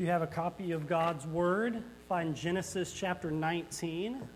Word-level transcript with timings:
If 0.00 0.06
you 0.06 0.12
have 0.12 0.22
a 0.22 0.26
copy 0.26 0.72
of 0.72 0.86
God's 0.86 1.26
Word, 1.26 1.82
find 2.08 2.34
Genesis 2.34 2.90
chapter 2.90 3.30
19. 3.30 4.26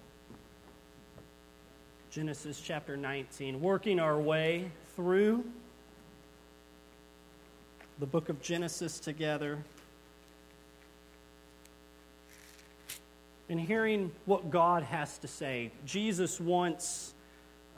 Genesis 2.10 2.60
chapter 2.60 2.98
19. 2.98 3.62
Working 3.62 3.98
our 3.98 4.20
way 4.20 4.70
through 4.94 5.42
the 7.98 8.04
book 8.04 8.28
of 8.28 8.42
Genesis 8.42 9.00
together. 9.00 9.64
And 13.48 13.58
hearing 13.58 14.12
what 14.26 14.50
God 14.50 14.82
has 14.82 15.16
to 15.16 15.28
say. 15.28 15.70
Jesus 15.86 16.38
once 16.38 17.14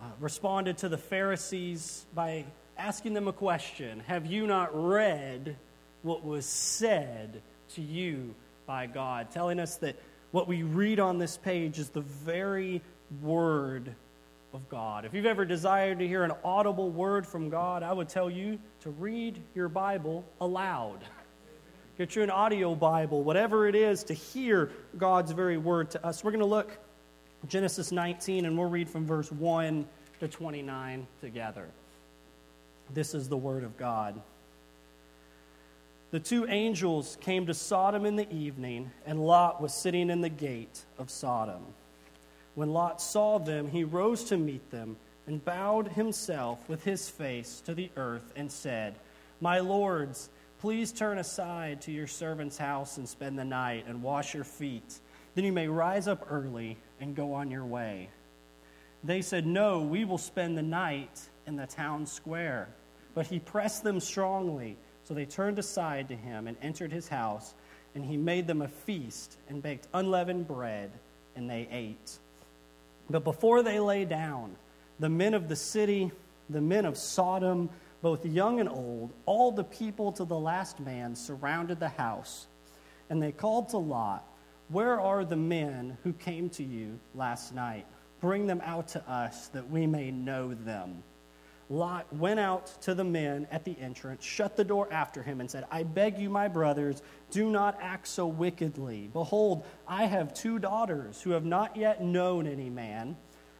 uh, 0.01 0.07
responded 0.19 0.79
to 0.79 0.89
the 0.89 0.99
Pharisees 0.99 2.05
by 2.13 2.47
asking 2.77 3.15
them 3.15 3.29
a 3.29 3.33
question 3.33 4.01
Have 4.09 4.27
you 4.27 4.49
not 4.49 4.71
read 4.75 5.55
what 6.03 6.25
was 6.25 6.47
said 6.47 7.43
to 7.75 7.83
you 7.83 8.35
by 8.67 8.87
God, 8.87 9.31
telling 9.31 9.61
us 9.61 9.77
that 9.77 9.97
what 10.33 10.49
we 10.49 10.63
read 10.63 11.01
on 11.01 11.19
this 11.19 11.37
page 11.37 11.79
is 11.79 11.89
the 11.89 12.01
very 12.01 12.83
word 13.23 13.95
of 14.53 14.69
God. 14.69 15.05
If 15.05 15.15
you've 15.15 15.27
ever 15.27 15.45
desired 15.45 15.99
to 16.01 16.09
hear 16.09 16.25
an 16.25 16.33
audible 16.45 16.91
word 16.91 17.27
from 17.27 17.49
God, 17.49 17.83
I 17.83 17.93
would 17.93 18.09
tell 18.09 18.31
you 18.31 18.59
to 18.81 18.91
read 18.91 19.41
your 19.55 19.69
Bible 19.69 20.25
aloud. 20.41 20.99
Get 21.99 22.15
you 22.15 22.23
an 22.23 22.31
audio 22.31 22.75
Bible, 22.75 23.23
whatever 23.23 23.67
it 23.67 23.75
is, 23.75 24.05
to 24.05 24.15
hear 24.15 24.71
God's 24.99 25.33
very 25.33 25.57
word 25.57 25.91
to 25.93 26.07
us. 26.07 26.23
We're 26.23 26.33
going 26.33 26.41
to 26.41 26.47
look 26.47 26.79
Genesis 27.49 27.93
19 27.93 28.45
and 28.45 28.59
we'll 28.59 28.69
read 28.69 28.89
from 28.89 29.07
verse 29.07 29.31
1 29.33 29.87
to 30.21 30.29
29 30.29 31.07
together. 31.21 31.69
This 32.93 33.15
is 33.15 33.29
the 33.29 33.37
word 33.37 33.65
of 33.65 33.77
God. 33.77 34.21
The 36.17 36.21
two 36.21 36.47
angels 36.47 37.19
came 37.21 37.45
to 37.45 37.53
Sodom 37.53 38.07
in 38.07 38.17
the 38.17 38.33
evening, 38.33 38.91
and 39.05 39.21
Lot 39.23 39.61
was 39.61 39.75
sitting 39.75 40.09
in 40.09 40.23
the 40.23 40.31
gate 40.31 40.87
of 40.97 41.11
Sodom. 41.11 41.63
When 42.55 42.73
Lot 42.73 43.03
saw 43.03 43.37
them, 43.37 43.69
he 43.69 43.85
rose 43.85 44.25
to 44.31 44.39
meet 44.39 44.71
them 44.71 44.97
and 45.27 45.45
bowed 45.45 45.89
himself 45.89 46.67
with 46.71 46.83
his 46.85 47.11
face 47.11 47.61
to 47.67 47.75
the 47.75 47.91
earth 47.99 48.33
and 48.35 48.51
said, 48.51 48.95
My 49.43 49.59
lords, 49.59 50.31
please 50.59 50.91
turn 50.91 51.19
aside 51.19 51.83
to 51.83 51.93
your 51.93 52.07
servant's 52.07 52.57
house 52.57 52.97
and 52.97 53.07
spend 53.07 53.39
the 53.39 53.45
night 53.45 53.85
and 53.87 54.03
wash 54.03 54.33
your 54.33 54.45
feet. 54.45 54.99
Then 55.35 55.45
you 55.45 55.53
may 55.53 55.69
rise 55.69 56.09
up 56.09 56.29
early 56.31 56.79
and 56.99 57.15
go 57.15 57.35
on 57.35 57.51
your 57.51 57.67
way. 57.67 58.09
They 59.05 59.21
said, 59.21 59.47
No, 59.47 59.83
we 59.83 60.07
will 60.07 60.17
spend 60.17 60.57
the 60.57 60.63
night 60.63 61.21
in 61.47 61.57
the 61.57 61.67
town 61.67 62.07
square. 62.07 62.69
But 63.13 63.27
he 63.27 63.39
pressed 63.39 63.85
them 63.85 64.01
strongly. 64.01 64.79
So 65.07 65.15
they 65.15 65.25
turned 65.25 65.61
aside 65.61 66.09
to 66.09 66.17
him 66.17 66.49
and 66.49 66.57
entered 66.61 66.91
his 66.91 67.07
house, 67.07 67.55
and 67.95 68.05
he 68.05 68.17
made 68.17 68.49
them 68.49 68.61
a 68.61 68.69
feast 68.69 69.39
and 69.49 69.63
baked 69.63 69.87
unleavened 69.95 70.49
bread, 70.49 70.91
and 71.37 71.49
they 71.49 71.69
ate. 71.71 72.19
But 73.09 73.23
before 73.23 73.63
they 73.63 73.79
lay 73.79 74.05
down, 74.05 74.57
the 74.99 75.09
men 75.09 75.35
of 75.35 75.49
the 75.49 75.55
city, 75.55 76.11
the 76.51 76.61
men 76.61 76.85
of 76.85 76.97
Sodom, 76.97 77.71
both 78.03 78.27
young 78.27 78.59
and 78.59 78.69
old, 78.69 79.13
all 79.27 79.53
the 79.53 79.63
people 79.63 80.11
to 80.11 80.25
the 80.25 80.39
last 80.39 80.81
man 80.81 81.15
surrounded 81.15 81.79
the 81.79 81.89
house. 81.89 82.49
And 83.09 83.23
they 83.23 83.31
called 83.31 83.69
to 83.69 83.79
Lot, 83.79 84.25
Where 84.71 85.01
are 85.01 85.25
the 85.25 85.37
men 85.37 85.99
who 86.03 86.15
came 86.15 86.51
to 86.51 86.65
you 86.65 86.99
last 87.15 87.55
night? 87.55 87.87
Bring 88.21 88.49
them 88.49 88.61
out 88.65 88.89
to 88.89 89.09
us 89.09 89.49
that 89.49 89.71
we 89.71 89.87
may 89.87 90.11
know 90.11 90.53
them. 90.53 91.05
Lot 91.69 92.13
went 92.13 92.39
out 92.39 92.67
to 92.83 92.95
the 92.95 93.05
men 93.05 93.49
at 93.51 93.65
the 93.65 93.77
entrance, 93.81 94.25
shut 94.25 94.57
the 94.57 94.65
door 94.65 94.89
after 94.93 95.23
him, 95.23 95.41
and 95.41 95.51
said, 95.51 95.65
I 95.71 95.83
beg 95.83 96.17
you, 96.19 96.31
my 96.31 96.47
brothers, 96.47 97.03
do 97.31 97.51
not 97.51 97.77
act 97.81 98.07
so 98.07 98.27
wickedly. 98.27 99.11
Behold, 99.13 99.65
I 99.89 100.05
have 100.05 100.33
two 100.33 100.61
daughters 100.61 101.21
who 101.21 101.31
have 101.31 101.45
not 101.45 101.77
yet 101.77 102.05
known 102.05 102.47
any 102.47 102.71
man. 102.71 103.17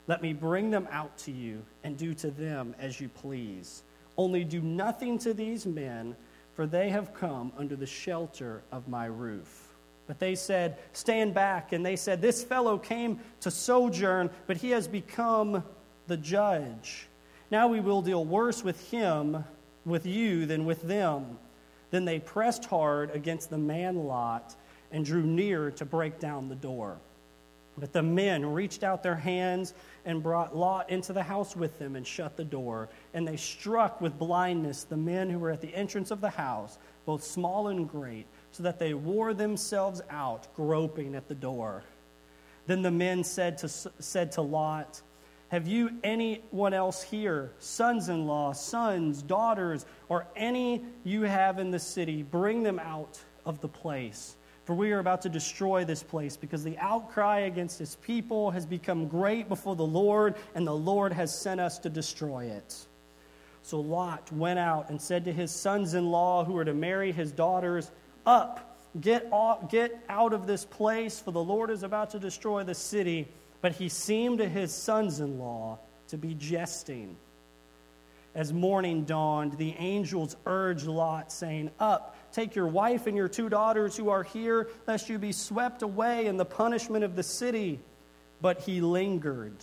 Let 0.07 0.23
me 0.23 0.33
bring 0.33 0.71
them 0.71 0.87
out 0.93 1.19
to 1.19 1.33
you, 1.33 1.65
and 1.83 1.97
do 1.97 2.15
to 2.15 2.31
them 2.31 2.77
as 2.79 3.01
you 3.01 3.09
please. 3.09 3.83
Only 4.17 4.45
do 4.45 4.61
nothing 4.61 5.19
to 5.21 5.35
these 5.35 5.67
men, 5.67 6.15
for 6.55 6.67
they 6.67 6.91
have 6.91 7.13
come 7.13 7.53
under 7.59 7.75
the 7.75 7.87
shelter 7.87 8.63
of 8.71 8.87
my 8.87 9.07
roof. 9.07 9.75
But 10.07 10.21
they 10.21 10.37
said, 10.37 10.79
Stand 10.93 11.35
back. 11.35 11.73
And 11.73 11.85
they 11.85 11.97
said, 11.97 12.23
This 12.23 12.45
fellow 12.45 12.79
came 12.79 13.19
to 13.41 13.51
sojourn, 13.51 14.31
but 14.47 14.57
he 14.57 14.71
has 14.71 14.87
become 14.87 15.65
the 16.07 16.17
judge. 16.17 17.09
Now 17.51 17.69
we 17.69 17.81
will 17.81 18.03
deal 18.03 18.25
worse 18.25 18.65
with 18.65 18.91
him, 18.91 19.45
with 19.85 20.07
you, 20.07 20.47
than 20.47 20.65
with 20.65 20.83
them. 20.83 21.39
Then 21.91 22.05
they 22.05 22.19
pressed 22.19 22.65
hard 22.65 23.11
against 23.11 23.51
the 23.51 23.59
man 23.59 23.97
Lot 24.07 24.55
and 24.91 25.05
drew 25.05 25.23
near 25.23 25.71
to 25.73 25.85
break 25.85 26.19
down 26.19 26.49
the 26.49 26.55
door. 26.55 26.99
But 27.79 27.93
the 27.93 28.03
men 28.03 28.45
reached 28.45 28.83
out 28.83 29.03
their 29.03 29.17
hands 29.17 29.75
and 30.05 30.23
brought 30.23 30.57
Lot 30.57 30.89
into 30.89 31.13
the 31.13 31.23
house 31.23 31.55
with 31.55 31.79
them 31.79 31.95
and 31.95 32.07
shut 32.07 32.37
the 32.37 32.45
door. 32.45 32.89
And 33.13 33.29
they 33.29 33.37
struck 33.37 34.01
with 34.01 34.19
blindness 34.19 34.85
the 34.85 34.97
men 34.97 35.29
who 35.29 35.39
were 35.39 35.51
at 35.51 35.61
the 35.61 35.75
entrance 35.75 36.11
of 36.11 36.21
the 36.21 36.31
house, 36.31 36.79
both 37.05 37.23
small 37.23 37.69
and 37.69 37.89
great, 37.89 38.27
so 38.51 38.63
that 38.63 38.79
they 38.79 38.95
wore 38.95 39.35
themselves 39.35 40.01
out, 40.09 40.53
groping 40.55 41.15
at 41.15 41.29
the 41.29 41.35
door. 41.35 41.83
Then 42.67 42.83
the 42.83 42.91
men 42.91 43.23
said 43.23 43.59
to, 43.59 43.69
said 43.69 44.33
to 44.33 44.43
Lot, 44.43 45.03
have 45.57 45.67
you 45.67 45.91
anyone 46.05 46.75
else 46.75 47.03
here, 47.03 47.51
sons 47.61 48.11
in 48.11 48.27
law, 48.27 48.53
sons, 48.53 49.23
daughters, 49.23 49.87
or 50.11 50.27
any 50.37 50.85
you 51.03 51.23
have 51.23 51.59
in 51.59 51.71
the 51.71 51.79
city? 51.79 52.23
Bring 52.23 52.63
them 52.63 52.79
out 52.79 53.19
of 53.47 53.63
the 53.63 53.69
place. 53.69 54.37
For 54.67 54.75
we 54.75 54.93
are 54.93 54.99
about 54.99 55.23
to 55.23 55.31
destroy 55.31 55.83
this 55.87 56.03
place 56.03 56.37
because 56.37 56.63
the 56.63 56.77
outcry 56.77 57.39
against 57.39 57.79
his 57.79 57.97
people 58.03 58.51
has 58.51 58.67
become 58.67 59.09
great 59.09 59.49
before 59.49 59.75
the 59.75 59.87
Lord, 59.87 60.35
and 60.55 60.67
the 60.67 60.77
Lord 60.77 61.11
has 61.15 61.35
sent 61.35 61.59
us 61.59 61.79
to 61.79 61.89
destroy 61.89 62.45
it. 62.45 62.77
So 63.63 63.81
Lot 63.81 64.31
went 64.31 64.59
out 64.59 64.91
and 64.91 65.01
said 65.01 65.25
to 65.25 65.33
his 65.33 65.51
sons 65.51 65.95
in 65.95 66.11
law 66.11 66.45
who 66.45 66.53
were 66.53 66.67
to 66.67 66.75
marry 66.75 67.13
his 67.13 67.33
daughters, 67.33 67.91
Up, 68.27 68.79
get, 69.01 69.27
off, 69.33 69.71
get 69.71 70.05
out 70.11 70.35
of 70.35 70.47
this 70.47 70.67
place, 70.67 71.19
for 71.19 71.31
the 71.31 71.43
Lord 71.43 71.71
is 71.71 71.83
about 71.83 72.11
to 72.11 72.19
destroy 72.19 72.63
the 72.63 72.75
city. 72.75 73.27
But 73.61 73.73
he 73.73 73.89
seemed 73.89 74.39
to 74.39 74.49
his 74.49 74.73
sons 74.73 75.21
in 75.21 75.39
law 75.39 75.79
to 76.09 76.17
be 76.17 76.35
jesting. 76.35 77.17
As 78.35 78.53
morning 78.53 79.05
dawned, 79.05 79.55
the 79.55 79.75
angels 79.79 80.37
urged 80.45 80.87
Lot, 80.87 81.33
saying, 81.33 81.71
Up, 81.81 82.17
take 82.33 82.55
your 82.55 82.67
wife 82.67 83.07
and 83.07 83.17
your 83.17 83.29
two 83.29 83.49
daughters 83.49 83.97
who 83.97 84.11
are 84.11 84.23
here, 84.23 84.69
lest 84.87 85.09
you 85.09 85.19
be 85.19 85.33
swept 85.33 85.83
away 85.83 86.27
in 86.27 86.37
the 86.37 86.45
punishment 86.45 87.03
of 87.03 87.17
the 87.17 87.23
city. 87.23 87.81
But 88.43 88.61
he 88.61 88.83
lingered. 88.83 89.57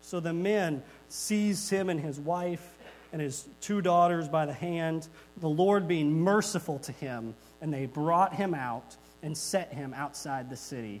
So 0.00 0.20
the 0.20 0.32
men 0.32 0.82
seized 1.10 1.68
him 1.68 1.90
and 1.90 2.00
his 2.00 2.18
wife 2.18 2.78
and 3.12 3.20
his 3.20 3.46
two 3.60 3.82
daughters 3.82 4.28
by 4.28 4.46
the 4.46 4.52
hand, 4.52 5.08
the 5.38 5.48
Lord 5.48 5.86
being 5.88 6.12
merciful 6.12 6.78
to 6.80 6.92
him, 6.92 7.34
and 7.60 7.72
they 7.72 7.86
brought 7.86 8.34
him 8.34 8.54
out 8.54 8.96
and 9.22 9.36
set 9.36 9.72
him 9.72 9.94
outside 9.94 10.50
the 10.50 10.56
city. 10.56 11.00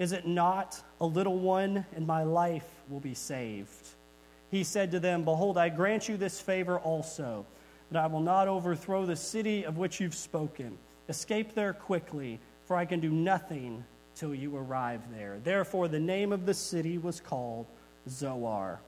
is 0.00 0.12
it 0.12 0.26
not 0.26 0.80
a 0.98 1.04
little 1.04 1.38
one, 1.38 1.84
and 1.94 2.06
my 2.06 2.22
life 2.22 2.64
will 2.88 3.00
be 3.00 3.12
saved? 3.12 3.86
He 4.50 4.64
said 4.64 4.92
to 4.92 4.98
them, 4.98 5.24
Behold, 5.24 5.58
I 5.58 5.68
grant 5.68 6.08
you 6.08 6.16
this 6.16 6.40
favor 6.40 6.78
also, 6.78 7.44
that 7.90 8.02
I 8.02 8.06
will 8.06 8.22
not 8.22 8.48
overthrow 8.48 9.04
the 9.04 9.14
city 9.14 9.66
of 9.66 9.76
which 9.76 10.00
you've 10.00 10.14
spoken. 10.14 10.78
Escape 11.10 11.54
there 11.54 11.74
quickly, 11.74 12.40
for 12.64 12.76
I 12.76 12.86
can 12.86 13.00
do 13.00 13.10
nothing 13.10 13.84
till 14.14 14.34
you 14.34 14.56
arrive 14.56 15.02
there. 15.14 15.38
Therefore, 15.44 15.86
the 15.86 16.00
name 16.00 16.32
of 16.32 16.46
the 16.46 16.54
city 16.54 16.96
was 16.96 17.20
called 17.20 17.66
Zoar. 18.08 18.80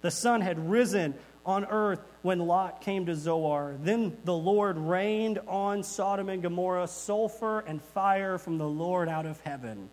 The 0.00 0.12
sun 0.12 0.42
had 0.42 0.70
risen 0.70 1.14
on 1.44 1.64
earth 1.64 2.00
when 2.22 2.38
Lot 2.38 2.82
came 2.82 3.06
to 3.06 3.16
Zoar. 3.16 3.74
Then 3.82 4.16
the 4.24 4.36
Lord 4.36 4.78
rained 4.78 5.40
on 5.48 5.82
Sodom 5.82 6.28
and 6.28 6.40
Gomorrah 6.40 6.86
sulfur 6.86 7.64
and 7.66 7.82
fire 7.82 8.38
from 8.38 8.58
the 8.58 8.68
Lord 8.68 9.08
out 9.08 9.26
of 9.26 9.40
heaven 9.40 9.90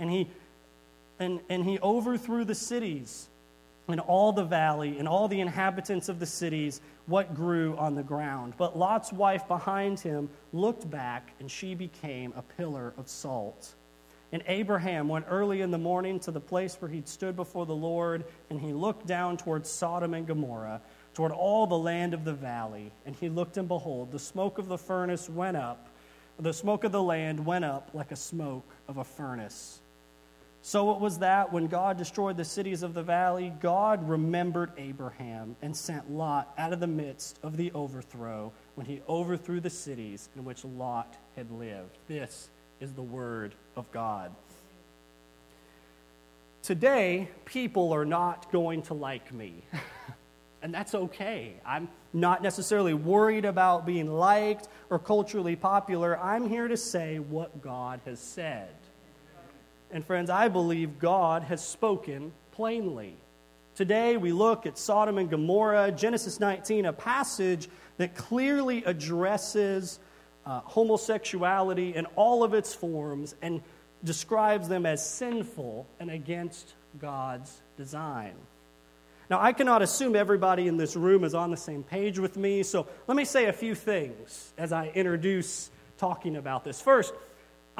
and 0.00 0.10
he, 0.10 0.26
and, 1.20 1.38
and 1.48 1.64
he 1.64 1.78
overthrew 1.78 2.44
the 2.44 2.54
cities 2.56 3.28
and 3.86 4.00
all 4.00 4.32
the 4.32 4.44
valley 4.44 4.98
and 4.98 5.06
all 5.06 5.28
the 5.28 5.40
inhabitants 5.40 6.08
of 6.08 6.18
the 6.18 6.26
cities 6.26 6.80
what 7.06 7.34
grew 7.34 7.76
on 7.76 7.94
the 7.94 8.02
ground. 8.02 8.54
But 8.56 8.76
Lot's 8.76 9.12
wife 9.12 9.46
behind 9.46 10.00
him 10.00 10.30
looked 10.52 10.88
back, 10.90 11.32
and 11.38 11.50
she 11.50 11.74
became 11.74 12.32
a 12.36 12.42
pillar 12.42 12.94
of 12.96 13.08
salt. 13.08 13.74
And 14.32 14.44
Abraham 14.46 15.08
went 15.08 15.26
early 15.28 15.60
in 15.60 15.72
the 15.72 15.78
morning 15.78 16.20
to 16.20 16.30
the 16.30 16.40
place 16.40 16.76
where 16.80 16.90
he'd 16.90 17.08
stood 17.08 17.34
before 17.34 17.66
the 17.66 17.74
Lord, 17.74 18.24
and 18.48 18.60
he 18.60 18.72
looked 18.72 19.06
down 19.06 19.36
towards 19.36 19.68
Sodom 19.68 20.14
and 20.14 20.26
Gomorrah, 20.26 20.80
toward 21.14 21.32
all 21.32 21.66
the 21.66 21.78
land 21.78 22.14
of 22.14 22.24
the 22.24 22.32
valley. 22.32 22.92
And 23.04 23.16
he 23.16 23.28
looked, 23.28 23.56
and 23.56 23.66
behold, 23.66 24.12
the 24.12 24.20
smoke 24.20 24.58
of 24.58 24.68
the 24.68 24.78
furnace 24.78 25.28
went 25.28 25.56
up, 25.56 25.88
the 26.38 26.52
smoke 26.52 26.84
of 26.84 26.92
the 26.92 27.02
land 27.02 27.44
went 27.44 27.64
up 27.64 27.90
like 27.92 28.12
a 28.12 28.16
smoke 28.16 28.64
of 28.88 28.96
a 28.96 29.04
furnace. 29.04 29.79
So 30.62 30.92
it 30.92 31.00
was 31.00 31.18
that 31.18 31.52
when 31.52 31.68
God 31.68 31.96
destroyed 31.96 32.36
the 32.36 32.44
cities 32.44 32.82
of 32.82 32.92
the 32.92 33.02
valley, 33.02 33.52
God 33.60 34.06
remembered 34.06 34.72
Abraham 34.76 35.56
and 35.62 35.74
sent 35.74 36.10
Lot 36.10 36.52
out 36.58 36.72
of 36.72 36.80
the 36.80 36.86
midst 36.86 37.38
of 37.42 37.56
the 37.56 37.72
overthrow 37.72 38.52
when 38.74 38.86
he 38.86 39.00
overthrew 39.08 39.60
the 39.60 39.70
cities 39.70 40.28
in 40.36 40.44
which 40.44 40.64
Lot 40.64 41.16
had 41.34 41.50
lived. 41.50 41.96
This 42.08 42.50
is 42.78 42.92
the 42.92 43.02
word 43.02 43.54
of 43.74 43.90
God. 43.90 44.32
Today, 46.62 47.28
people 47.46 47.92
are 47.94 48.04
not 48.04 48.52
going 48.52 48.82
to 48.82 48.94
like 48.94 49.32
me. 49.32 49.62
and 50.62 50.74
that's 50.74 50.94
okay. 50.94 51.54
I'm 51.64 51.88
not 52.12 52.42
necessarily 52.42 52.92
worried 52.92 53.46
about 53.46 53.86
being 53.86 54.12
liked 54.12 54.68
or 54.90 54.98
culturally 54.98 55.56
popular. 55.56 56.18
I'm 56.18 56.46
here 56.46 56.68
to 56.68 56.76
say 56.76 57.18
what 57.18 57.62
God 57.62 58.00
has 58.04 58.20
said. 58.20 58.68
And 59.92 60.04
friends, 60.04 60.30
I 60.30 60.48
believe 60.48 60.98
God 60.98 61.42
has 61.44 61.64
spoken 61.64 62.32
plainly. 62.52 63.16
Today, 63.74 64.16
we 64.16 64.32
look 64.32 64.66
at 64.66 64.78
Sodom 64.78 65.18
and 65.18 65.28
Gomorrah, 65.28 65.90
Genesis 65.90 66.38
19, 66.38 66.86
a 66.86 66.92
passage 66.92 67.68
that 67.96 68.14
clearly 68.14 68.84
addresses 68.84 69.98
uh, 70.46 70.60
homosexuality 70.60 71.94
in 71.94 72.06
all 72.16 72.44
of 72.44 72.54
its 72.54 72.74
forms 72.74 73.34
and 73.42 73.62
describes 74.04 74.68
them 74.68 74.86
as 74.86 75.06
sinful 75.06 75.86
and 75.98 76.10
against 76.10 76.74
God's 77.00 77.60
design. 77.76 78.34
Now, 79.28 79.40
I 79.40 79.52
cannot 79.52 79.82
assume 79.82 80.16
everybody 80.16 80.68
in 80.68 80.76
this 80.76 80.96
room 80.96 81.24
is 81.24 81.34
on 81.34 81.50
the 81.50 81.56
same 81.56 81.82
page 81.82 82.18
with 82.18 82.36
me, 82.36 82.62
so 82.62 82.86
let 83.06 83.16
me 83.16 83.24
say 83.24 83.46
a 83.46 83.52
few 83.52 83.74
things 83.74 84.52
as 84.58 84.72
I 84.72 84.88
introduce 84.88 85.70
talking 85.98 86.36
about 86.36 86.64
this. 86.64 86.80
First, 86.80 87.14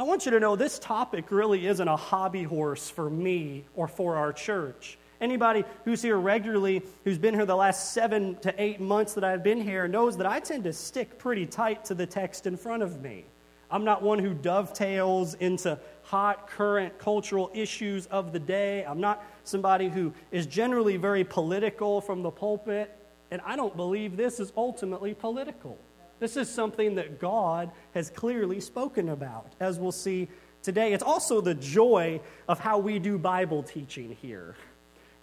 I 0.01 0.03
want 0.03 0.25
you 0.25 0.31
to 0.31 0.41
know 0.41 0.57
this 0.57 0.79
topic 0.79 1.31
really 1.31 1.67
isn't 1.67 1.87
a 1.87 1.95
hobby 1.95 2.43
horse 2.43 2.89
for 2.89 3.11
me 3.11 3.67
or 3.75 3.87
for 3.87 4.17
our 4.17 4.33
church. 4.33 4.97
Anybody 5.21 5.63
who's 5.85 6.01
here 6.01 6.17
regularly, 6.17 6.81
who's 7.05 7.19
been 7.19 7.35
here 7.35 7.45
the 7.45 7.55
last 7.55 7.93
seven 7.93 8.37
to 8.37 8.55
eight 8.57 8.81
months 8.81 9.13
that 9.13 9.25
I've 9.25 9.43
been 9.43 9.61
here, 9.61 9.87
knows 9.87 10.17
that 10.17 10.27
I 10.27 10.41
tend 10.41 10.65
to 10.65 10.73
stick 10.73 11.19
pretty 11.19 11.45
tight 11.45 11.85
to 11.85 11.95
the 11.95 12.07
text 12.07 12.47
in 12.47 12.57
front 12.57 12.83
of 12.83 13.03
me. 13.03 13.27
I'm 13.71 13.85
not 13.85 14.01
one 14.01 14.19
who 14.19 14.33
dovetails 14.33 15.35
into 15.35 15.79
hot, 16.01 16.49
current 16.49 16.99
cultural 16.99 17.51
issues 17.53 18.07
of 18.07 18.33
the 18.33 18.41
day. 18.41 18.87
I'm 18.87 19.01
not 19.01 19.23
somebody 19.45 19.91
who 19.91 20.15
is 20.33 20.47
generally 20.47 20.97
very 20.97 21.25
political 21.25 22.01
from 22.01 22.23
the 22.23 22.31
pulpit. 22.31 22.97
And 23.31 23.43
I 23.45 23.55
don't 23.55 23.77
believe 23.77 24.17
this 24.17 24.41
is 24.41 24.51
ultimately 24.57 25.13
political. 25.13 25.77
This 26.21 26.37
is 26.37 26.49
something 26.49 26.95
that 26.95 27.19
God 27.19 27.71
has 27.95 28.11
clearly 28.11 28.61
spoken 28.61 29.09
about, 29.09 29.53
as 29.59 29.79
we'll 29.79 29.91
see 29.91 30.29
today. 30.63 30.93
It's 30.93 31.03
also 31.03 31.41
the 31.41 31.55
joy 31.55 32.21
of 32.47 32.61
how 32.61 32.79
we 32.79 32.99
do 32.99 33.19
Bible 33.19 33.63
teaching 33.63 34.17
here 34.21 34.55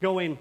going 0.02 0.38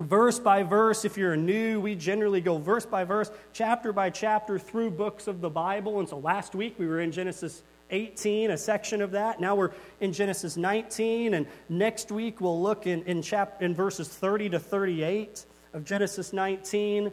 verse 0.00 0.38
by 0.38 0.62
verse. 0.62 1.04
If 1.04 1.16
you're 1.16 1.36
new, 1.36 1.80
we 1.80 1.94
generally 1.94 2.40
go 2.40 2.58
verse 2.58 2.86
by 2.86 3.04
verse, 3.04 3.30
chapter 3.52 3.92
by 3.92 4.10
chapter 4.10 4.58
through 4.58 4.90
books 4.90 5.26
of 5.26 5.40
the 5.40 5.50
Bible. 5.50 6.00
And 6.00 6.08
so 6.08 6.18
last 6.18 6.54
week 6.54 6.78
we 6.78 6.86
were 6.86 7.00
in 7.00 7.12
Genesis 7.12 7.62
18, 7.90 8.50
a 8.50 8.58
section 8.58 9.02
of 9.02 9.10
that. 9.12 9.40
Now 9.40 9.54
we're 9.54 9.72
in 10.00 10.12
Genesis 10.12 10.56
19, 10.56 11.34
and 11.34 11.46
next 11.68 12.10
week 12.10 12.40
we'll 12.40 12.60
look 12.60 12.86
in, 12.86 13.02
in, 13.04 13.22
chap- 13.22 13.62
in 13.62 13.74
verses 13.74 14.08
30 14.08 14.50
to 14.50 14.58
38 14.58 15.44
of 15.74 15.84
Genesis 15.84 16.32
19. 16.32 17.12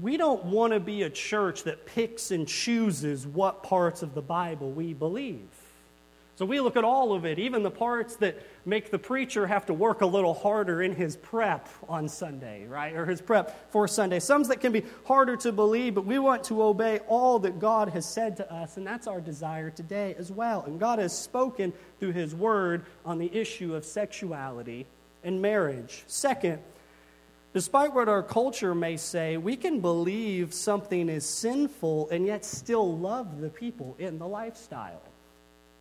We 0.00 0.16
don't 0.16 0.44
want 0.46 0.72
to 0.72 0.80
be 0.80 1.02
a 1.02 1.10
church 1.10 1.64
that 1.64 1.84
picks 1.84 2.30
and 2.30 2.48
chooses 2.48 3.26
what 3.26 3.62
parts 3.62 4.02
of 4.02 4.14
the 4.14 4.22
Bible 4.22 4.70
we 4.70 4.94
believe. 4.94 5.48
So 6.36 6.46
we 6.46 6.60
look 6.60 6.76
at 6.76 6.84
all 6.84 7.12
of 7.12 7.26
it, 7.26 7.38
even 7.38 7.62
the 7.62 7.70
parts 7.70 8.16
that 8.16 8.40
make 8.64 8.90
the 8.90 8.98
preacher 8.98 9.46
have 9.46 9.66
to 9.66 9.74
work 9.74 10.00
a 10.00 10.06
little 10.06 10.32
harder 10.32 10.82
in 10.82 10.94
his 10.94 11.16
prep 11.16 11.68
on 11.90 12.08
Sunday, 12.08 12.66
right? 12.66 12.94
Or 12.94 13.04
his 13.04 13.20
prep 13.20 13.70
for 13.70 13.86
Sunday. 13.86 14.18
Some 14.18 14.42
that 14.44 14.60
can 14.60 14.72
be 14.72 14.82
harder 15.04 15.36
to 15.36 15.52
believe, 15.52 15.94
but 15.94 16.06
we 16.06 16.18
want 16.18 16.42
to 16.44 16.62
obey 16.62 17.00
all 17.06 17.38
that 17.40 17.60
God 17.60 17.90
has 17.90 18.06
said 18.06 18.38
to 18.38 18.52
us, 18.52 18.78
and 18.78 18.86
that's 18.86 19.06
our 19.06 19.20
desire 19.20 19.70
today 19.70 20.16
as 20.18 20.32
well. 20.32 20.64
And 20.66 20.80
God 20.80 20.98
has 20.98 21.16
spoken 21.16 21.72
through 22.00 22.12
his 22.12 22.34
word 22.34 22.86
on 23.04 23.18
the 23.18 23.32
issue 23.32 23.74
of 23.74 23.84
sexuality 23.84 24.86
and 25.22 25.42
marriage. 25.42 26.02
Second, 26.06 26.60
Despite 27.52 27.92
what 27.92 28.08
our 28.08 28.22
culture 28.22 28.74
may 28.74 28.96
say, 28.96 29.36
we 29.36 29.56
can 29.56 29.80
believe 29.80 30.54
something 30.54 31.08
is 31.08 31.26
sinful 31.26 32.08
and 32.10 32.26
yet 32.26 32.44
still 32.44 32.96
love 32.96 33.40
the 33.40 33.50
people 33.50 33.94
in 33.98 34.18
the 34.18 34.26
lifestyle. 34.26 35.02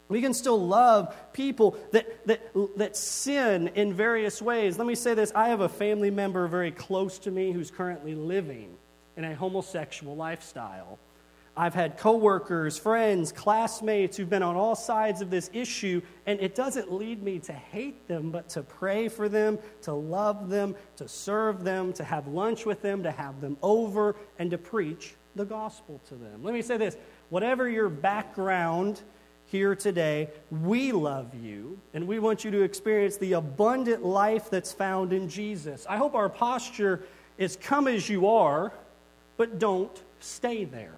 We 0.09 0.21
can 0.21 0.33
still 0.33 0.59
love 0.59 1.15
people 1.31 1.77
that, 1.91 2.27
that, 2.27 2.41
that 2.75 2.97
sin 2.97 3.69
in 3.75 3.93
various 3.93 4.41
ways. 4.41 4.77
Let 4.77 4.85
me 4.85 4.95
say 4.95 5.13
this 5.13 5.31
I 5.33 5.47
have 5.47 5.61
a 5.61 5.69
family 5.69 6.11
member 6.11 6.47
very 6.47 6.71
close 6.71 7.17
to 7.19 7.31
me 7.31 7.53
who's 7.53 7.71
currently 7.71 8.15
living 8.15 8.75
in 9.15 9.23
a 9.23 9.33
homosexual 9.33 10.17
lifestyle. 10.17 10.99
I've 11.55 11.73
had 11.73 11.97
coworkers, 11.97 12.77
friends, 12.77 13.31
classmates 13.31 14.15
who've 14.15 14.29
been 14.29 14.43
on 14.43 14.55
all 14.55 14.75
sides 14.75 15.21
of 15.21 15.29
this 15.29 15.49
issue, 15.53 16.01
and 16.25 16.39
it 16.39 16.55
doesn't 16.55 16.91
lead 16.93 17.21
me 17.21 17.39
to 17.39 17.53
hate 17.53 18.07
them, 18.07 18.31
but 18.31 18.47
to 18.49 18.63
pray 18.63 19.09
for 19.09 19.27
them, 19.27 19.59
to 19.81 19.93
love 19.93 20.49
them, 20.49 20.75
to 20.95 21.07
serve 21.07 21.63
them, 21.63 21.91
to 21.93 22.03
have 22.03 22.27
lunch 22.27 22.65
with 22.65 22.81
them, 22.81 23.03
to 23.03 23.11
have 23.11 23.41
them 23.41 23.57
over, 23.61 24.15
and 24.39 24.49
to 24.51 24.57
preach 24.57 25.15
the 25.35 25.45
gospel 25.45 25.99
to 26.07 26.15
them. 26.15 26.43
Let 26.43 26.53
me 26.53 26.61
say 26.61 26.77
this 26.77 26.95
whatever 27.29 27.69
your 27.69 27.89
background, 27.89 29.01
here 29.51 29.75
today. 29.75 30.29
We 30.49 30.93
love 30.93 31.35
you, 31.35 31.77
and 31.93 32.07
we 32.07 32.19
want 32.19 32.45
you 32.45 32.51
to 32.51 32.61
experience 32.61 33.17
the 33.17 33.33
abundant 33.33 34.03
life 34.03 34.49
that's 34.49 34.71
found 34.71 35.11
in 35.11 35.27
Jesus. 35.27 35.85
I 35.89 35.97
hope 35.97 36.15
our 36.15 36.29
posture 36.29 37.03
is 37.37 37.57
come 37.57 37.87
as 37.87 38.07
you 38.07 38.27
are, 38.27 38.71
but 39.35 39.59
don't 39.59 40.01
stay 40.21 40.63
there. 40.63 40.93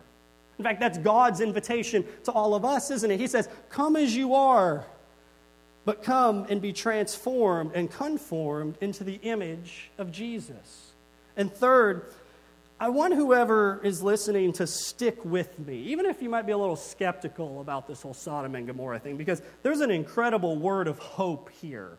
In 0.64 0.70
fact, 0.70 0.80
that's 0.80 0.98
God's 0.98 1.42
invitation 1.42 2.06
to 2.24 2.32
all 2.32 2.56
of 2.56 2.64
us, 2.64 2.90
isn't 2.90 3.12
it? 3.12 3.20
He 3.20 3.28
says, 3.28 3.50
Come 3.68 3.98
as 3.98 4.16
you 4.16 4.34
are, 4.34 4.86
but 5.84 6.04
come 6.04 6.46
and 6.48 6.62
be 6.62 6.72
transformed 6.72 7.74
and 7.76 7.92
conformed 7.92 8.78
into 8.80 9.04
the 9.04 9.16
image 9.24 9.92
of 9.98 10.10
Jesus. 10.10 10.94
And 11.36 11.52
third, 11.52 12.14
I 12.80 12.88
want 12.88 13.14
whoever 13.14 13.82
is 13.84 14.02
listening 14.02 14.54
to 14.54 14.66
stick 14.66 15.26
with 15.26 15.60
me, 15.60 15.80
even 15.80 16.06
if 16.06 16.22
you 16.22 16.30
might 16.30 16.46
be 16.46 16.54
a 16.54 16.58
little 16.58 16.78
skeptical 16.78 17.60
about 17.60 17.86
this 17.86 18.02
whole 18.02 18.14
Sodom 18.14 18.56
and 18.56 18.66
Gomorrah 18.66 19.00
thing, 19.00 19.18
because 19.18 19.42
there's 19.64 19.82
an 19.82 19.92
incredible 19.92 20.56
word 20.56 20.88
of 20.88 20.98
hope 20.98 21.50
here. 21.60 21.98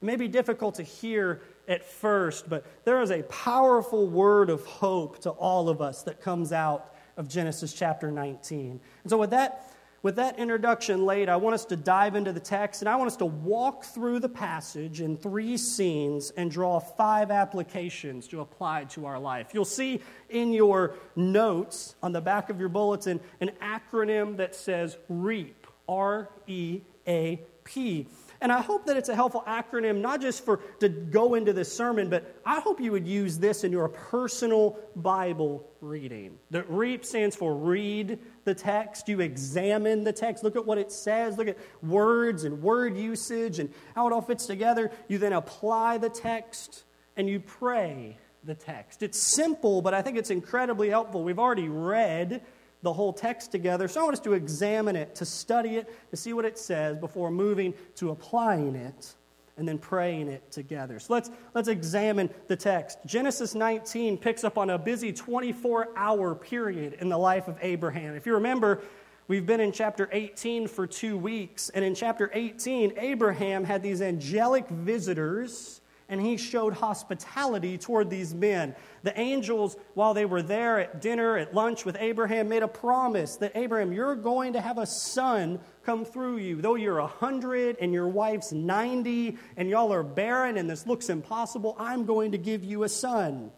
It 0.00 0.06
may 0.06 0.16
be 0.16 0.28
difficult 0.28 0.76
to 0.76 0.82
hear 0.82 1.42
at 1.68 1.84
first, 1.84 2.48
but 2.48 2.64
there 2.86 3.02
is 3.02 3.10
a 3.10 3.22
powerful 3.24 4.08
word 4.08 4.48
of 4.48 4.64
hope 4.64 5.18
to 5.24 5.30
all 5.30 5.68
of 5.68 5.82
us 5.82 6.04
that 6.04 6.22
comes 6.22 6.54
out 6.54 6.91
of 7.16 7.28
Genesis 7.28 7.72
chapter 7.72 8.10
19. 8.10 8.80
And 9.02 9.10
so, 9.10 9.18
with 9.18 9.30
that 9.30 9.72
with 10.02 10.16
that 10.16 10.36
introduction 10.36 11.06
laid, 11.06 11.28
I 11.28 11.36
want 11.36 11.54
us 11.54 11.64
to 11.66 11.76
dive 11.76 12.16
into 12.16 12.32
the 12.32 12.40
text 12.40 12.82
and 12.82 12.88
I 12.88 12.96
want 12.96 13.06
us 13.06 13.16
to 13.18 13.26
walk 13.26 13.84
through 13.84 14.18
the 14.18 14.28
passage 14.28 15.00
in 15.00 15.16
three 15.16 15.56
scenes 15.56 16.30
and 16.30 16.50
draw 16.50 16.80
five 16.80 17.30
applications 17.30 18.26
to 18.28 18.40
apply 18.40 18.84
to 18.86 19.06
our 19.06 19.20
life. 19.20 19.50
You'll 19.54 19.64
see 19.64 20.00
in 20.28 20.52
your 20.52 20.94
notes 21.14 21.94
on 22.02 22.10
the 22.10 22.20
back 22.20 22.50
of 22.50 22.58
your 22.58 22.68
bulletin 22.68 23.20
an 23.40 23.52
acronym 23.62 24.38
that 24.38 24.56
says 24.56 24.98
REAP, 25.08 25.68
R 25.88 26.28
E 26.48 26.80
A 27.06 27.40
P. 27.62 28.08
And 28.42 28.50
I 28.50 28.60
hope 28.60 28.86
that 28.86 28.96
it's 28.96 29.08
a 29.08 29.14
helpful 29.14 29.44
acronym, 29.46 30.00
not 30.00 30.20
just 30.20 30.44
for 30.44 30.56
to 30.80 30.88
go 30.88 31.34
into 31.34 31.52
this 31.52 31.72
sermon, 31.72 32.10
but 32.10 32.34
I 32.44 32.58
hope 32.58 32.80
you 32.80 32.90
would 32.90 33.06
use 33.06 33.38
this 33.38 33.62
in 33.62 33.70
your 33.70 33.88
personal 33.88 34.80
Bible 34.96 35.64
reading. 35.80 36.38
The 36.50 36.64
REAP 36.64 37.04
stands 37.04 37.36
for 37.36 37.54
read 37.54 38.18
the 38.44 38.54
text, 38.54 39.08
you 39.08 39.20
examine 39.20 40.02
the 40.02 40.12
text, 40.12 40.42
look 40.42 40.56
at 40.56 40.66
what 40.66 40.76
it 40.76 40.90
says, 40.90 41.38
look 41.38 41.46
at 41.46 41.56
words 41.84 42.42
and 42.42 42.60
word 42.60 42.96
usage 42.96 43.60
and 43.60 43.72
how 43.94 44.08
it 44.08 44.12
all 44.12 44.20
fits 44.20 44.46
together. 44.46 44.90
You 45.06 45.18
then 45.18 45.32
apply 45.32 45.98
the 45.98 46.10
text 46.10 46.82
and 47.16 47.28
you 47.28 47.38
pray 47.38 48.18
the 48.42 48.56
text. 48.56 49.04
It's 49.04 49.18
simple, 49.18 49.82
but 49.82 49.94
I 49.94 50.02
think 50.02 50.18
it's 50.18 50.30
incredibly 50.30 50.90
helpful. 50.90 51.22
We've 51.22 51.38
already 51.38 51.68
read 51.68 52.42
the 52.82 52.92
whole 52.92 53.12
text 53.12 53.52
together. 53.52 53.88
So 53.88 54.00
I 54.00 54.04
want 54.04 54.14
us 54.14 54.20
to 54.20 54.32
examine 54.32 54.96
it, 54.96 55.14
to 55.16 55.24
study 55.24 55.76
it, 55.76 55.88
to 56.10 56.16
see 56.16 56.32
what 56.32 56.44
it 56.44 56.58
says 56.58 56.98
before 56.98 57.30
moving 57.30 57.74
to 57.96 58.10
applying 58.10 58.74
it. 58.74 59.14
and 59.58 59.68
then 59.68 59.76
praying 59.78 60.28
it 60.28 60.50
together. 60.50 60.98
So 60.98 61.12
let's, 61.12 61.30
let's 61.52 61.68
examine 61.68 62.30
the 62.48 62.56
text. 62.56 62.98
Genesis 63.04 63.54
19 63.54 64.16
picks 64.16 64.44
up 64.44 64.56
on 64.56 64.70
a 64.70 64.78
busy 64.78 65.12
24 65.12 65.90
hour 65.94 66.34
period 66.34 66.94
in 66.94 67.10
the 67.10 67.18
life 67.18 67.48
of 67.48 67.58
Abraham. 67.60 68.14
If 68.14 68.24
you 68.24 68.32
remember, 68.32 68.80
we've 69.28 69.44
been 69.44 69.60
in 69.60 69.70
chapter 69.70 70.08
18 70.10 70.68
for 70.68 70.86
two 70.86 71.18
weeks, 71.18 71.68
and 71.68 71.84
in 71.84 71.94
chapter 71.94 72.30
18, 72.32 72.94
Abraham 72.96 73.62
had 73.62 73.82
these 73.82 74.00
angelic 74.00 74.66
visitors 74.70 75.81
and 76.12 76.20
he 76.20 76.36
showed 76.36 76.74
hospitality 76.74 77.78
toward 77.78 78.10
these 78.10 78.34
men. 78.34 78.76
The 79.02 79.18
angels, 79.18 79.78
while 79.94 80.12
they 80.12 80.26
were 80.26 80.42
there 80.42 80.78
at 80.78 81.00
dinner, 81.00 81.38
at 81.38 81.54
lunch 81.54 81.86
with 81.86 81.96
Abraham, 81.98 82.50
made 82.50 82.62
a 82.62 82.68
promise 82.68 83.36
that 83.36 83.52
Abraham, 83.54 83.94
you're 83.94 84.14
going 84.14 84.52
to 84.52 84.60
have 84.60 84.76
a 84.76 84.84
son 84.84 85.58
come 85.86 86.04
through 86.04 86.36
you. 86.36 86.60
Though 86.60 86.74
you're 86.74 87.00
100 87.00 87.78
and 87.80 87.94
your 87.94 88.08
wife's 88.08 88.52
90 88.52 89.38
and 89.56 89.70
y'all 89.70 89.90
are 89.90 90.02
barren 90.02 90.58
and 90.58 90.68
this 90.68 90.86
looks 90.86 91.08
impossible, 91.08 91.74
I'm 91.78 92.04
going 92.04 92.32
to 92.32 92.38
give 92.38 92.62
you 92.62 92.82
a 92.82 92.90
son. 92.90 93.50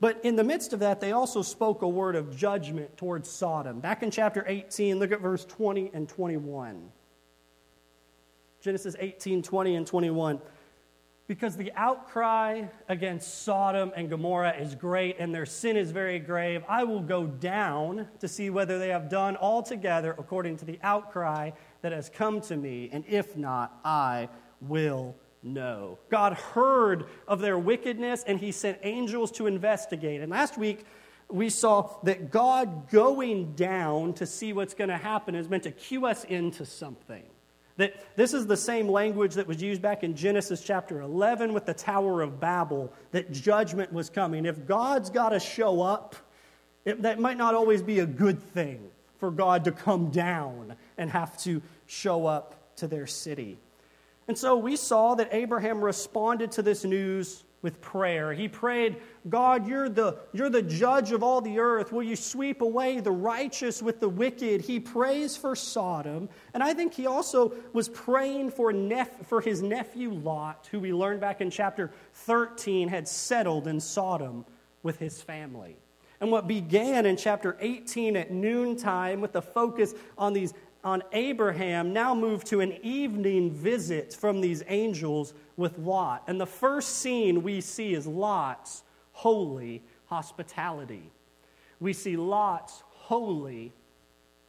But 0.00 0.24
in 0.24 0.36
the 0.36 0.44
midst 0.44 0.72
of 0.72 0.80
that, 0.80 1.02
they 1.02 1.12
also 1.12 1.42
spoke 1.42 1.82
a 1.82 1.88
word 1.88 2.16
of 2.16 2.34
judgment 2.34 2.96
towards 2.96 3.28
Sodom. 3.28 3.80
Back 3.80 4.02
in 4.02 4.10
chapter 4.10 4.46
18, 4.48 4.98
look 4.98 5.12
at 5.12 5.20
verse 5.20 5.44
20 5.44 5.90
and 5.92 6.08
21. 6.08 6.90
Genesis 8.62 8.96
18, 8.98 9.42
20 9.42 9.76
and 9.76 9.86
21 9.86 10.40
because 11.30 11.56
the 11.56 11.70
outcry 11.76 12.64
against 12.88 13.44
Sodom 13.44 13.92
and 13.94 14.10
Gomorrah 14.10 14.56
is 14.56 14.74
great 14.74 15.14
and 15.20 15.32
their 15.32 15.46
sin 15.46 15.76
is 15.76 15.92
very 15.92 16.18
grave. 16.18 16.64
I 16.68 16.82
will 16.82 17.02
go 17.02 17.24
down 17.24 18.08
to 18.18 18.26
see 18.26 18.50
whether 18.50 18.80
they 18.80 18.88
have 18.88 19.08
done 19.08 19.36
altogether 19.36 20.12
according 20.18 20.56
to 20.56 20.64
the 20.64 20.80
outcry 20.82 21.52
that 21.82 21.92
has 21.92 22.08
come 22.08 22.40
to 22.40 22.56
me, 22.56 22.90
and 22.92 23.04
if 23.06 23.36
not, 23.36 23.78
I 23.84 24.28
will 24.60 25.14
know. 25.44 26.00
God 26.10 26.32
heard 26.32 27.04
of 27.28 27.38
their 27.38 27.60
wickedness 27.60 28.24
and 28.26 28.40
he 28.40 28.50
sent 28.50 28.80
angels 28.82 29.30
to 29.30 29.46
investigate. 29.46 30.22
And 30.22 30.32
last 30.32 30.58
week, 30.58 30.84
we 31.28 31.48
saw 31.48 31.94
that 32.02 32.32
God 32.32 32.90
going 32.90 33.54
down 33.54 34.14
to 34.14 34.26
see 34.26 34.52
what's 34.52 34.74
going 34.74 34.90
to 34.90 34.96
happen 34.96 35.36
is 35.36 35.48
meant 35.48 35.62
to 35.62 35.70
cue 35.70 36.06
us 36.06 36.24
into 36.24 36.66
something. 36.66 37.22
That 37.80 37.94
this 38.14 38.34
is 38.34 38.46
the 38.46 38.58
same 38.58 38.90
language 38.90 39.32
that 39.36 39.46
was 39.46 39.62
used 39.62 39.80
back 39.80 40.04
in 40.04 40.14
Genesis 40.14 40.62
chapter 40.62 41.00
11 41.00 41.54
with 41.54 41.64
the 41.64 41.72
Tower 41.72 42.20
of 42.20 42.38
Babel, 42.38 42.92
that 43.12 43.32
judgment 43.32 43.90
was 43.90 44.10
coming. 44.10 44.44
If 44.44 44.66
God's 44.66 45.08
got 45.08 45.30
to 45.30 45.40
show 45.40 45.80
up, 45.80 46.14
it, 46.84 47.00
that 47.00 47.18
might 47.18 47.38
not 47.38 47.54
always 47.54 47.80
be 47.80 48.00
a 48.00 48.06
good 48.06 48.38
thing 48.52 48.90
for 49.16 49.30
God 49.30 49.64
to 49.64 49.72
come 49.72 50.10
down 50.10 50.76
and 50.98 51.10
have 51.10 51.38
to 51.44 51.62
show 51.86 52.26
up 52.26 52.76
to 52.76 52.86
their 52.86 53.06
city. 53.06 53.56
And 54.28 54.36
so 54.36 54.58
we 54.58 54.76
saw 54.76 55.14
that 55.14 55.30
Abraham 55.32 55.82
responded 55.82 56.52
to 56.52 56.62
this 56.62 56.84
news 56.84 57.44
with 57.62 57.80
prayer. 57.80 58.32
He 58.32 58.48
prayed, 58.48 58.96
God, 59.28 59.68
you're 59.68 59.88
the, 59.88 60.18
you're 60.32 60.48
the 60.48 60.62
judge 60.62 61.12
of 61.12 61.22
all 61.22 61.40
the 61.40 61.58
earth. 61.58 61.92
Will 61.92 62.02
you 62.02 62.16
sweep 62.16 62.62
away 62.62 63.00
the 63.00 63.10
righteous 63.10 63.82
with 63.82 64.00
the 64.00 64.08
wicked? 64.08 64.62
He 64.62 64.80
prays 64.80 65.36
for 65.36 65.54
Sodom. 65.54 66.28
And 66.54 66.62
I 66.62 66.72
think 66.72 66.94
he 66.94 67.06
also 67.06 67.52
was 67.72 67.88
praying 67.88 68.50
for, 68.52 68.72
nep- 68.72 69.26
for 69.26 69.40
his 69.40 69.60
nephew 69.60 70.10
Lot, 70.10 70.68
who 70.70 70.80
we 70.80 70.92
learned 70.92 71.20
back 71.20 71.40
in 71.40 71.50
chapter 71.50 71.90
13 72.14 72.88
had 72.88 73.06
settled 73.06 73.66
in 73.66 73.78
Sodom 73.78 74.46
with 74.82 74.98
his 74.98 75.20
family. 75.20 75.76
And 76.20 76.30
what 76.30 76.46
began 76.46 77.06
in 77.06 77.16
chapter 77.16 77.56
18 77.60 78.16
at 78.16 78.30
noontime 78.30 79.20
with 79.20 79.32
the 79.32 79.40
focus 79.40 79.94
on 80.18 80.32
these 80.32 80.52
on 80.82 81.02
Abraham 81.12 81.92
now 81.92 82.14
moved 82.14 82.46
to 82.48 82.60
an 82.60 82.78
evening 82.82 83.52
visit 83.52 84.14
from 84.14 84.40
these 84.40 84.62
angels 84.68 85.34
with 85.56 85.78
Lot. 85.78 86.22
And 86.26 86.40
the 86.40 86.46
first 86.46 86.98
scene 86.98 87.42
we 87.42 87.60
see 87.60 87.94
is 87.94 88.06
Lot's 88.06 88.82
holy 89.12 89.82
hospitality. 90.06 91.10
We 91.80 91.92
see 91.92 92.16
Lot's 92.16 92.82
holy 92.88 93.72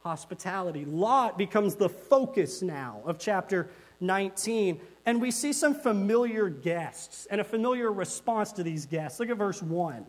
hospitality. 0.00 0.84
Lot 0.84 1.38
becomes 1.38 1.76
the 1.76 1.88
focus 1.88 2.62
now 2.62 3.02
of 3.04 3.18
chapter 3.18 3.70
19. 4.00 4.80
And 5.06 5.20
we 5.20 5.30
see 5.30 5.52
some 5.52 5.74
familiar 5.74 6.48
guests 6.48 7.26
and 7.30 7.40
a 7.40 7.44
familiar 7.44 7.92
response 7.92 8.52
to 8.52 8.62
these 8.62 8.86
guests. 8.86 9.20
Look 9.20 9.30
at 9.30 9.36
verse 9.36 9.62
1. 9.62 10.04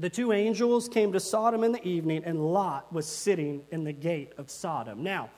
The 0.00 0.10
two 0.10 0.32
angels 0.32 0.88
came 0.88 1.12
to 1.12 1.18
Sodom 1.18 1.64
in 1.64 1.72
the 1.72 1.84
evening, 1.86 2.22
and 2.24 2.52
Lot 2.52 2.92
was 2.92 3.04
sitting 3.04 3.62
in 3.72 3.82
the 3.82 3.92
gate 3.92 4.32
of 4.38 4.48
Sodom. 4.48 5.02
Now, 5.02 5.30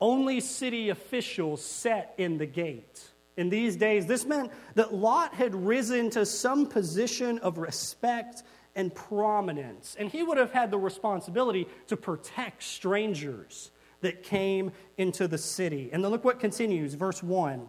only 0.00 0.40
city 0.40 0.88
officials 0.88 1.64
sat 1.64 2.14
in 2.18 2.36
the 2.36 2.46
gate. 2.46 3.08
In 3.36 3.50
these 3.50 3.76
days, 3.76 4.06
this 4.06 4.24
meant 4.24 4.50
that 4.74 4.92
Lot 4.92 5.34
had 5.34 5.54
risen 5.54 6.10
to 6.10 6.26
some 6.26 6.66
position 6.66 7.38
of 7.38 7.58
respect 7.58 8.42
and 8.74 8.92
prominence, 8.92 9.96
and 9.96 10.10
he 10.10 10.24
would 10.24 10.38
have 10.38 10.52
had 10.52 10.72
the 10.72 10.78
responsibility 10.78 11.68
to 11.86 11.96
protect 11.96 12.64
strangers 12.64 13.70
that 14.00 14.24
came 14.24 14.72
into 14.98 15.28
the 15.28 15.38
city. 15.38 15.90
And 15.92 16.02
then 16.02 16.10
look 16.10 16.24
what 16.24 16.40
continues, 16.40 16.94
verse 16.94 17.22
1. 17.22 17.68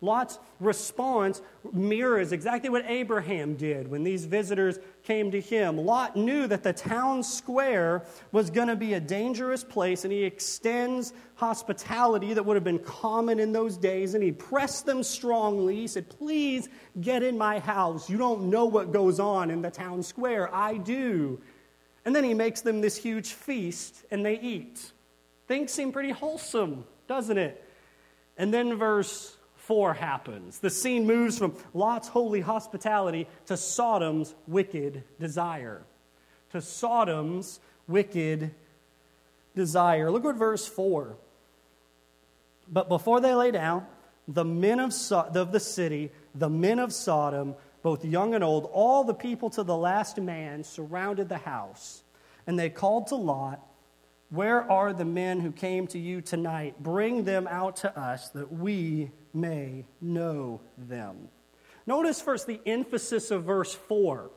Lot's 0.00 0.38
response 0.60 1.40
mirrors 1.72 2.32
exactly 2.32 2.68
what 2.68 2.84
Abraham 2.86 3.54
did 3.54 3.88
when 3.88 4.04
these 4.04 4.24
visitors 4.24 4.78
came 5.02 5.30
to 5.30 5.40
him. 5.40 5.78
Lot 5.78 6.16
knew 6.16 6.46
that 6.46 6.62
the 6.62 6.72
town 6.72 7.22
square 7.22 8.04
was 8.32 8.50
going 8.50 8.68
to 8.68 8.76
be 8.76 8.94
a 8.94 9.00
dangerous 9.00 9.64
place, 9.64 10.04
and 10.04 10.12
he 10.12 10.24
extends 10.24 11.12
hospitality 11.36 12.34
that 12.34 12.44
would 12.44 12.54
have 12.54 12.64
been 12.64 12.78
common 12.78 13.38
in 13.38 13.52
those 13.52 13.76
days, 13.76 14.14
and 14.14 14.22
he 14.22 14.32
pressed 14.32 14.86
them 14.86 15.02
strongly. 15.02 15.76
He 15.76 15.86
said, 15.86 16.08
Please 16.08 16.68
get 17.00 17.22
in 17.22 17.38
my 17.38 17.58
house. 17.58 18.08
You 18.08 18.18
don't 18.18 18.50
know 18.50 18.66
what 18.66 18.92
goes 18.92 19.20
on 19.20 19.50
in 19.50 19.62
the 19.62 19.70
town 19.70 20.02
square. 20.02 20.54
I 20.54 20.76
do. 20.76 21.40
And 22.04 22.14
then 22.14 22.24
he 22.24 22.34
makes 22.34 22.60
them 22.60 22.80
this 22.80 22.96
huge 22.96 23.32
feast, 23.32 24.04
and 24.10 24.24
they 24.24 24.38
eat. 24.38 24.92
Things 25.46 25.72
seem 25.72 25.92
pretty 25.92 26.10
wholesome, 26.10 26.84
doesn't 27.06 27.38
it? 27.38 27.62
And 28.36 28.52
then 28.52 28.76
verse 28.76 29.36
4 29.66 29.94
happens. 29.94 30.58
The 30.58 30.70
scene 30.70 31.06
moves 31.06 31.38
from 31.38 31.56
Lot's 31.72 32.08
holy 32.08 32.40
hospitality 32.40 33.26
to 33.46 33.56
Sodom's 33.56 34.34
wicked 34.46 35.04
desire. 35.18 35.82
To 36.52 36.60
Sodom's 36.60 37.60
wicked 37.88 38.50
desire. 39.54 40.10
Look 40.10 40.24
at 40.24 40.36
verse 40.36 40.66
4. 40.66 41.16
But 42.70 42.88
before 42.88 43.20
they 43.20 43.34
lay 43.34 43.50
down, 43.50 43.86
the 44.28 44.44
men 44.44 44.80
of, 44.80 44.92
so- 44.92 45.30
of 45.34 45.52
the 45.52 45.60
city, 45.60 46.10
the 46.34 46.50
men 46.50 46.78
of 46.78 46.92
Sodom, 46.92 47.54
both 47.82 48.04
young 48.04 48.34
and 48.34 48.42
old, 48.42 48.68
all 48.72 49.04
the 49.04 49.14
people 49.14 49.50
to 49.50 49.62
the 49.62 49.76
last 49.76 50.18
man 50.18 50.64
surrounded 50.64 51.28
the 51.28 51.38
house. 51.38 52.02
And 52.46 52.58
they 52.58 52.70
called 52.70 53.08
to 53.08 53.16
Lot 53.16 53.60
where 54.30 54.68
are 54.68 54.92
the 54.92 55.04
men 55.04 55.38
who 55.38 55.52
came 55.52 55.86
to 55.88 55.98
you 55.98 56.20
tonight? 56.20 56.82
Bring 56.82 57.24
them 57.24 57.46
out 57.46 57.76
to 57.76 57.98
us 57.98 58.30
that 58.30 58.52
we 58.52 59.12
may 59.34 59.84
know 60.00 60.60
them. 60.78 61.28
Notice 61.86 62.20
first 62.20 62.46
the 62.46 62.60
emphasis 62.64 63.30
of 63.30 63.44
verse 63.44 63.74
4. 63.74 64.30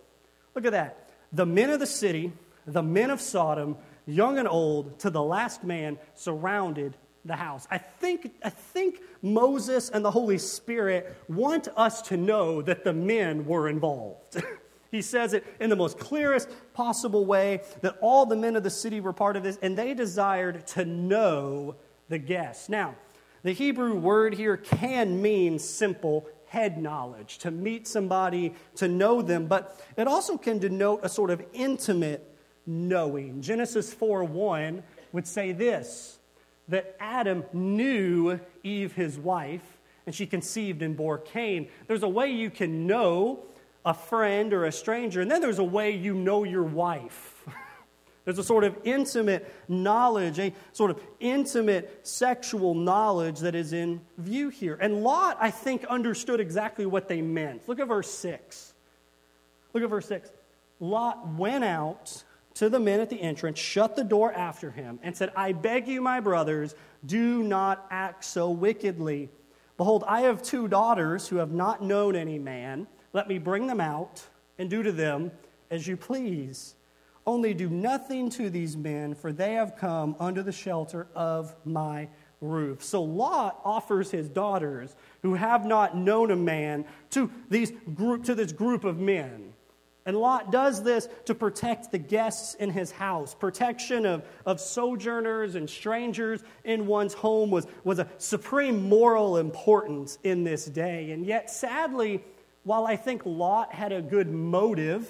Look 0.55 0.65
at 0.65 0.71
that. 0.71 1.09
The 1.31 1.45
men 1.45 1.69
of 1.69 1.79
the 1.79 1.85
city, 1.85 2.33
the 2.65 2.83
men 2.83 3.09
of 3.09 3.21
Sodom, 3.21 3.77
young 4.05 4.37
and 4.37 4.47
old, 4.47 4.99
to 4.99 5.09
the 5.09 5.23
last 5.23 5.63
man, 5.63 5.97
surrounded 6.15 6.97
the 7.23 7.35
house. 7.35 7.67
I 7.69 7.77
think, 7.77 8.33
I 8.43 8.49
think 8.49 9.01
Moses 9.21 9.89
and 9.89 10.03
the 10.03 10.11
Holy 10.11 10.37
Spirit 10.37 11.15
want 11.27 11.67
us 11.75 12.01
to 12.03 12.17
know 12.17 12.61
that 12.61 12.83
the 12.83 12.93
men 12.93 13.45
were 13.45 13.69
involved. 13.69 14.41
He 14.91 15.01
says 15.01 15.33
it 15.33 15.45
in 15.59 15.69
the 15.69 15.75
most 15.75 15.99
clearest 15.99 16.49
possible 16.73 17.25
way 17.25 17.61
that 17.81 17.97
all 18.01 18.25
the 18.25 18.35
men 18.35 18.55
of 18.55 18.63
the 18.63 18.69
city 18.69 19.01
were 19.01 19.13
part 19.13 19.35
of 19.35 19.43
this, 19.43 19.57
and 19.61 19.77
they 19.77 19.93
desired 19.93 20.65
to 20.67 20.85
know 20.85 21.75
the 22.09 22.17
guests. 22.17 22.69
Now, 22.69 22.95
the 23.47 23.53
Hebrew 23.53 23.95
word 23.95 24.33
here 24.33 24.57
can 24.57 25.21
mean 25.21 25.57
simple 25.57 26.27
head 26.47 26.81
knowledge, 26.81 27.37
to 27.39 27.51
meet 27.51 27.87
somebody, 27.87 28.53
to 28.75 28.87
know 28.87 29.21
them, 29.21 29.47
but 29.47 29.81
it 29.95 30.07
also 30.07 30.37
can 30.37 30.59
denote 30.59 30.99
a 31.03 31.09
sort 31.09 31.29
of 31.29 31.41
intimate 31.53 32.35
knowing. 32.65 33.41
Genesis 33.41 33.93
4 33.93 34.25
1 34.25 34.83
would 35.13 35.25
say 35.25 35.53
this 35.53 36.19
that 36.67 36.97
Adam 36.99 37.45
knew 37.53 38.37
Eve, 38.63 38.93
his 38.93 39.17
wife, 39.17 39.77
and 40.05 40.13
she 40.13 40.25
conceived 40.25 40.81
and 40.81 40.97
bore 40.97 41.17
Cain. 41.17 41.69
There's 41.87 42.03
a 42.03 42.09
way 42.09 42.31
you 42.31 42.49
can 42.49 42.85
know 42.85 43.45
a 43.85 43.93
friend 43.93 44.51
or 44.51 44.65
a 44.65 44.71
stranger, 44.73 45.21
and 45.21 45.31
then 45.31 45.39
there's 45.39 45.59
a 45.59 45.63
way 45.63 45.91
you 45.91 46.13
know 46.13 46.43
your 46.43 46.63
wife. 46.63 47.36
There's 48.27 48.39
a 48.39 48.43
sort 48.43 48.65
of 48.65 48.77
intimate 48.83 49.49
knowledge, 49.69 50.37
a 50.37 50.53
sort 50.73 50.91
of 50.91 50.99
intimate 51.21 52.05
sexual 52.05 52.73
knowledge 52.75 53.39
that 53.39 53.55
is 53.55 53.71
in 53.71 54.01
view 54.17 54.49
here. 54.49 54.77
And 54.81 55.01
Lot, 55.01 55.37
I 55.39 55.49
think, 55.49 55.85
understood 55.85 56.41
exactly 56.41 56.85
what 56.85 57.07
they 57.07 57.21
meant. 57.21 57.69
Look 57.69 57.79
at 57.79 57.87
verse 57.87 58.09
6. 58.09 58.73
Look 59.71 59.81
at 59.81 59.89
verse 59.89 60.07
6. 60.07 60.29
Lot 60.81 61.35
went 61.35 61.63
out 61.63 62.21
to 62.55 62.67
the 62.67 62.81
men 62.81 62.99
at 62.99 63.09
the 63.09 63.21
entrance, 63.21 63.59
shut 63.59 63.95
the 63.95 64.03
door 64.03 64.33
after 64.33 64.71
him, 64.71 64.99
and 65.03 65.15
said, 65.15 65.31
I 65.33 65.53
beg 65.53 65.87
you, 65.87 66.01
my 66.01 66.19
brothers, 66.19 66.75
do 67.05 67.41
not 67.41 67.87
act 67.89 68.25
so 68.25 68.49
wickedly. 68.49 69.29
Behold, 69.77 70.03
I 70.05 70.23
have 70.23 70.43
two 70.43 70.67
daughters 70.67 71.29
who 71.29 71.37
have 71.37 71.53
not 71.53 71.81
known 71.81 72.13
any 72.17 72.39
man. 72.39 72.87
Let 73.13 73.29
me 73.29 73.37
bring 73.37 73.67
them 73.67 73.79
out 73.79 74.21
and 74.59 74.69
do 74.69 74.83
to 74.83 74.91
them 74.91 75.31
as 75.71 75.87
you 75.87 75.95
please. 75.95 76.75
Only 77.27 77.53
do 77.53 77.69
nothing 77.69 78.29
to 78.31 78.49
these 78.49 78.77
men, 78.77 79.13
for 79.13 79.33
they 79.33 79.55
have 79.55 79.75
come 79.75 80.15
under 80.17 80.41
the 80.41 80.53
shelter 80.53 81.07
of 81.13 81.53
my 81.65 82.07
roof. 82.39 82.81
So 82.81 83.03
Lot 83.03 83.59
offers 83.65 84.09
his 84.09 84.29
daughters 84.29 84.95
who 85.23 85.33
have 85.33 85.65
not 85.65 85.97
known 85.97 86.31
a 86.31 86.37
man 86.37 86.85
to, 87.09 87.29
these 87.49 87.73
group, 87.93 88.23
to 88.23 88.33
this 88.33 88.53
group 88.53 88.85
of 88.85 88.97
men. 88.97 89.51
And 90.05 90.15
Lot 90.15 90.53
does 90.53 90.81
this 90.83 91.09
to 91.25 91.35
protect 91.35 91.91
the 91.91 91.97
guests 91.97 92.53
in 92.53 92.69
his 92.69 92.91
house. 92.91 93.35
Protection 93.35 94.05
of, 94.05 94.23
of 94.45 94.61
sojourners 94.61 95.55
and 95.55 95.69
strangers 95.69 96.45
in 96.63 96.87
one's 96.87 97.13
home 97.13 97.51
was, 97.51 97.67
was 97.83 97.99
a 97.99 98.07
supreme 98.19 98.87
moral 98.87 99.35
importance 99.35 100.17
in 100.23 100.45
this 100.45 100.63
day. 100.63 101.11
And 101.11 101.25
yet, 101.25 101.49
sadly, 101.49 102.23
while 102.63 102.85
I 102.85 102.95
think 102.95 103.23
Lot 103.25 103.73
had 103.73 103.91
a 103.91 104.01
good 104.01 104.31
motive, 104.31 105.09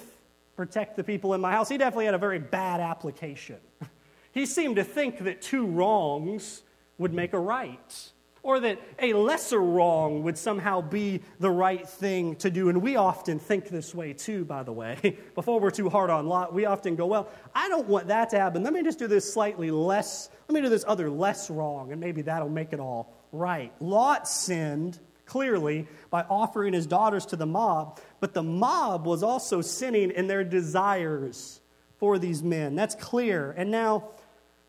protect 0.58 0.96
the 0.96 1.04
people 1.04 1.34
in 1.34 1.40
my 1.40 1.52
house, 1.52 1.68
he 1.68 1.78
definitely 1.78 2.06
had 2.06 2.14
a 2.14 2.18
very 2.18 2.40
bad 2.40 2.80
application. 2.80 3.56
He 4.30 4.44
seemed 4.44 4.76
to 4.76 4.84
think 4.84 5.24
that 5.24 5.40
two 5.40 5.66
wrongs 5.66 6.62
would 6.98 7.14
make 7.14 7.32
a 7.32 7.40
right 7.40 8.12
or 8.42 8.60
that 8.60 8.78
a 9.00 9.14
lesser 9.14 9.58
wrong 9.58 10.22
would 10.22 10.36
somehow 10.36 10.80
be 10.82 11.22
the 11.40 11.50
right 11.50 11.88
thing 11.88 12.36
to 12.36 12.50
do. 12.50 12.68
And 12.68 12.82
we 12.82 12.94
often 12.96 13.38
think 13.38 13.68
this 13.68 13.94
way 13.94 14.12
too, 14.12 14.44
by 14.44 14.62
the 14.62 14.72
way. 14.72 15.16
Before 15.34 15.58
we're 15.58 15.70
too 15.70 15.88
hard 15.88 16.10
on 16.10 16.28
Lot, 16.28 16.52
we 16.52 16.66
often 16.66 16.94
go, 16.94 17.06
well, 17.06 17.28
I 17.54 17.68
don't 17.68 17.88
want 17.88 18.08
that 18.08 18.28
to 18.30 18.38
happen. 18.38 18.62
Let 18.62 18.74
me 18.74 18.82
just 18.82 18.98
do 18.98 19.08
this 19.08 19.32
slightly 19.32 19.70
less, 19.70 20.28
let 20.46 20.54
me 20.54 20.60
do 20.60 20.68
this 20.68 20.84
other 20.86 21.08
less 21.10 21.50
wrong, 21.50 21.90
and 21.90 22.00
maybe 22.00 22.22
that'll 22.22 22.50
make 22.50 22.72
it 22.72 22.80
all 22.80 23.16
right. 23.32 23.72
Lot 23.80 24.28
sinned 24.28 25.00
clearly 25.28 25.86
by 26.10 26.22
offering 26.22 26.72
his 26.72 26.86
daughters 26.86 27.26
to 27.26 27.36
the 27.36 27.46
mob, 27.46 28.00
but 28.18 28.34
the 28.34 28.42
mob 28.42 29.06
was 29.06 29.22
also 29.22 29.60
sinning 29.60 30.10
in 30.10 30.26
their 30.26 30.42
desires 30.42 31.60
for 31.98 32.18
these 32.18 32.42
men. 32.42 32.74
That's 32.74 32.94
clear. 32.94 33.54
And 33.56 33.70
now 33.70 34.08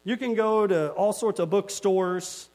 you 0.03 0.17
can 0.17 0.35
go 0.35 0.67
to 0.67 0.91
all 0.91 1.13
sorts 1.13 1.39
of 1.39 1.49
bookstores 1.49 2.49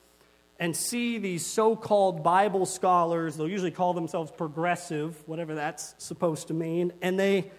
and 0.61 0.77
see 0.77 1.19
these 1.19 1.45
so 1.45 1.75
called 1.75 2.23
Bible 2.23 2.65
scholars, 2.65 3.37
they'll 3.37 3.49
usually 3.49 3.73
call 3.73 3.93
themselves 3.93 4.31
progressive, 4.31 5.21
whatever 5.27 5.55
that's 5.55 5.95
supposed 5.99 6.49
to 6.49 6.55
mean, 6.55 6.93
and 7.03 7.19
they, 7.19 7.51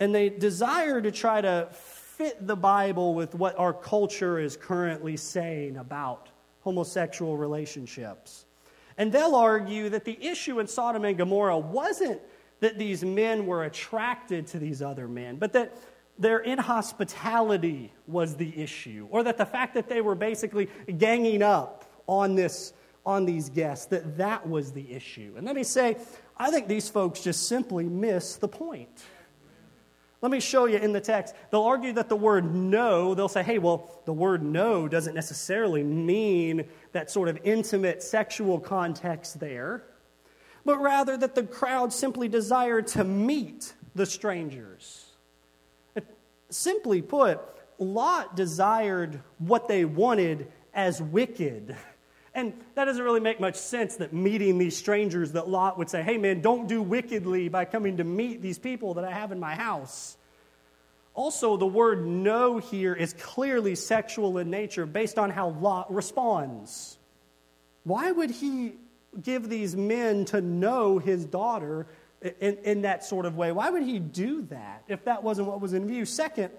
and 0.00 0.14
they 0.14 0.30
desire 0.30 1.02
to 1.02 1.10
try 1.10 1.40
to 1.40 1.68
fit 1.70 2.46
the 2.46 2.56
Bible 2.56 3.14
with 3.14 3.34
what 3.34 3.58
our 3.58 3.74
culture 3.74 4.38
is 4.38 4.56
currently 4.56 5.16
saying 5.16 5.76
about 5.76 6.30
homosexual 6.60 7.36
relationships. 7.36 8.46
And 8.96 9.12
they'll 9.12 9.34
argue 9.34 9.88
that 9.90 10.04
the 10.04 10.18
issue 10.24 10.60
in 10.60 10.66
Sodom 10.66 11.04
and 11.04 11.18
Gomorrah 11.18 11.58
wasn't 11.58 12.20
that 12.60 12.78
these 12.78 13.04
men 13.04 13.46
were 13.46 13.64
attracted 13.64 14.46
to 14.48 14.58
these 14.58 14.80
other 14.80 15.08
men, 15.08 15.36
but 15.36 15.52
that 15.52 15.76
their 16.18 16.38
inhospitality 16.38 17.92
was 18.06 18.36
the 18.36 18.56
issue, 18.56 19.08
or 19.10 19.24
that 19.24 19.36
the 19.36 19.46
fact 19.46 19.74
that 19.74 19.88
they 19.88 20.00
were 20.00 20.14
basically 20.14 20.68
ganging 20.96 21.42
up 21.42 21.84
on 22.06 22.34
this 22.34 22.72
on 23.06 23.26
these 23.26 23.50
guests 23.50 23.86
that 23.86 24.16
that 24.16 24.48
was 24.48 24.72
the 24.72 24.92
issue. 24.92 25.34
And 25.36 25.46
let 25.46 25.54
me 25.54 25.62
say, 25.62 25.98
I 26.38 26.50
think 26.50 26.68
these 26.68 26.88
folks 26.88 27.20
just 27.20 27.48
simply 27.48 27.84
miss 27.84 28.36
the 28.36 28.48
point. 28.48 29.02
Let 30.22 30.30
me 30.30 30.40
show 30.40 30.64
you 30.64 30.78
in 30.78 30.92
the 30.92 31.02
text. 31.02 31.34
They'll 31.50 31.64
argue 31.64 31.92
that 31.92 32.08
the 32.08 32.16
word 32.16 32.54
know, 32.54 33.14
they'll 33.14 33.28
say, 33.28 33.42
hey, 33.42 33.58
well, 33.58 34.00
the 34.06 34.12
word 34.14 34.42
know 34.42 34.88
doesn't 34.88 35.14
necessarily 35.14 35.82
mean 35.82 36.64
that 36.94 37.10
sort 37.10 37.28
of 37.28 37.38
intimate 37.44 38.02
sexual 38.02 38.58
context 38.58 39.40
there, 39.40 39.82
but 40.64 40.80
rather 40.80 41.16
that 41.16 41.34
the 41.34 41.42
crowd 41.42 41.92
simply 41.92 42.28
desired 42.28 42.86
to 42.86 43.04
meet 43.04 43.74
the 43.94 44.06
strangers. 44.06 45.04
Uh, 45.96 46.00
simply 46.50 47.02
put, 47.02 47.40
Lot 47.78 48.36
desired 48.36 49.20
what 49.38 49.66
they 49.66 49.84
wanted 49.84 50.50
as 50.72 51.02
wicked. 51.02 51.76
And 52.32 52.52
that 52.76 52.84
doesn't 52.84 53.02
really 53.02 53.20
make 53.20 53.40
much 53.40 53.56
sense 53.56 53.96
that 53.96 54.12
meeting 54.12 54.58
these 54.58 54.76
strangers, 54.76 55.32
that 55.32 55.48
Lot 55.48 55.76
would 55.78 55.90
say, 55.90 56.02
hey 56.02 56.16
man, 56.16 56.40
don't 56.40 56.68
do 56.68 56.80
wickedly 56.80 57.48
by 57.48 57.64
coming 57.64 57.96
to 57.96 58.04
meet 58.04 58.40
these 58.40 58.58
people 58.58 58.94
that 58.94 59.04
I 59.04 59.10
have 59.10 59.32
in 59.32 59.40
my 59.40 59.56
house. 59.56 60.16
Also, 61.14 61.56
the 61.56 61.66
word 61.66 62.04
know 62.04 62.58
here 62.58 62.92
is 62.92 63.12
clearly 63.14 63.76
sexual 63.76 64.38
in 64.38 64.50
nature 64.50 64.84
based 64.84 65.16
on 65.18 65.30
how 65.30 65.50
Lot 65.50 65.92
responds. 65.94 66.98
Why 67.84 68.10
would 68.10 68.30
he 68.30 68.72
give 69.22 69.48
these 69.48 69.76
men 69.76 70.24
to 70.26 70.40
know 70.40 70.98
his 70.98 71.24
daughter 71.24 71.86
in, 72.20 72.56
in 72.64 72.82
that 72.82 73.04
sort 73.04 73.26
of 73.26 73.36
way? 73.36 73.52
Why 73.52 73.70
would 73.70 73.84
he 73.84 74.00
do 74.00 74.42
that 74.46 74.82
if 74.88 75.04
that 75.04 75.22
wasn't 75.22 75.46
what 75.46 75.60
was 75.60 75.72
in 75.72 75.86
view? 75.86 76.04
Second, 76.04 76.50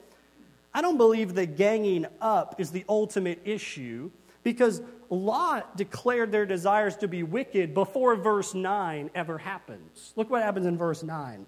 I 0.74 0.82
don't 0.82 0.98
believe 0.98 1.36
that 1.36 1.58
ganging 1.58 2.06
up 2.22 2.56
is 2.60 2.72
the 2.72 2.86
ultimate 2.88 3.42
issue 3.44 4.10
because 4.44 4.82
Lot 5.10 5.76
declared 5.76 6.32
their 6.32 6.46
desires 6.46 6.96
to 6.98 7.08
be 7.10 7.24
wicked 7.24 7.74
before 7.74 8.16
verse 8.16 8.54
9 8.54 9.10
ever 9.14 9.38
happens. 9.38 10.14
Look 10.16 10.30
what 10.30 10.44
happens 10.44 10.66
in 10.66 10.78
verse 10.78 11.04
9. 11.04 11.46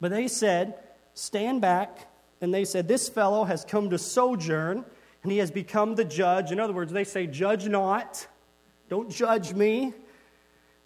But 0.00 0.10
they 0.10 0.28
said, 0.28 0.78
Stand 1.20 1.60
back. 1.60 2.08
And 2.40 2.52
they 2.52 2.64
said, 2.64 2.88
This 2.88 3.10
fellow 3.10 3.44
has 3.44 3.62
come 3.62 3.90
to 3.90 3.98
sojourn, 3.98 4.86
and 5.22 5.30
he 5.30 5.36
has 5.36 5.50
become 5.50 5.94
the 5.94 6.04
judge. 6.04 6.50
In 6.50 6.58
other 6.58 6.72
words, 6.72 6.94
they 6.94 7.04
say, 7.04 7.26
Judge 7.26 7.68
not. 7.68 8.26
Don't 8.88 9.10
judge 9.10 9.52
me. 9.52 9.92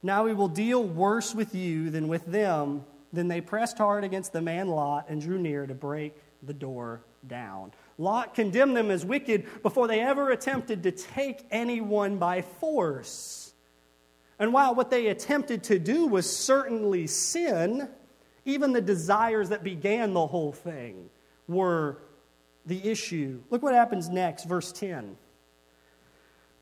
Now 0.02 0.24
we 0.24 0.34
will 0.34 0.48
deal 0.48 0.82
worse 0.82 1.36
with 1.36 1.54
you 1.54 1.88
than 1.88 2.08
with 2.08 2.26
them. 2.26 2.84
Then 3.12 3.28
they 3.28 3.40
pressed 3.40 3.78
hard 3.78 4.02
against 4.02 4.32
the 4.32 4.42
man 4.42 4.66
Lot 4.66 5.06
and 5.08 5.20
drew 5.20 5.38
near 5.38 5.68
to 5.68 5.74
break 5.74 6.20
the 6.42 6.52
door 6.52 7.00
down. 7.28 7.70
Lot 7.96 8.34
condemned 8.34 8.76
them 8.76 8.90
as 8.90 9.04
wicked 9.04 9.62
before 9.62 9.86
they 9.86 10.00
ever 10.00 10.30
attempted 10.30 10.82
to 10.82 10.90
take 10.90 11.46
anyone 11.52 12.18
by 12.18 12.42
force. 12.42 13.52
And 14.40 14.52
while 14.52 14.74
what 14.74 14.90
they 14.90 15.06
attempted 15.06 15.62
to 15.64 15.78
do 15.78 16.08
was 16.08 16.28
certainly 16.28 17.06
sin, 17.06 17.88
even 18.44 18.72
the 18.72 18.80
desires 18.80 19.48
that 19.48 19.64
began 19.64 20.14
the 20.14 20.26
whole 20.26 20.52
thing 20.52 21.08
were 21.48 21.98
the 22.66 22.88
issue. 22.88 23.40
Look 23.50 23.62
what 23.62 23.74
happens 23.74 24.08
next, 24.08 24.44
verse 24.44 24.72
10. 24.72 25.16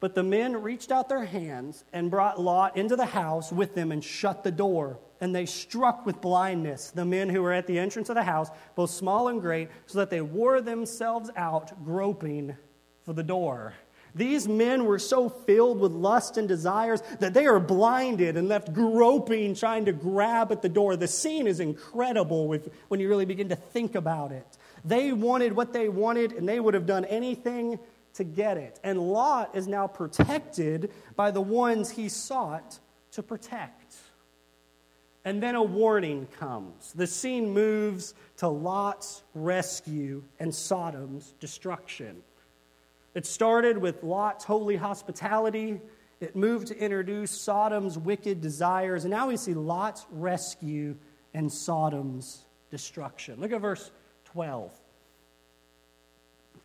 But 0.00 0.14
the 0.14 0.22
men 0.22 0.60
reached 0.62 0.90
out 0.90 1.08
their 1.08 1.24
hands 1.24 1.84
and 1.92 2.10
brought 2.10 2.40
Lot 2.40 2.76
into 2.76 2.96
the 2.96 3.06
house 3.06 3.52
with 3.52 3.74
them 3.74 3.92
and 3.92 4.02
shut 4.02 4.42
the 4.42 4.50
door 4.50 4.98
and 5.22 5.32
they 5.32 5.46
struck 5.46 6.04
with 6.04 6.20
blindness 6.20 6.90
the 6.90 7.04
men 7.04 7.28
who 7.28 7.42
were 7.42 7.52
at 7.52 7.68
the 7.68 7.78
entrance 7.78 8.08
of 8.08 8.16
the 8.16 8.24
house, 8.24 8.50
both 8.74 8.90
small 8.90 9.28
and 9.28 9.40
great, 9.40 9.68
so 9.86 9.98
that 9.98 10.10
they 10.10 10.20
wore 10.20 10.60
themselves 10.60 11.30
out 11.36 11.84
groping 11.84 12.56
for 13.04 13.12
the 13.12 13.22
door. 13.22 13.72
These 14.14 14.46
men 14.46 14.84
were 14.84 14.98
so 14.98 15.28
filled 15.28 15.80
with 15.80 15.92
lust 15.92 16.36
and 16.36 16.46
desires 16.46 17.02
that 17.20 17.32
they 17.32 17.46
are 17.46 17.58
blinded 17.58 18.36
and 18.36 18.48
left 18.48 18.72
groping, 18.72 19.54
trying 19.54 19.86
to 19.86 19.92
grab 19.92 20.52
at 20.52 20.60
the 20.60 20.68
door. 20.68 20.96
The 20.96 21.08
scene 21.08 21.46
is 21.46 21.60
incredible 21.60 22.48
when 22.88 23.00
you 23.00 23.08
really 23.08 23.24
begin 23.24 23.48
to 23.48 23.56
think 23.56 23.94
about 23.94 24.32
it. 24.32 24.46
They 24.84 25.12
wanted 25.12 25.54
what 25.54 25.72
they 25.72 25.88
wanted, 25.88 26.32
and 26.32 26.48
they 26.48 26.60
would 26.60 26.74
have 26.74 26.86
done 26.86 27.04
anything 27.06 27.78
to 28.14 28.24
get 28.24 28.58
it. 28.58 28.78
And 28.84 28.98
Lot 28.98 29.56
is 29.56 29.66
now 29.66 29.86
protected 29.86 30.90
by 31.16 31.30
the 31.30 31.40
ones 31.40 31.90
he 31.90 32.08
sought 32.08 32.78
to 33.12 33.22
protect. 33.22 33.94
And 35.24 35.42
then 35.42 35.54
a 35.54 35.62
warning 35.62 36.26
comes. 36.38 36.92
The 36.92 37.06
scene 37.06 37.50
moves 37.50 38.12
to 38.38 38.48
Lot's 38.48 39.22
rescue 39.34 40.24
and 40.40 40.52
Sodom's 40.54 41.32
destruction. 41.38 42.22
It 43.14 43.26
started 43.26 43.78
with 43.78 44.02
Lot's 44.02 44.44
holy 44.44 44.76
hospitality. 44.76 45.80
It 46.20 46.34
moved 46.34 46.68
to 46.68 46.78
introduce 46.78 47.30
Sodom's 47.30 47.98
wicked 47.98 48.40
desires. 48.40 49.04
And 49.04 49.10
now 49.10 49.28
we 49.28 49.36
see 49.36 49.54
Lot's 49.54 50.06
rescue 50.10 50.96
and 51.34 51.52
Sodom's 51.52 52.44
destruction. 52.70 53.40
Look 53.40 53.52
at 53.52 53.60
verse 53.60 53.90
12. 54.26 54.72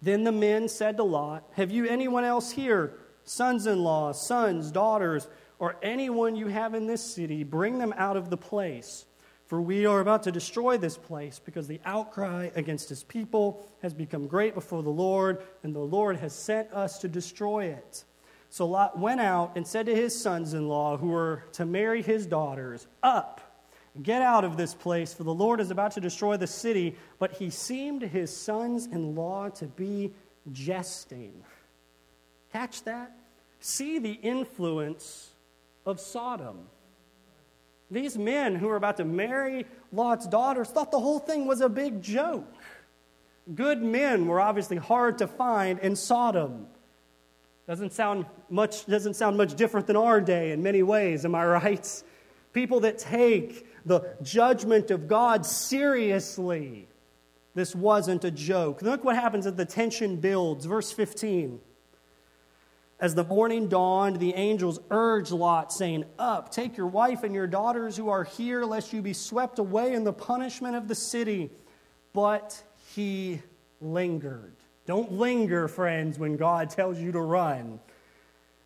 Then 0.02 0.24
the 0.24 0.32
men 0.32 0.70
said 0.70 0.98
to 0.98 1.04
Lot, 1.04 1.44
Have 1.54 1.72
you 1.72 1.88
anyone 1.88 2.24
else 2.24 2.52
here? 2.52 2.94
Sons 3.24 3.68
in 3.68 3.84
law, 3.84 4.14
sons, 4.14 4.72
daughters, 4.72 5.28
or 5.60 5.76
anyone 5.82 6.36
you 6.36 6.48
have 6.48 6.74
in 6.76 6.88
this 6.88 7.04
city, 7.04 7.44
bring 7.44 7.80
them 7.80 7.94
out 7.98 8.16
of 8.16 8.30
the 8.30 8.38
place. 8.38 9.06
For 9.48 9.62
we 9.62 9.86
are 9.86 10.02
about 10.02 10.24
to 10.24 10.32
destroy 10.32 10.78
this 10.78 10.98
place 10.98 11.40
because 11.44 11.68
the 11.68 11.80
outcry 11.86 12.50
against 12.56 12.90
his 12.90 13.04
people 13.04 13.66
has 13.82 13.94
become 13.94 14.28
great 14.28 14.54
before 14.54 14.84
the 14.84 14.90
Lord, 14.90 15.42
and 15.64 15.74
the 15.74 15.80
Lord 15.80 16.18
has 16.18 16.34
sent 16.34 16.72
us 16.74 17.00
to 17.00 17.08
destroy 17.08 17.66
it. 17.66 18.04
So 18.50 18.66
Lot 18.66 19.00
went 19.00 19.22
out 19.22 19.54
and 19.56 19.66
said 19.66 19.86
to 19.86 19.96
his 19.96 20.20
sons 20.20 20.54
in 20.54 20.68
law, 20.68 20.98
who 20.98 21.08
were 21.08 21.44
to 21.54 21.66
marry 21.66 22.02
his 22.02 22.26
daughters, 22.26 22.88
Up, 23.02 23.64
get 24.02 24.22
out 24.22 24.44
of 24.44 24.58
this 24.58 24.74
place, 24.74 25.14
for 25.14 25.24
the 25.24 25.34
Lord 25.34 25.62
is 25.62 25.72
about 25.72 25.92
to 25.92 26.02
destroy 26.02 26.36
the 26.36 26.48
city. 26.48 26.98
But 27.18 27.34
he 27.34 27.50
seemed 27.50 28.02
his 28.02 28.36
sons 28.36 28.86
in 28.86 29.16
law 29.16 29.48
to 29.50 29.66
be 29.66 30.14
jesting. 30.52 31.44
Catch 32.52 32.84
that? 32.84 33.16
See 33.62 33.98
the 34.00 34.12
influence 34.12 35.30
of 35.86 36.02
Sodom. 36.02 36.68
These 37.90 38.18
men 38.18 38.56
who 38.56 38.68
were 38.68 38.76
about 38.76 38.98
to 38.98 39.06
marry 39.06 39.66
Lot's 39.92 40.28
daughters 40.28 40.70
thought 40.70 40.92
the 40.92 41.00
whole 41.00 41.20
thing 41.20 41.48
was 41.48 41.62
a 41.62 41.70
big 41.70 42.02
joke. 42.02 42.54
Good 43.54 43.82
men 43.82 44.28
were 44.28 44.42
obviously 44.42 44.78
hard 44.78 45.20
to 45.20 45.28
find 45.28 45.80
in 45.80 45.96
Sodom. 45.96 46.68
Doesn't 47.66 47.94
sound 47.94 48.26
much, 48.50 48.86
doesn't 48.86 49.16
sound 49.16 49.38
much 49.38 49.56
different 49.56 49.88
than 49.88 49.96
our 49.96 50.20
day 50.20 50.52
in 50.52 50.64
many 50.64 50.84
ways, 50.84 51.26
am 51.26 51.36
I 51.36 51.46
right? 51.46 52.04
People 52.54 52.82
that 52.82 52.98
take 52.98 53.66
the 53.86 54.16
judgment 54.22 54.92
of 54.92 55.08
God 55.08 55.46
seriously. 55.46 56.88
This 57.56 57.74
wasn't 57.74 58.24
a 58.24 58.32
joke. 58.32 58.82
Look 58.82 59.04
what 59.04 59.16
happens 59.16 59.48
as 59.48 59.56
the 59.56 59.66
tension 59.66 60.18
builds. 60.18 60.66
Verse 60.66 60.92
15. 60.92 61.60
As 63.00 63.14
the 63.14 63.24
morning 63.24 63.68
dawned, 63.68 64.20
the 64.20 64.34
angels 64.34 64.80
urged 64.90 65.32
Lot, 65.32 65.72
saying, 65.72 66.06
Up, 66.18 66.50
take 66.52 66.78
your 66.78 66.88
wife 66.88 67.24
and 67.24 67.34
your 67.34 67.46
daughters 67.46 67.96
who 67.96 68.10
are 68.10 68.24
here, 68.24 68.66
lest 68.66 68.92
you 68.92 69.04
be 69.04 69.14
swept 69.14 69.60
away 69.60 69.94
in 69.94 70.04
the 70.04 70.14
punishment 70.14 70.76
of 70.76 70.88
the 70.88 70.96
city. 70.96 71.52
But 72.14 72.62
he 72.96 73.42
lingered. 73.80 74.56
Don't 74.88 75.12
linger, 75.12 75.68
friends, 75.68 76.18
when 76.18 76.38
God 76.38 76.72
tells 76.72 76.98
you 76.98 77.12
to 77.12 77.20
run. 77.20 77.80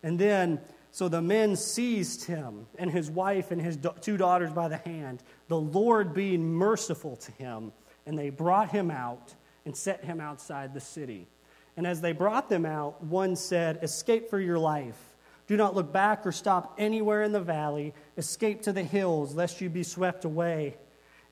And 0.02 0.18
then, 0.18 0.60
so 0.92 1.08
the 1.08 1.20
men 1.20 1.54
seized 1.56 2.24
him 2.24 2.66
and 2.78 2.90
his 2.90 3.10
wife 3.10 3.50
and 3.50 3.60
his 3.60 3.78
two 4.00 4.16
daughters 4.16 4.52
by 4.52 4.68
the 4.68 4.78
hand, 4.78 5.22
the 5.48 5.60
Lord 5.60 6.14
being 6.14 6.54
merciful 6.54 7.16
to 7.16 7.32
him, 7.32 7.72
and 8.06 8.18
they 8.18 8.30
brought 8.30 8.70
him 8.70 8.90
out 8.90 9.34
and 9.66 9.76
set 9.76 10.04
him 10.04 10.20
outside 10.20 10.72
the 10.72 10.80
city. 10.80 11.26
And 11.76 11.86
as 11.86 12.00
they 12.00 12.12
brought 12.12 12.48
them 12.48 12.66
out, 12.66 13.02
one 13.02 13.36
said, 13.36 13.78
Escape 13.82 14.28
for 14.28 14.40
your 14.40 14.58
life. 14.58 14.98
Do 15.46 15.56
not 15.56 15.74
look 15.74 15.92
back 15.92 16.26
or 16.26 16.32
stop 16.32 16.74
anywhere 16.78 17.22
in 17.22 17.32
the 17.32 17.40
valley. 17.40 17.94
Escape 18.16 18.62
to 18.62 18.72
the 18.72 18.82
hills, 18.82 19.34
lest 19.34 19.60
you 19.60 19.68
be 19.68 19.82
swept 19.82 20.24
away. 20.24 20.76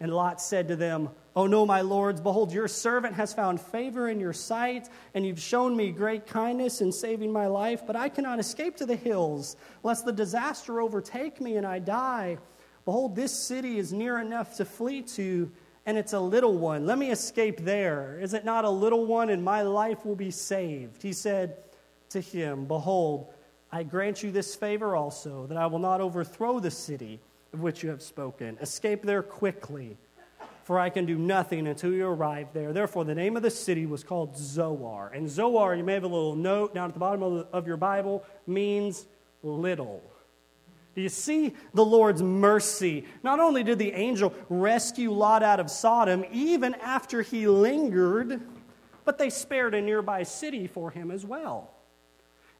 And 0.00 0.12
Lot 0.12 0.40
said 0.40 0.68
to 0.68 0.76
them, 0.76 1.10
Oh 1.36 1.46
no, 1.46 1.64
my 1.64 1.82
lords, 1.82 2.20
behold, 2.20 2.52
your 2.52 2.66
servant 2.66 3.14
has 3.14 3.32
found 3.32 3.60
favor 3.60 4.08
in 4.08 4.18
your 4.18 4.32
sight, 4.32 4.88
and 5.14 5.24
you've 5.24 5.40
shown 5.40 5.76
me 5.76 5.92
great 5.92 6.26
kindness 6.26 6.80
in 6.80 6.90
saving 6.90 7.32
my 7.32 7.46
life, 7.46 7.82
but 7.86 7.94
I 7.94 8.08
cannot 8.08 8.40
escape 8.40 8.76
to 8.78 8.86
the 8.86 8.96
hills, 8.96 9.56
lest 9.82 10.04
the 10.04 10.12
disaster 10.12 10.80
overtake 10.80 11.40
me 11.40 11.56
and 11.56 11.66
I 11.66 11.78
die. 11.78 12.38
Behold, 12.84 13.14
this 13.14 13.32
city 13.32 13.78
is 13.78 13.92
near 13.92 14.18
enough 14.18 14.56
to 14.56 14.64
flee 14.64 15.02
to, 15.02 15.52
and 15.90 15.98
it's 15.98 16.12
a 16.12 16.20
little 16.20 16.56
one. 16.56 16.86
Let 16.86 16.98
me 16.98 17.10
escape 17.10 17.64
there. 17.64 18.16
Is 18.20 18.32
it 18.32 18.44
not 18.44 18.64
a 18.64 18.70
little 18.70 19.06
one, 19.06 19.28
and 19.28 19.42
my 19.42 19.62
life 19.62 20.06
will 20.06 20.14
be 20.14 20.30
saved? 20.30 21.02
He 21.02 21.12
said 21.12 21.56
to 22.10 22.20
him, 22.20 22.66
Behold, 22.66 23.32
I 23.72 23.82
grant 23.82 24.22
you 24.22 24.30
this 24.30 24.54
favor 24.54 24.94
also, 24.94 25.48
that 25.48 25.58
I 25.58 25.66
will 25.66 25.80
not 25.80 26.00
overthrow 26.00 26.60
the 26.60 26.70
city 26.70 27.18
of 27.52 27.60
which 27.60 27.82
you 27.82 27.88
have 27.88 28.02
spoken. 28.02 28.56
Escape 28.60 29.02
there 29.02 29.22
quickly 29.22 29.96
for 30.62 30.78
I 30.78 30.90
can 30.90 31.04
do 31.04 31.18
nothing 31.18 31.66
until 31.66 31.92
you 31.92 32.06
arrive 32.06 32.52
there. 32.52 32.72
Therefore, 32.72 33.04
the 33.04 33.14
name 33.14 33.36
of 33.36 33.42
the 33.42 33.50
city 33.50 33.86
was 33.86 34.04
called 34.04 34.36
Zoar. 34.36 35.10
And 35.12 35.28
Zoar, 35.28 35.74
you 35.74 35.82
may 35.82 35.94
have 35.94 36.04
a 36.04 36.06
little 36.06 36.36
note 36.36 36.72
down 36.72 36.88
at 36.88 36.94
the 36.94 37.00
bottom 37.00 37.24
of, 37.24 37.48
of 37.52 37.66
your 37.66 37.76
Bible, 37.76 38.22
means 38.46 39.06
little. 39.42 40.00
Do 40.94 41.02
you 41.02 41.08
see 41.08 41.54
the 41.72 41.84
Lord's 41.84 42.22
mercy? 42.22 43.04
Not 43.22 43.40
only 43.40 43.62
did 43.62 43.78
the 43.78 43.92
angel 43.92 44.34
rescue 44.48 45.12
Lot 45.12 45.42
out 45.42 45.60
of 45.60 45.70
Sodom, 45.70 46.24
even 46.32 46.74
after 46.76 47.22
he 47.22 47.46
lingered, 47.46 48.40
but 49.04 49.18
they 49.18 49.30
spared 49.30 49.74
a 49.74 49.80
nearby 49.80 50.24
city 50.24 50.66
for 50.66 50.90
him 50.90 51.10
as 51.10 51.24
well. 51.24 51.70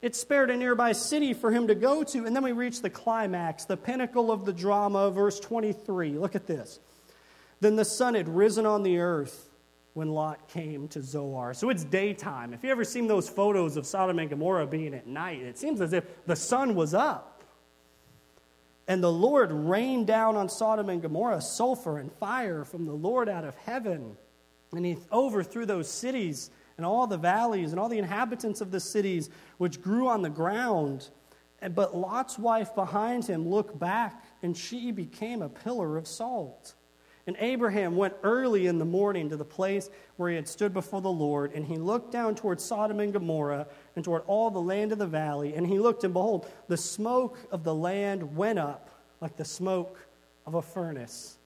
It 0.01 0.15
spared 0.15 0.49
a 0.49 0.57
nearby 0.57 0.93
city 0.93 1.33
for 1.33 1.51
him 1.51 1.67
to 1.67 1.75
go 1.75 2.03
to. 2.03 2.25
And 2.25 2.35
then 2.35 2.43
we 2.43 2.53
reach 2.53 2.81
the 2.81 2.89
climax, 2.89 3.65
the 3.65 3.77
pinnacle 3.77 4.31
of 4.31 4.45
the 4.45 4.53
drama, 4.53 5.11
verse 5.11 5.39
23. 5.39 6.11
Look 6.13 6.35
at 6.35 6.47
this. 6.47 6.79
Then 7.59 7.75
the 7.75 7.85
sun 7.85 8.15
had 8.15 8.27
risen 8.27 8.65
on 8.65 8.81
the 8.81 8.97
earth 8.97 9.49
when 9.93 10.09
Lot 10.09 10.47
came 10.47 10.87
to 10.89 11.01
Zoar. 11.03 11.53
So 11.53 11.69
it's 11.69 11.83
daytime. 11.83 12.53
If 12.53 12.63
you 12.63 12.71
ever 12.71 12.83
seen 12.83 13.07
those 13.07 13.29
photos 13.29 13.77
of 13.77 13.85
Sodom 13.85 14.17
and 14.17 14.29
Gomorrah 14.29 14.65
being 14.65 14.95
at 14.95 15.05
night, 15.05 15.41
it 15.41 15.59
seems 15.59 15.81
as 15.81 15.93
if 15.93 16.25
the 16.25 16.35
sun 16.35 16.73
was 16.73 16.93
up. 16.95 17.30
And 18.87 19.03
the 19.03 19.11
Lord 19.11 19.51
rained 19.51 20.07
down 20.07 20.35
on 20.35 20.49
Sodom 20.49 20.89
and 20.89 21.01
Gomorrah 21.01 21.41
sulfur 21.41 21.99
and 21.99 22.11
fire 22.13 22.65
from 22.65 22.85
the 22.85 22.93
Lord 22.93 23.29
out 23.29 23.43
of 23.43 23.55
heaven. 23.55 24.17
And 24.71 24.85
he 24.85 24.97
overthrew 25.11 25.65
those 25.65 25.89
cities 25.89 26.49
and 26.77 26.85
all 26.85 27.05
the 27.07 27.17
valleys 27.17 27.71
and 27.71 27.79
all 27.79 27.89
the 27.89 27.99
inhabitants 27.99 28.61
of 28.61 28.71
the 28.71 28.79
cities 28.79 29.29
which 29.57 29.81
grew 29.81 30.07
on 30.07 30.21
the 30.21 30.29
ground. 30.29 31.09
But 31.75 31.95
Lot's 31.95 32.39
wife 32.39 32.73
behind 32.73 33.25
him 33.25 33.47
looked 33.47 33.77
back, 33.77 34.23
and 34.41 34.57
she 34.57 34.91
became 34.91 35.41
a 35.41 35.49
pillar 35.49 35.97
of 35.97 36.07
salt. 36.07 36.73
And 37.27 37.35
Abraham 37.39 37.95
went 37.95 38.15
early 38.23 38.65
in 38.65 38.79
the 38.79 38.85
morning 38.85 39.29
to 39.29 39.37
the 39.37 39.45
place 39.45 39.91
where 40.17 40.31
he 40.31 40.35
had 40.35 40.47
stood 40.47 40.73
before 40.73 41.01
the 41.01 41.11
Lord, 41.11 41.51
and 41.53 41.65
he 41.65 41.77
looked 41.77 42.11
down 42.11 42.33
toward 42.33 42.59
Sodom 42.59 42.99
and 42.99 43.13
Gomorrah 43.13 43.67
and 43.95 44.05
toward 44.05 44.23
all 44.27 44.49
the 44.49 44.61
land 44.61 44.91
of 44.91 44.97
the 44.97 45.07
valley. 45.07 45.53
And 45.55 45.67
he 45.67 45.79
looked, 45.79 46.03
and 46.03 46.13
behold, 46.13 46.47
the 46.67 46.77
smoke 46.77 47.37
of 47.51 47.63
the 47.63 47.75
land 47.75 48.35
went 48.35 48.59
up 48.59 48.89
like 49.19 49.37
the 49.37 49.45
smoke 49.45 49.99
of 50.45 50.55
a 50.55 50.61
furnace. 50.61 51.37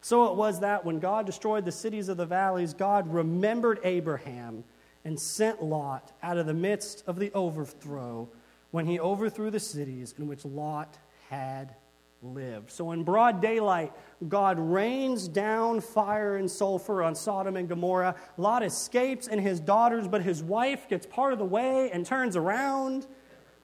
So 0.00 0.26
it 0.26 0.36
was 0.36 0.60
that 0.60 0.84
when 0.84 0.98
God 0.98 1.26
destroyed 1.26 1.64
the 1.64 1.72
cities 1.72 2.08
of 2.08 2.16
the 2.16 2.26
valleys, 2.26 2.72
God 2.72 3.12
remembered 3.12 3.80
Abraham 3.84 4.64
and 5.04 5.18
sent 5.18 5.62
Lot 5.62 6.12
out 6.22 6.38
of 6.38 6.46
the 6.46 6.54
midst 6.54 7.04
of 7.06 7.18
the 7.18 7.30
overthrow 7.32 8.28
when 8.70 8.86
he 8.86 8.98
overthrew 8.98 9.50
the 9.50 9.60
cities 9.60 10.14
in 10.18 10.26
which 10.26 10.44
Lot 10.44 10.98
had 11.28 11.74
lived. 12.22 12.70
So, 12.70 12.92
in 12.92 13.02
broad 13.04 13.40
daylight, 13.40 13.92
God 14.28 14.58
rains 14.58 15.28
down 15.28 15.80
fire 15.80 16.36
and 16.36 16.50
sulfur 16.50 17.02
on 17.02 17.14
Sodom 17.14 17.56
and 17.56 17.68
Gomorrah. 17.68 18.14
Lot 18.36 18.62
escapes 18.62 19.28
and 19.28 19.40
his 19.40 19.60
daughters, 19.60 20.06
but 20.06 20.22
his 20.22 20.42
wife 20.42 20.88
gets 20.88 21.06
part 21.06 21.32
of 21.32 21.38
the 21.38 21.44
way 21.44 21.90
and 21.90 22.04
turns 22.04 22.36
around 22.36 23.06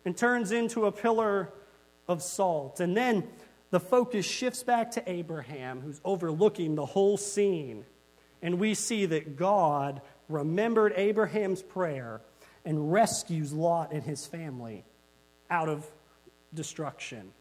and 0.04 0.16
turns 0.16 0.52
into 0.52 0.86
a 0.86 0.92
pillar 0.92 1.52
of 2.08 2.22
salt. 2.22 2.80
And 2.80 2.96
then 2.96 3.28
the 3.70 3.80
focus 3.80 4.24
shifts 4.24 4.62
back 4.62 4.92
to 4.92 5.10
Abraham, 5.10 5.80
who's 5.80 6.00
overlooking 6.04 6.74
the 6.74 6.86
whole 6.86 7.16
scene. 7.16 7.84
And 8.40 8.58
we 8.58 8.74
see 8.74 9.06
that 9.06 9.36
God 9.36 10.00
remembered 10.28 10.92
Abraham's 10.96 11.62
prayer 11.62 12.20
and 12.64 12.92
rescues 12.92 13.52
Lot 13.52 13.92
and 13.92 14.02
his 14.02 14.26
family 14.26 14.84
out 15.50 15.68
of 15.68 15.86
destruction. 16.54 17.32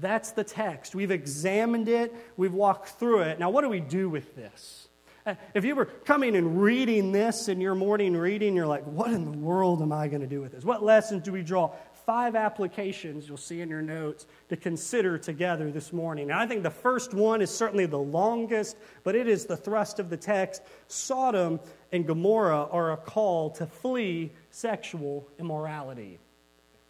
That's 0.00 0.32
the 0.32 0.44
text. 0.44 0.94
We've 0.94 1.10
examined 1.10 1.88
it, 1.88 2.14
we've 2.36 2.54
walked 2.54 2.90
through 2.90 3.20
it. 3.22 3.38
Now, 3.38 3.50
what 3.50 3.62
do 3.62 3.68
we 3.68 3.80
do 3.80 4.08
with 4.08 4.34
this? 4.34 4.88
Uh, 5.26 5.34
if 5.54 5.66
you 5.66 5.74
were 5.74 5.84
coming 5.84 6.34
and 6.34 6.62
reading 6.62 7.12
this 7.12 7.48
in 7.48 7.60
your 7.60 7.74
morning 7.74 8.16
reading, 8.16 8.56
you're 8.56 8.66
like, 8.66 8.84
what 8.84 9.10
in 9.10 9.30
the 9.30 9.38
world 9.38 9.82
am 9.82 9.92
I 9.92 10.08
going 10.08 10.22
to 10.22 10.26
do 10.26 10.40
with 10.40 10.52
this? 10.52 10.64
What 10.64 10.82
lessons 10.82 11.22
do 11.22 11.32
we 11.32 11.42
draw? 11.42 11.72
Five 12.06 12.34
applications 12.34 13.28
you'll 13.28 13.36
see 13.36 13.60
in 13.60 13.68
your 13.68 13.82
notes 13.82 14.26
to 14.48 14.56
consider 14.56 15.18
together 15.18 15.70
this 15.70 15.92
morning. 15.92 16.30
And 16.30 16.40
I 16.40 16.46
think 16.46 16.62
the 16.62 16.70
first 16.70 17.12
one 17.12 17.42
is 17.42 17.50
certainly 17.50 17.84
the 17.84 17.98
longest, 17.98 18.78
but 19.04 19.14
it 19.14 19.28
is 19.28 19.44
the 19.44 19.56
thrust 19.56 19.98
of 19.98 20.08
the 20.08 20.16
text. 20.16 20.62
Sodom 20.88 21.60
and 21.92 22.06
Gomorrah 22.06 22.68
are 22.70 22.92
a 22.92 22.96
call 22.96 23.50
to 23.50 23.66
flee 23.66 24.32
sexual 24.50 25.28
immorality. 25.38 26.18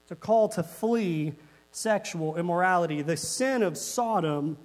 It's 0.05 0.13
a 0.13 0.17
call 0.17 0.49
to 0.51 0.63
flee 0.63 1.35
sexual 1.73 2.37
immorality. 2.37 3.03
The 3.03 3.17
sin 3.17 3.63
of 3.63 3.77
Sodom 3.77 4.59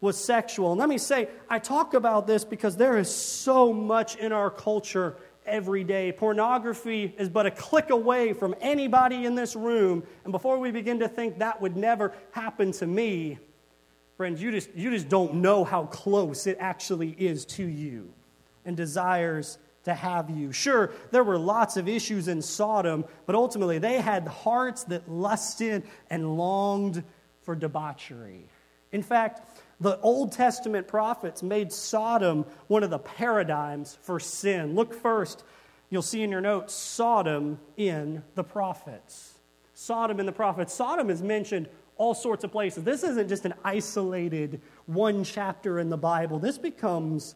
was 0.00 0.16
sexual. 0.16 0.72
And 0.72 0.80
let 0.80 0.88
me 0.88 0.98
say, 0.98 1.28
I 1.48 1.58
talk 1.58 1.94
about 1.94 2.26
this 2.26 2.44
because 2.44 2.76
there 2.76 2.96
is 2.96 3.12
so 3.12 3.72
much 3.72 4.16
in 4.16 4.32
our 4.32 4.50
culture 4.50 5.16
every 5.44 5.84
day. 5.84 6.12
Pornography 6.12 7.14
is 7.18 7.28
but 7.28 7.46
a 7.46 7.50
click 7.50 7.90
away 7.90 8.32
from 8.32 8.54
anybody 8.60 9.26
in 9.26 9.34
this 9.34 9.54
room. 9.56 10.02
And 10.24 10.32
before 10.32 10.58
we 10.58 10.70
begin 10.70 11.00
to 11.00 11.08
think 11.08 11.38
that 11.38 11.60
would 11.60 11.76
never 11.76 12.14
happen 12.32 12.72
to 12.72 12.86
me, 12.86 13.38
friends, 14.16 14.42
you 14.42 14.50
just, 14.50 14.70
you 14.74 14.90
just 14.90 15.08
don't 15.08 15.34
know 15.34 15.64
how 15.64 15.86
close 15.86 16.46
it 16.46 16.56
actually 16.60 17.10
is 17.10 17.44
to 17.46 17.64
you 17.64 18.12
and 18.64 18.76
desires 18.76 19.58
to 19.84 19.94
have 19.94 20.30
you. 20.30 20.52
Sure, 20.52 20.92
there 21.10 21.24
were 21.24 21.38
lots 21.38 21.76
of 21.76 21.88
issues 21.88 22.28
in 22.28 22.42
Sodom, 22.42 23.04
but 23.26 23.34
ultimately 23.34 23.78
they 23.78 24.00
had 24.00 24.26
hearts 24.28 24.84
that 24.84 25.10
lusted 25.10 25.84
and 26.10 26.36
longed 26.36 27.02
for 27.42 27.54
debauchery. 27.54 28.48
In 28.92 29.02
fact, 29.02 29.62
the 29.80 29.98
Old 30.00 30.32
Testament 30.32 30.86
prophets 30.86 31.42
made 31.42 31.72
Sodom 31.72 32.44
one 32.66 32.82
of 32.82 32.90
the 32.90 32.98
paradigms 32.98 33.96
for 34.02 34.20
sin. 34.20 34.74
Look 34.74 34.92
first, 34.92 35.44
you'll 35.88 36.02
see 36.02 36.22
in 36.22 36.30
your 36.30 36.40
notes, 36.40 36.74
Sodom 36.74 37.58
in 37.76 38.22
the 38.34 38.44
prophets. 38.44 39.34
Sodom 39.72 40.20
in 40.20 40.26
the 40.26 40.32
prophets. 40.32 40.74
Sodom 40.74 41.08
is 41.08 41.22
mentioned 41.22 41.68
all 41.96 42.14
sorts 42.14 42.44
of 42.44 42.52
places. 42.52 42.84
This 42.84 43.02
isn't 43.02 43.28
just 43.28 43.46
an 43.46 43.54
isolated 43.64 44.60
one 44.86 45.24
chapter 45.24 45.78
in 45.78 45.88
the 45.88 45.96
Bible. 45.96 46.38
This 46.38 46.58
becomes 46.58 47.34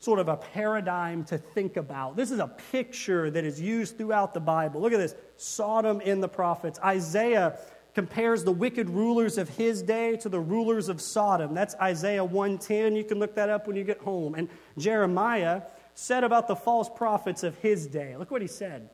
sort 0.00 0.20
of 0.20 0.28
a 0.28 0.36
paradigm 0.36 1.24
to 1.24 1.38
think 1.38 1.76
about. 1.76 2.16
This 2.16 2.30
is 2.30 2.38
a 2.38 2.46
picture 2.70 3.30
that 3.30 3.44
is 3.44 3.60
used 3.60 3.98
throughout 3.98 4.32
the 4.32 4.40
Bible. 4.40 4.80
Look 4.80 4.92
at 4.92 4.98
this 4.98 5.14
Sodom 5.36 6.00
in 6.00 6.20
the 6.20 6.28
prophets. 6.28 6.78
Isaiah 6.84 7.58
compares 7.94 8.44
the 8.44 8.52
wicked 8.52 8.88
rulers 8.88 9.38
of 9.38 9.48
his 9.48 9.82
day 9.82 10.16
to 10.18 10.28
the 10.28 10.38
rulers 10.38 10.88
of 10.88 11.00
Sodom. 11.00 11.52
That's 11.52 11.74
Isaiah 11.76 12.24
110. 12.24 12.94
You 12.94 13.02
can 13.02 13.18
look 13.18 13.34
that 13.34 13.48
up 13.48 13.66
when 13.66 13.74
you 13.74 13.82
get 13.82 13.98
home. 13.98 14.36
And 14.36 14.48
Jeremiah 14.78 15.62
said 15.94 16.22
about 16.22 16.46
the 16.46 16.54
false 16.54 16.88
prophets 16.88 17.42
of 17.42 17.56
his 17.56 17.88
day. 17.88 18.16
Look 18.16 18.30
what 18.30 18.40
he 18.40 18.46
said. 18.46 18.88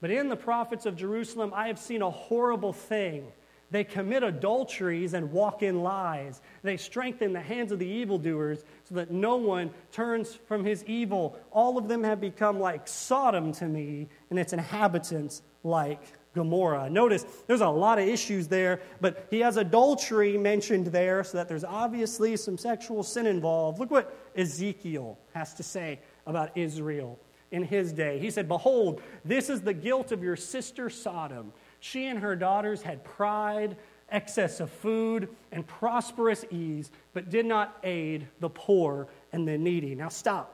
But 0.00 0.12
in 0.12 0.28
the 0.28 0.36
prophets 0.36 0.86
of 0.86 0.96
Jerusalem, 0.96 1.52
I 1.54 1.66
have 1.66 1.78
seen 1.78 2.02
a 2.02 2.10
horrible 2.10 2.72
thing. 2.72 3.32
They 3.70 3.84
commit 3.84 4.22
adulteries 4.22 5.14
and 5.14 5.32
walk 5.32 5.62
in 5.62 5.82
lies. 5.82 6.40
They 6.62 6.76
strengthen 6.76 7.32
the 7.32 7.40
hands 7.40 7.72
of 7.72 7.78
the 7.78 7.86
evildoers 7.86 8.62
so 8.84 8.94
that 8.94 9.10
no 9.10 9.36
one 9.36 9.70
turns 9.90 10.34
from 10.34 10.64
his 10.64 10.84
evil. 10.84 11.38
All 11.50 11.76
of 11.76 11.88
them 11.88 12.04
have 12.04 12.20
become 12.20 12.60
like 12.60 12.86
Sodom 12.86 13.52
to 13.54 13.66
me, 13.66 14.08
and 14.30 14.38
its 14.38 14.52
inhabitants 14.52 15.42
like 15.64 16.00
Gomorrah. 16.32 16.88
Notice 16.88 17.24
there's 17.48 17.62
a 17.62 17.68
lot 17.68 17.98
of 17.98 18.06
issues 18.06 18.46
there, 18.46 18.80
but 19.00 19.26
he 19.30 19.40
has 19.40 19.56
adultery 19.56 20.38
mentioned 20.38 20.86
there, 20.88 21.24
so 21.24 21.38
that 21.38 21.48
there's 21.48 21.64
obviously 21.64 22.36
some 22.36 22.58
sexual 22.58 23.02
sin 23.02 23.26
involved. 23.26 23.80
Look 23.80 23.90
what 23.90 24.14
Ezekiel 24.36 25.18
has 25.34 25.54
to 25.54 25.62
say 25.64 25.98
about 26.26 26.56
Israel 26.56 27.18
in 27.50 27.62
his 27.62 27.92
day. 27.92 28.18
He 28.18 28.30
said, 28.30 28.48
Behold, 28.48 29.00
this 29.24 29.48
is 29.48 29.62
the 29.62 29.74
guilt 29.74 30.12
of 30.12 30.22
your 30.22 30.36
sister 30.36 30.90
Sodom. 30.90 31.52
She 31.80 32.06
and 32.06 32.18
her 32.20 32.36
daughters 32.36 32.82
had 32.82 33.04
pride, 33.04 33.76
excess 34.08 34.60
of 34.60 34.70
food, 34.70 35.28
and 35.52 35.66
prosperous 35.66 36.44
ease, 36.50 36.90
but 37.12 37.30
did 37.30 37.46
not 37.46 37.76
aid 37.82 38.26
the 38.40 38.50
poor 38.50 39.08
and 39.32 39.46
the 39.46 39.58
needy. 39.58 39.94
Now 39.94 40.08
stop. 40.08 40.52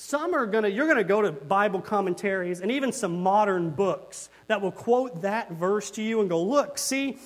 Some 0.00 0.32
are 0.32 0.46
going 0.46 0.62
to, 0.62 0.70
you're 0.70 0.86
going 0.86 0.98
to 0.98 1.04
go 1.04 1.22
to 1.22 1.32
Bible 1.32 1.80
commentaries 1.80 2.60
and 2.60 2.70
even 2.70 2.92
some 2.92 3.20
modern 3.20 3.70
books 3.70 4.30
that 4.46 4.62
will 4.62 4.70
quote 4.70 5.22
that 5.22 5.50
verse 5.50 5.90
to 5.92 6.02
you 6.02 6.20
and 6.20 6.28
go, 6.28 6.40
look, 6.40 6.78
see, 6.78 7.18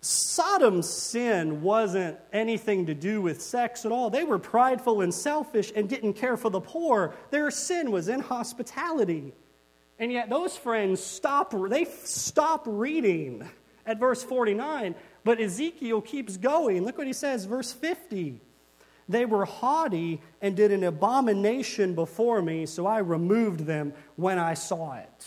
Sodom's 0.00 0.88
sin 0.88 1.62
wasn't 1.62 2.18
anything 2.32 2.86
to 2.86 2.94
do 2.94 3.20
with 3.20 3.42
sex 3.42 3.84
at 3.84 3.90
all. 3.90 4.10
They 4.10 4.22
were 4.22 4.38
prideful 4.38 5.00
and 5.00 5.12
selfish 5.12 5.72
and 5.74 5.88
didn't 5.88 6.12
care 6.12 6.36
for 6.36 6.50
the 6.50 6.60
poor. 6.60 7.14
Their 7.30 7.50
sin 7.50 7.90
was 7.90 8.06
in 8.06 8.20
hospitality. 8.20 9.32
And 9.98 10.10
yet 10.10 10.28
those 10.28 10.56
friends 10.56 11.02
stop 11.02 11.54
they 11.68 11.84
stop 11.84 12.64
reading 12.66 13.48
at 13.86 13.98
verse 13.98 14.22
49, 14.22 14.94
but 15.24 15.40
Ezekiel 15.40 16.00
keeps 16.00 16.36
going. 16.36 16.84
Look 16.84 16.98
what 16.98 17.06
he 17.06 17.12
says, 17.12 17.44
verse 17.44 17.72
50. 17.72 18.40
They 19.08 19.26
were 19.26 19.44
haughty 19.44 20.20
and 20.40 20.56
did 20.56 20.72
an 20.72 20.84
abomination 20.84 21.94
before 21.94 22.40
me, 22.40 22.66
so 22.66 22.86
I 22.86 22.98
removed 22.98 23.60
them 23.60 23.92
when 24.16 24.38
I 24.38 24.54
saw 24.54 24.94
it. 24.94 25.26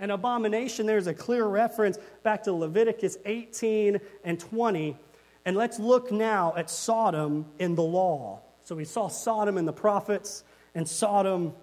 An 0.00 0.10
abomination, 0.10 0.86
there's 0.86 1.06
a 1.06 1.14
clear 1.14 1.46
reference 1.46 1.98
back 2.22 2.42
to 2.44 2.52
Leviticus 2.52 3.16
18 3.24 4.00
and 4.24 4.38
20. 4.38 4.96
And 5.44 5.56
let's 5.56 5.78
look 5.78 6.12
now 6.12 6.54
at 6.56 6.70
Sodom 6.70 7.46
in 7.58 7.74
the 7.74 7.82
law. 7.82 8.40
So 8.62 8.76
we 8.76 8.84
saw 8.84 9.08
Sodom 9.08 9.58
in 9.58 9.64
the 9.64 9.72
prophets 9.72 10.44
and 10.74 10.86
Sodom 10.86 11.54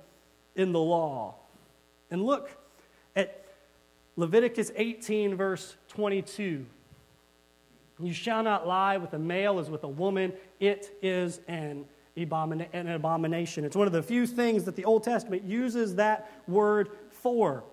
in 0.55 0.71
the 0.71 0.79
law. 0.79 1.35
And 2.11 2.23
look 2.23 2.49
at 3.15 3.45
Leviticus 4.15 4.71
18, 4.75 5.35
verse 5.35 5.75
22. 5.89 6.65
You 7.99 8.13
shall 8.13 8.43
not 8.43 8.67
lie 8.67 8.97
with 8.97 9.13
a 9.13 9.19
male 9.19 9.59
as 9.59 9.69
with 9.69 9.83
a 9.83 9.89
woman. 9.89 10.33
It 10.59 10.97
is 11.01 11.39
an, 11.47 11.85
abomina- 12.17 12.67
an 12.73 12.89
abomination. 12.89 13.63
It's 13.63 13.75
one 13.75 13.87
of 13.87 13.93
the 13.93 14.03
few 14.03 14.27
things 14.27 14.65
that 14.65 14.75
the 14.75 14.85
Old 14.85 15.03
Testament 15.03 15.43
uses 15.43 15.95
that 15.95 16.29
word 16.47 16.89
for. 17.09 17.63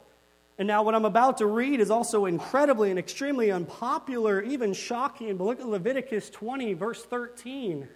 And 0.58 0.68
now, 0.68 0.82
what 0.82 0.94
I'm 0.94 1.06
about 1.06 1.38
to 1.38 1.46
read 1.46 1.80
is 1.80 1.90
also 1.90 2.26
incredibly 2.26 2.90
and 2.90 2.98
extremely 2.98 3.50
unpopular, 3.50 4.42
even 4.42 4.72
shocking. 4.72 5.36
But 5.36 5.44
look 5.44 5.60
at 5.60 5.66
Leviticus 5.66 6.30
20, 6.30 6.74
verse 6.74 7.02
13. 7.04 7.88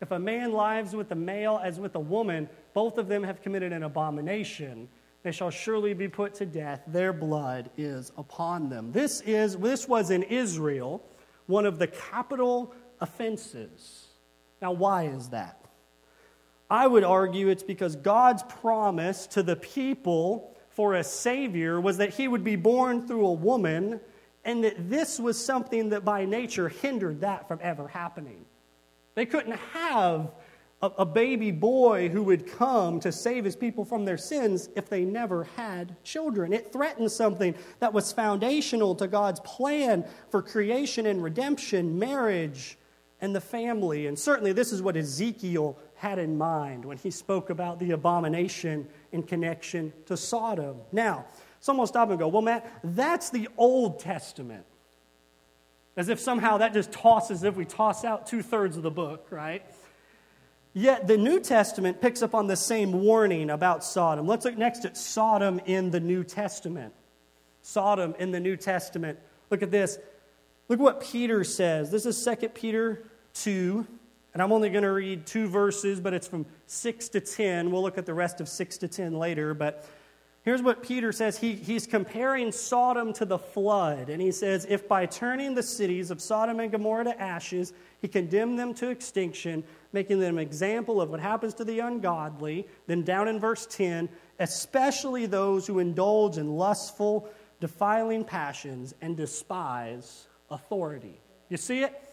If 0.00 0.10
a 0.10 0.18
man 0.18 0.52
lives 0.52 0.96
with 0.96 1.12
a 1.12 1.14
male 1.14 1.60
as 1.62 1.78
with 1.78 1.94
a 1.94 2.00
woman, 2.00 2.48
both 2.72 2.96
of 2.96 3.06
them 3.08 3.22
have 3.22 3.42
committed 3.42 3.72
an 3.72 3.82
abomination. 3.82 4.88
They 5.22 5.32
shall 5.32 5.50
surely 5.50 5.92
be 5.92 6.08
put 6.08 6.34
to 6.34 6.46
death. 6.46 6.82
Their 6.86 7.12
blood 7.12 7.70
is 7.76 8.10
upon 8.16 8.68
them. 8.70 8.92
This, 8.92 9.20
is, 9.22 9.56
this 9.56 9.86
was 9.86 10.10
in 10.10 10.22
Israel 10.22 11.02
one 11.46 11.66
of 11.66 11.78
the 11.78 11.86
capital 11.86 12.74
offenses. 13.00 14.06
Now, 14.62 14.72
why 14.72 15.04
is 15.04 15.28
that? 15.30 15.64
I 16.70 16.86
would 16.86 17.04
argue 17.04 17.48
it's 17.48 17.64
because 17.64 17.96
God's 17.96 18.44
promise 18.44 19.26
to 19.28 19.42
the 19.42 19.56
people 19.56 20.56
for 20.70 20.94
a 20.94 21.02
Savior 21.02 21.80
was 21.80 21.96
that 21.98 22.10
he 22.10 22.28
would 22.28 22.44
be 22.44 22.56
born 22.56 23.06
through 23.06 23.26
a 23.26 23.32
woman, 23.32 24.00
and 24.44 24.64
that 24.64 24.88
this 24.88 25.18
was 25.18 25.44
something 25.44 25.90
that 25.90 26.04
by 26.04 26.24
nature 26.24 26.68
hindered 26.68 27.20
that 27.22 27.48
from 27.48 27.58
ever 27.60 27.88
happening. 27.88 28.44
They 29.16 29.26
couldn't 29.26 29.58
have 29.72 30.30
a, 30.82 30.86
a 30.98 31.06
baby 31.06 31.50
boy 31.50 32.08
who 32.08 32.22
would 32.22 32.50
come 32.50 33.00
to 33.00 33.12
save 33.12 33.44
his 33.44 33.56
people 33.56 33.84
from 33.84 34.04
their 34.04 34.16
sins 34.16 34.68
if 34.76 34.88
they 34.88 35.04
never 35.04 35.44
had 35.56 36.02
children. 36.04 36.52
It 36.52 36.72
threatened 36.72 37.12
something 37.12 37.54
that 37.80 37.92
was 37.92 38.12
foundational 38.12 38.94
to 38.96 39.06
God's 39.06 39.40
plan 39.40 40.04
for 40.30 40.42
creation 40.42 41.06
and 41.06 41.22
redemption, 41.22 41.98
marriage, 41.98 42.78
and 43.20 43.34
the 43.34 43.40
family. 43.40 44.06
And 44.06 44.18
certainly, 44.18 44.52
this 44.52 44.72
is 44.72 44.80
what 44.82 44.96
Ezekiel 44.96 45.78
had 45.96 46.18
in 46.18 46.38
mind 46.38 46.84
when 46.84 46.96
he 46.96 47.10
spoke 47.10 47.50
about 47.50 47.78
the 47.78 47.90
abomination 47.90 48.88
in 49.12 49.22
connection 49.22 49.92
to 50.06 50.16
Sodom. 50.16 50.76
Now, 50.92 51.26
someone 51.60 51.82
will 51.82 51.86
stop 51.86 52.08
and 52.08 52.18
go, 52.18 52.28
Well, 52.28 52.42
Matt, 52.42 52.80
that's 52.82 53.28
the 53.30 53.48
Old 53.58 54.00
Testament. 54.00 54.64
As 55.96 56.08
if 56.08 56.18
somehow 56.18 56.58
that 56.58 56.72
just 56.72 56.92
tosses, 56.92 57.42
if 57.42 57.56
we 57.56 57.66
toss 57.66 58.04
out 58.04 58.26
two 58.26 58.40
thirds 58.40 58.78
of 58.78 58.82
the 58.82 58.90
book, 58.90 59.26
right? 59.30 59.62
Yet 60.72 61.08
the 61.08 61.16
New 61.16 61.40
Testament 61.40 62.00
picks 62.00 62.22
up 62.22 62.34
on 62.34 62.46
the 62.46 62.56
same 62.56 62.92
warning 62.92 63.50
about 63.50 63.82
Sodom. 63.82 64.26
Let's 64.26 64.44
look 64.44 64.56
next 64.56 64.84
at 64.84 64.96
Sodom 64.96 65.60
in 65.66 65.90
the 65.90 66.00
New 66.00 66.22
Testament. 66.22 66.94
Sodom 67.62 68.14
in 68.18 68.30
the 68.30 68.40
New 68.40 68.56
Testament. 68.56 69.18
Look 69.50 69.62
at 69.62 69.70
this. 69.70 69.98
Look 70.68 70.78
what 70.78 71.00
Peter 71.00 71.42
says. 71.42 71.90
This 71.90 72.06
is 72.06 72.24
2 72.24 72.50
Peter 72.50 73.02
2, 73.34 73.86
and 74.32 74.42
I'm 74.42 74.52
only 74.52 74.70
going 74.70 74.84
to 74.84 74.92
read 74.92 75.26
two 75.26 75.48
verses, 75.48 76.00
but 76.00 76.14
it's 76.14 76.28
from 76.28 76.46
6 76.66 77.08
to 77.10 77.20
10. 77.20 77.72
We'll 77.72 77.82
look 77.82 77.98
at 77.98 78.06
the 78.06 78.14
rest 78.14 78.40
of 78.40 78.48
6 78.48 78.78
to 78.78 78.88
10 78.88 79.18
later, 79.18 79.54
but 79.54 79.84
Here's 80.42 80.62
what 80.62 80.82
Peter 80.82 81.12
says. 81.12 81.38
He, 81.38 81.54
he's 81.54 81.86
comparing 81.86 82.50
Sodom 82.50 83.12
to 83.14 83.26
the 83.26 83.38
flood. 83.38 84.08
And 84.08 84.22
he 84.22 84.32
says, 84.32 84.66
If 84.68 84.88
by 84.88 85.04
turning 85.04 85.54
the 85.54 85.62
cities 85.62 86.10
of 86.10 86.20
Sodom 86.20 86.60
and 86.60 86.72
Gomorrah 86.72 87.04
to 87.04 87.20
ashes, 87.20 87.74
he 88.00 88.08
condemned 88.08 88.58
them 88.58 88.72
to 88.74 88.88
extinction, 88.88 89.62
making 89.92 90.18
them 90.18 90.38
an 90.38 90.42
example 90.42 91.00
of 91.00 91.10
what 91.10 91.20
happens 91.20 91.52
to 91.54 91.64
the 91.64 91.80
ungodly. 91.80 92.66
Then 92.86 93.02
down 93.02 93.28
in 93.28 93.38
verse 93.38 93.66
10, 93.66 94.08
especially 94.38 95.26
those 95.26 95.66
who 95.66 95.78
indulge 95.78 96.38
in 96.38 96.56
lustful, 96.56 97.28
defiling 97.60 98.24
passions 98.24 98.94
and 99.02 99.18
despise 99.18 100.26
authority. 100.50 101.20
You 101.50 101.58
see 101.58 101.82
it? 101.82 102.09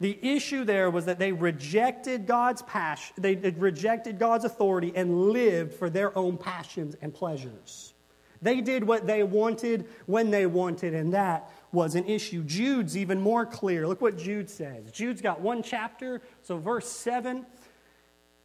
The 0.00 0.18
issue 0.22 0.64
there 0.64 0.90
was 0.90 1.06
that 1.06 1.18
they 1.18 1.32
rejected 1.32 2.26
God's 2.26 2.62
passion, 2.62 3.14
they 3.18 3.34
rejected 3.34 4.18
God's 4.18 4.44
authority 4.44 4.92
and 4.94 5.30
lived 5.30 5.74
for 5.74 5.88
their 5.88 6.16
own 6.16 6.36
passions 6.36 6.96
and 7.00 7.14
pleasures. 7.14 7.94
They 8.42 8.60
did 8.60 8.84
what 8.84 9.06
they 9.06 9.22
wanted 9.22 9.86
when 10.04 10.30
they 10.30 10.46
wanted, 10.46 10.94
and 10.94 11.14
that 11.14 11.50
was 11.72 11.94
an 11.94 12.04
issue. 12.04 12.42
Jude's 12.44 12.96
even 12.96 13.20
more 13.20 13.46
clear. 13.46 13.88
Look 13.88 14.02
what 14.02 14.18
Jude 14.18 14.50
says. 14.50 14.92
Jude's 14.92 15.22
got 15.22 15.40
one 15.40 15.62
chapter, 15.62 16.20
so 16.42 16.58
verse 16.58 16.88
7, 16.88 17.46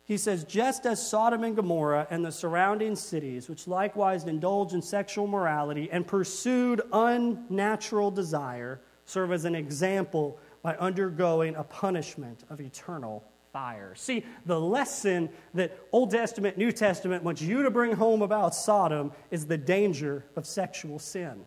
he 0.06 0.18
says, 0.18 0.44
Just 0.44 0.86
as 0.86 1.06
Sodom 1.06 1.44
and 1.44 1.56
Gomorrah 1.56 2.08
and 2.10 2.26
the 2.26 2.32
surrounding 2.32 2.96
cities, 2.96 3.48
which 3.48 3.68
likewise 3.68 4.26
indulge 4.26 4.74
in 4.74 4.82
sexual 4.82 5.28
morality 5.28 5.90
and 5.92 6.06
pursued 6.06 6.82
unnatural 6.92 8.12
desire, 8.12 8.82
serve 9.06 9.32
as 9.32 9.46
an 9.46 9.56
example 9.56 10.40
by 10.62 10.76
undergoing 10.76 11.56
a 11.56 11.64
punishment 11.64 12.44
of 12.50 12.62
eternal 12.62 13.24
fire. 13.52 13.94
See, 13.96 14.26
the 14.46 14.60
lesson 14.60 15.30
that 15.54 15.78
Old 15.92 16.12
Testament, 16.12 16.58
New 16.58 16.72
Testament 16.72 17.24
wants 17.24 17.42
you 17.42 17.64
to 17.64 17.72
bring 17.72 17.94
home 17.94 18.22
about 18.22 18.56
Sodom 18.56 19.12
is 19.30 19.46
the 19.46 19.58
danger 19.58 20.26
of 20.36 20.46
sexual 20.46 21.00
sin. 21.00 21.46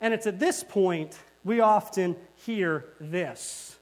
And 0.00 0.14
it's 0.14 0.26
at 0.26 0.38
this 0.38 0.64
point 0.64 1.18
we 1.44 1.60
often 1.60 2.16
hear 2.36 2.86
this 3.00 3.78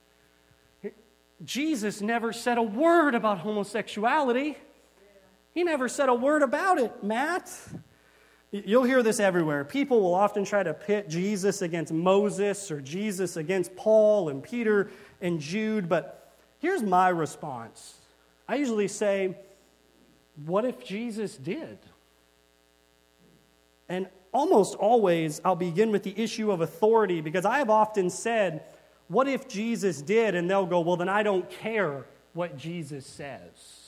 Jesus 1.45 2.01
never 2.01 2.33
said 2.33 2.59
a 2.59 2.63
word 2.63 3.15
about 3.15 3.39
homosexuality. 3.39 4.57
He 5.55 5.65
never 5.65 5.89
said 5.89 6.09
a 6.09 6.15
word 6.15 6.43
about 6.43 6.79
it, 6.79 7.03
Matt. 7.03 7.53
You'll 8.53 8.85
hear 8.85 9.03
this 9.03 9.19
everywhere. 9.19 9.65
People 9.65 10.03
will 10.03 10.15
often 10.15 10.45
try 10.45 10.63
to 10.63 10.75
pit 10.75 11.09
Jesus 11.09 11.63
against 11.63 11.91
Moses 11.91 12.71
or 12.71 12.83
Jesus 12.83 13.39
against 13.39 13.75
Paul 13.77 14.29
and 14.29 14.43
Peter 14.43 14.91
and 15.23 15.41
Jude, 15.41 15.89
but 15.89 16.35
here's 16.59 16.83
my 16.83 17.09
response. 17.09 17.95
I 18.47 18.57
usually 18.57 18.89
say, 18.89 19.39
What 20.45 20.67
if 20.67 20.85
Jesus 20.85 21.35
did? 21.39 21.79
And 23.89 24.07
almost 24.33 24.75
always, 24.75 25.41
I'll 25.47 25.57
begin 25.57 25.91
with 25.91 26.03
the 26.03 26.19
issue 26.21 26.53
of 26.53 26.61
authority 26.61 27.23
because 27.23 27.47
I 27.47 27.57
have 27.57 27.71
often 27.71 28.11
said, 28.11 28.65
What 29.09 29.29
if 29.29 29.49
Jesus 29.49 30.03
did? 30.03 30.35
And 30.35 30.51
they'll 30.51 30.67
go, 30.67 30.81
Well, 30.81 30.97
then 30.97 31.09
I 31.09 31.23
don't 31.23 31.49
care 31.49 32.05
what 32.35 32.59
Jesus 32.59 33.07
says. 33.07 33.82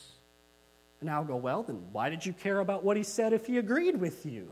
I'll 1.11 1.25
go, 1.25 1.37
Well, 1.37 1.63
then 1.63 1.83
why 1.93 2.11
did 2.11 2.25
you 2.25 2.33
care 2.33 2.61
about 2.61 2.85
what 2.85 2.97
he 2.97 3.03
said 3.03 3.33
if 3.33 3.47
he 3.47 3.59
agreed 3.59 3.97
with 3.97 4.27
you? 4.27 4.51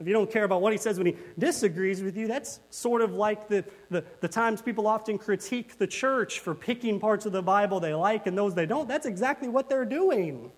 If 0.00 0.06
you 0.06 0.12
don't 0.12 0.30
care 0.30 0.44
about 0.44 0.62
what 0.62 0.72
he 0.72 0.78
says 0.78 0.96
when 0.96 1.08
he 1.08 1.16
disagrees 1.38 2.02
with 2.02 2.16
you, 2.16 2.28
that's 2.28 2.60
sort 2.70 3.02
of 3.02 3.14
like 3.14 3.48
the, 3.48 3.64
the, 3.90 4.04
the, 4.20 4.28
times 4.28 4.62
people 4.62 4.86
often 4.86 5.18
critique 5.18 5.76
the 5.76 5.88
church 5.88 6.38
for 6.38 6.54
picking 6.54 7.00
parts 7.00 7.26
of 7.26 7.32
the 7.32 7.42
Bible 7.42 7.80
they 7.80 7.94
like 7.94 8.28
and 8.28 8.38
those 8.38 8.54
they 8.54 8.66
don't. 8.66 8.86
That's 8.86 9.06
exactly 9.06 9.48
what 9.48 9.68
they're 9.68 9.84
doing. 9.84 10.52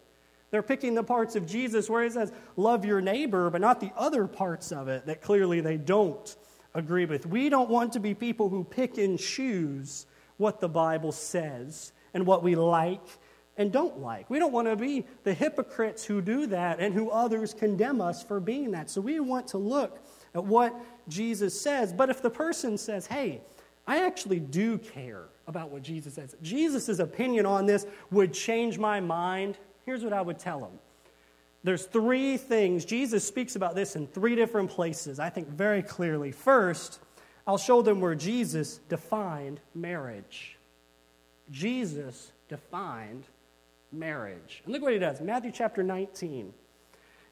They're 0.51 0.63
picking 0.63 0.95
the 0.95 1.03
parts 1.03 1.37
of 1.37 1.47
Jesus 1.47 1.89
where 1.89 2.03
he 2.05 2.11
says, 2.11 2.33
love 2.57 2.85
your 2.85 3.01
neighbor, 3.01 3.49
but 3.49 3.63
not 3.63 3.81
the 3.81 3.93
other 3.97 4.27
parts 4.27 4.73
of 4.73 4.89
it 4.89 5.07
that 5.07 5.23
clearly 5.23 5.63
they 5.63 5.79
don't 5.79 6.37
agree 6.75 7.07
with. 7.07 7.25
We 7.25 7.49
don't 7.49 7.71
want 7.71 7.95
to 7.95 8.01
be 8.01 8.13
people 8.13 8.51
who 8.51 8.65
pick 8.65 8.99
and 8.99 9.19
choose 9.19 10.07
what 10.37 10.61
the 10.61 10.69
Bible 10.69 11.13
says 11.13 11.93
and 12.13 12.27
what 12.27 12.43
we 12.43 12.57
like 12.57 13.07
and 13.61 13.71
don't 13.71 14.01
like. 14.01 14.29
We 14.31 14.39
don't 14.39 14.53
want 14.53 14.69
to 14.69 14.77
be 14.77 15.07
the 15.23 15.35
hypocrites 15.35 16.05
who 16.05 16.21
do 16.21 16.47
that 16.47 16.81
and 16.81 16.95
who 16.95 17.11
others 17.11 17.55
condemn 17.55 18.01
us 18.01 18.23
for 18.23 18.41
being 18.41 18.71
that. 18.73 18.91
So 18.91 19.01
we 19.01 19.21
want 19.21 19.47
to 19.49 19.59
look 19.59 20.05
at 20.35 20.45
what 20.45 20.75
Jesus 21.09 21.61
says. 21.61 21.93
But 21.93 22.11
if 22.11 22.23
the 22.23 22.31
person 22.31 22.77
says, 22.79 23.07
hey, 23.07 23.43
I 23.87 24.05
actually 24.05 24.41
do 24.41 24.79
care 24.79 25.25
about 25.47 25.71
what 25.71 25.83
Jesus 25.83 26.15
says, 26.15 26.35
Jesus' 26.43 26.99
opinion 26.99 27.47
on 27.47 27.67
this 27.67 27.87
would 28.11 28.33
change 28.33 28.79
my 28.79 29.01
mind 29.01 29.57
Here's 29.91 30.05
what 30.05 30.13
I 30.13 30.21
would 30.21 30.39
tell 30.39 30.61
them. 30.61 30.79
There's 31.65 31.85
three 31.85 32.37
things. 32.37 32.85
Jesus 32.85 33.27
speaks 33.27 33.57
about 33.57 33.75
this 33.75 33.97
in 33.97 34.07
three 34.07 34.37
different 34.37 34.71
places, 34.71 35.19
I 35.19 35.31
think 35.31 35.49
very 35.49 35.83
clearly. 35.83 36.31
First, 36.31 37.01
I'll 37.45 37.59
show 37.59 37.83
them 37.83 38.01
where 38.01 38.15
Jesus 38.15 38.79
defined 38.89 39.61
marriage. 39.75 40.57
Jesus 41.51 42.31
defined 42.49 43.25
marriage. 43.93 44.63
And 44.65 44.73
look 44.73 44.83
what 44.83 44.93
he 44.93 44.99
does 44.99 45.21
Matthew 45.21 45.53
chapter 45.53 45.83
19. 45.83 46.53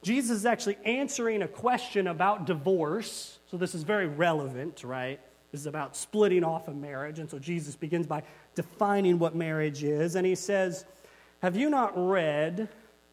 Jesus 0.03 0.39
is 0.39 0.47
actually 0.47 0.79
answering 0.85 1.43
a 1.43 1.49
question 1.49 2.07
about 2.07 2.47
divorce. 2.47 3.39
So 3.51 3.57
this 3.57 3.75
is 3.75 3.83
very 3.83 4.07
relevant, 4.07 4.85
right? 4.85 5.19
This 5.51 5.63
is 5.63 5.67
about 5.67 5.97
splitting 5.97 6.45
off 6.45 6.69
a 6.69 6.73
marriage. 6.73 7.19
And 7.19 7.29
so 7.29 7.39
Jesus 7.39 7.75
begins 7.75 8.07
by 8.07 8.23
defining 8.55 9.19
what 9.19 9.35
marriage 9.35 9.83
is. 9.83 10.15
And 10.15 10.25
he 10.25 10.35
says, 10.35 10.85
have 11.41 11.57
you 11.57 11.71
not 11.71 11.93
read 11.97 12.69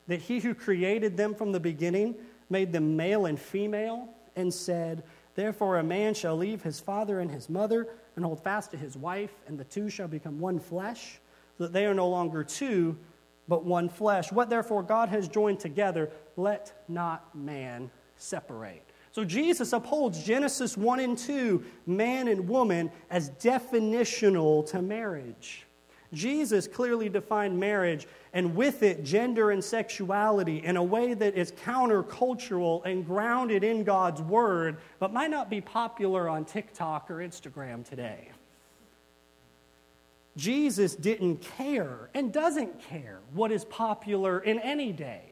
that 0.08 0.22
he 0.22 0.40
who 0.40 0.54
created 0.56 1.16
them 1.16 1.36
from 1.36 1.52
the 1.52 1.60
beginning 1.60 2.16
made 2.50 2.72
them 2.72 2.96
male 2.96 3.26
and 3.28 3.40
female 3.40 4.10
and 4.36 4.54
said, 4.54 5.04
Therefore 5.36 5.78
a 5.78 5.84
man 5.84 6.14
shall 6.14 6.36
leave 6.36 6.64
his 6.64 6.80
father 6.80 7.20
and 7.20 7.30
his 7.30 7.50
mother 7.50 7.88
and 8.16 8.26
hold 8.26 8.42
fast 8.44 8.72
to 8.72 8.78
his 8.78 8.96
wife, 8.96 9.34
and 9.48 9.60
the 9.60 9.64
two 9.66 9.90
shall 9.90 10.08
become 10.08 10.40
one 10.40 10.60
flesh, 10.60 11.20
so 11.58 11.66
that 11.66 11.74
they 11.74 11.86
are 11.86 11.94
no 11.94 12.08
longer 12.08 12.44
two, 12.44 12.98
but 13.48 13.64
one 13.64 13.90
flesh. 13.90 14.32
What 14.32 14.50
therefore 14.50 14.84
God 14.84 15.10
has 15.10 15.28
joined 15.28 15.60
together, 15.60 16.12
let 16.36 16.84
not 16.88 17.36
man 17.36 17.90
separate. 18.18 18.84
So 19.12 19.24
Jesus 19.24 19.72
upholds 19.72 20.24
Genesis 20.24 20.76
1 20.76 21.00
and 21.00 21.18
2, 21.18 21.64
man 21.86 22.28
and 22.28 22.50
woman, 22.50 22.92
as 23.10 23.30
definitional 23.32 24.66
to 24.72 24.82
marriage. 24.82 25.66
Jesus 26.14 26.68
clearly 26.68 27.10
defined 27.10 27.60
marriage 27.60 28.08
and 28.34 28.56
with 28.56 28.84
it 28.84 29.04
gender 29.04 29.52
and 29.52 29.64
sexuality 29.64 30.64
in 30.64 30.78
a 30.78 30.84
way 30.84 31.14
that 31.14 31.36
is 31.36 31.52
countercultural 31.52 32.86
and 32.86 33.06
grounded 33.06 33.64
in 33.64 33.84
God's 33.84 34.22
word, 34.22 34.78
but 35.00 35.14
might 35.14 35.32
not 35.32 35.50
be 35.50 35.62
popular 35.62 36.28
on 36.28 36.46
TikTok 36.46 37.10
or 37.10 37.16
Instagram 37.16 37.88
today. 37.88 38.32
Jesus 40.38 40.96
didn't 40.96 41.38
care 41.58 42.10
and 42.14 42.34
doesn't 42.34 42.82
care 42.90 43.20
what 43.34 43.52
is 43.52 43.64
popular 43.66 44.40
in 44.40 44.60
any 44.60 44.92
day. 44.92 45.32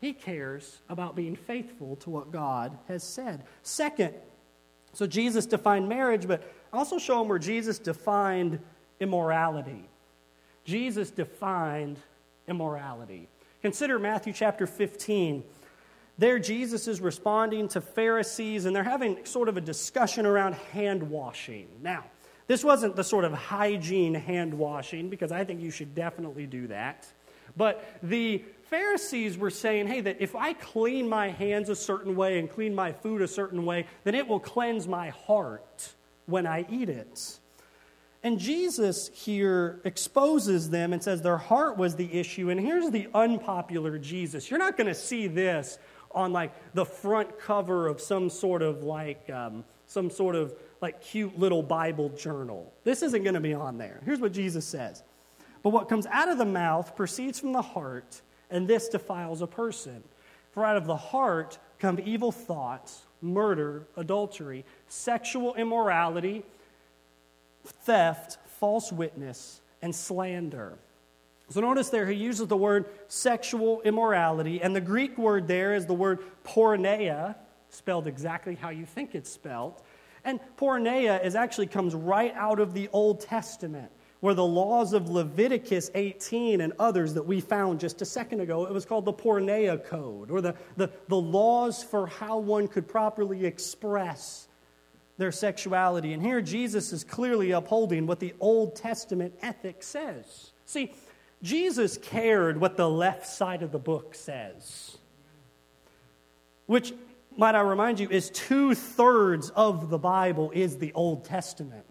He 0.00 0.12
cares 0.12 0.78
about 0.88 1.16
being 1.16 1.36
faithful 1.36 1.96
to 1.96 2.10
what 2.10 2.32
God 2.32 2.76
has 2.88 3.02
said. 3.02 3.44
Second, 3.62 4.14
so 4.92 5.06
Jesus 5.06 5.46
defined 5.46 5.88
marriage, 5.88 6.26
but 6.26 6.42
also 6.72 6.98
show 6.98 7.20
him 7.20 7.28
where 7.28 7.38
Jesus 7.38 7.78
defined 7.78 8.58
immorality. 9.00 9.88
Jesus 10.64 11.10
defined 11.10 11.98
immorality. 12.48 13.28
Consider 13.62 13.98
Matthew 13.98 14.32
chapter 14.32 14.66
15. 14.66 15.44
There, 16.18 16.38
Jesus 16.38 16.88
is 16.88 17.00
responding 17.00 17.68
to 17.68 17.80
Pharisees, 17.80 18.64
and 18.64 18.74
they're 18.74 18.82
having 18.82 19.24
sort 19.26 19.48
of 19.48 19.56
a 19.56 19.60
discussion 19.60 20.24
around 20.24 20.54
hand 20.72 21.02
washing. 21.02 21.68
Now, 21.82 22.04
this 22.46 22.62
wasn't 22.64 22.96
the 22.96 23.04
sort 23.04 23.24
of 23.24 23.32
hygiene 23.32 24.14
hand 24.14 24.54
washing, 24.54 25.08
because 25.08 25.32
I 25.32 25.44
think 25.44 25.60
you 25.60 25.70
should 25.70 25.94
definitely 25.94 26.46
do 26.46 26.68
that. 26.68 27.06
But 27.56 27.98
the 28.02 28.44
Pharisees 28.70 29.38
were 29.38 29.50
saying, 29.50 29.86
hey, 29.86 30.00
that 30.02 30.16
if 30.20 30.34
I 30.34 30.52
clean 30.52 31.08
my 31.08 31.28
hands 31.30 31.68
a 31.68 31.76
certain 31.76 32.16
way 32.16 32.38
and 32.38 32.50
clean 32.50 32.74
my 32.74 32.92
food 32.92 33.22
a 33.22 33.28
certain 33.28 33.64
way, 33.64 33.86
then 34.04 34.14
it 34.14 34.26
will 34.26 34.40
cleanse 34.40 34.88
my 34.88 35.10
heart 35.10 35.94
when 36.26 36.46
I 36.46 36.66
eat 36.68 36.88
it. 36.88 37.38
And 38.22 38.40
Jesus 38.40 39.08
here 39.14 39.80
exposes 39.84 40.70
them 40.70 40.92
and 40.92 41.00
says 41.02 41.22
their 41.22 41.36
heart 41.36 41.76
was 41.76 41.94
the 41.94 42.12
issue. 42.12 42.50
And 42.50 42.58
here's 42.58 42.90
the 42.90 43.08
unpopular 43.14 43.98
Jesus. 43.98 44.50
You're 44.50 44.58
not 44.58 44.76
going 44.76 44.88
to 44.88 44.94
see 44.94 45.28
this 45.28 45.78
on 46.10 46.32
like 46.32 46.52
the 46.74 46.84
front 46.84 47.38
cover 47.38 47.86
of 47.86 48.00
some 48.00 48.28
sort 48.28 48.62
of 48.62 48.82
like 48.82 49.30
um, 49.30 49.64
some 49.86 50.10
sort 50.10 50.34
of 50.34 50.54
like 50.80 51.00
cute 51.00 51.38
little 51.38 51.62
Bible 51.62 52.10
journal. 52.10 52.72
This 52.84 53.02
isn't 53.02 53.22
going 53.22 53.34
to 53.34 53.40
be 53.40 53.54
on 53.54 53.78
there. 53.78 54.00
Here's 54.04 54.20
what 54.20 54.32
Jesus 54.32 54.64
says. 54.64 55.02
But 55.62 55.70
what 55.70 55.88
comes 55.88 56.06
out 56.06 56.28
of 56.28 56.38
the 56.38 56.44
mouth 56.44 56.94
proceeds 56.94 57.40
from 57.40 57.52
the 57.52 57.62
heart, 57.62 58.20
and 58.50 58.68
this 58.68 58.88
defiles 58.88 59.42
a 59.42 59.46
person. 59.46 60.02
For 60.52 60.64
out 60.64 60.76
of 60.76 60.86
the 60.86 60.96
heart 60.96 61.58
come 61.78 61.98
evil 62.04 62.32
thoughts, 62.32 63.02
murder, 63.20 63.86
adultery, 63.96 64.64
sexual 64.88 65.54
immorality 65.54 66.44
theft, 67.66 68.38
false 68.46 68.92
witness, 68.92 69.60
and 69.82 69.94
slander. 69.94 70.78
So 71.48 71.60
notice 71.60 71.90
there 71.90 72.06
he 72.06 72.16
uses 72.16 72.48
the 72.48 72.56
word 72.56 72.86
sexual 73.08 73.80
immorality, 73.82 74.60
and 74.60 74.74
the 74.74 74.80
Greek 74.80 75.16
word 75.16 75.46
there 75.46 75.74
is 75.74 75.86
the 75.86 75.94
word 75.94 76.20
porneia, 76.44 77.36
spelled 77.70 78.06
exactly 78.06 78.54
how 78.54 78.70
you 78.70 78.86
think 78.86 79.14
it's 79.14 79.30
spelled. 79.30 79.82
And 80.26 80.40
porneia 80.58 81.24
is 81.24 81.36
actually 81.36 81.68
comes 81.68 81.94
right 81.94 82.34
out 82.34 82.58
of 82.58 82.74
the 82.74 82.88
Old 82.92 83.20
Testament, 83.20 83.92
where 84.18 84.34
the 84.34 84.44
laws 84.44 84.92
of 84.92 85.08
Leviticus 85.08 85.88
18 85.94 86.60
and 86.60 86.72
others 86.80 87.14
that 87.14 87.22
we 87.22 87.40
found 87.40 87.78
just 87.78 88.02
a 88.02 88.04
second 88.04 88.40
ago, 88.40 88.66
it 88.66 88.72
was 88.72 88.84
called 88.84 89.04
the 89.04 89.12
porneia 89.12 89.82
code, 89.82 90.32
or 90.32 90.40
the, 90.40 90.56
the, 90.76 90.90
the 91.06 91.16
laws 91.16 91.84
for 91.84 92.08
how 92.08 92.38
one 92.38 92.66
could 92.66 92.88
properly 92.88 93.46
express 93.46 94.48
their 95.16 95.30
sexuality. 95.30 96.12
And 96.12 96.20
here 96.20 96.40
Jesus 96.40 96.92
is 96.92 97.04
clearly 97.04 97.52
upholding 97.52 98.08
what 98.08 98.18
the 98.18 98.34
Old 98.40 98.74
Testament 98.74 99.32
ethic 99.42 99.84
says. 99.84 100.50
See, 100.64 100.92
Jesus 101.40 101.98
cared 101.98 102.60
what 102.60 102.76
the 102.76 102.90
left 102.90 103.28
side 103.28 103.62
of 103.62 103.70
the 103.70 103.78
book 103.78 104.16
says, 104.16 104.98
which, 106.66 106.92
might 107.36 107.54
I 107.54 107.60
remind 107.60 108.00
you, 108.00 108.08
is 108.10 108.30
two 108.30 108.74
thirds 108.74 109.50
of 109.50 109.90
the 109.90 109.98
Bible 109.98 110.50
is 110.54 110.78
the 110.78 110.92
Old 110.92 111.24
Testament. 111.24 111.86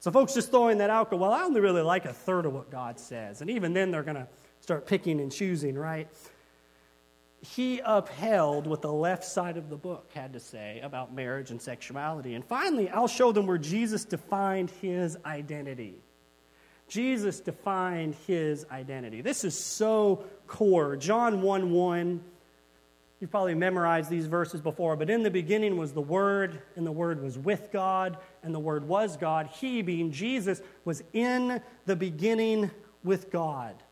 So, 0.00 0.10
folks 0.10 0.34
just 0.34 0.50
throwing 0.50 0.78
that 0.78 0.90
out 0.90 1.10
go, 1.10 1.16
well, 1.16 1.32
I 1.32 1.42
only 1.42 1.60
really 1.60 1.82
like 1.82 2.04
a 2.04 2.12
third 2.12 2.44
of 2.44 2.52
what 2.52 2.70
God 2.70 3.00
says. 3.00 3.40
And 3.40 3.48
even 3.48 3.72
then, 3.72 3.90
they're 3.90 4.02
going 4.02 4.16
to 4.16 4.28
start 4.60 4.86
picking 4.86 5.20
and 5.20 5.32
choosing, 5.32 5.76
right? 5.76 6.08
he 7.44 7.80
upheld 7.84 8.66
what 8.66 8.80
the 8.80 8.92
left 8.92 9.24
side 9.24 9.56
of 9.56 9.68
the 9.68 9.76
book 9.76 10.10
had 10.14 10.32
to 10.32 10.40
say 10.40 10.80
about 10.82 11.14
marriage 11.14 11.50
and 11.50 11.60
sexuality. 11.60 12.34
And 12.34 12.44
finally, 12.44 12.88
I'll 12.88 13.08
show 13.08 13.32
them 13.32 13.46
where 13.46 13.58
Jesus 13.58 14.04
defined 14.04 14.70
his 14.80 15.18
identity. 15.26 15.96
Jesus 16.88 17.40
defined 17.40 18.14
his 18.26 18.64
identity. 18.70 19.20
This 19.20 19.44
is 19.44 19.58
so 19.58 20.24
core. 20.46 20.96
John 20.96 21.42
1 21.42 21.70
1. 21.70 22.24
You've 23.20 23.30
probably 23.30 23.54
memorized 23.54 24.10
these 24.10 24.26
verses 24.26 24.60
before, 24.60 24.96
but 24.96 25.08
in 25.08 25.22
the 25.22 25.30
beginning 25.30 25.76
was 25.76 25.92
the 25.92 26.00
Word, 26.00 26.60
and 26.76 26.86
the 26.86 26.92
Word 26.92 27.22
was 27.22 27.38
with 27.38 27.70
God, 27.72 28.18
and 28.42 28.54
the 28.54 28.58
Word 28.60 28.86
was 28.86 29.16
God. 29.16 29.46
He, 29.46 29.82
being 29.82 30.10
Jesus, 30.10 30.60
was 30.84 31.02
in 31.12 31.62
the 31.86 31.96
beginning 31.96 32.70
with 33.02 33.30
God. 33.30 33.82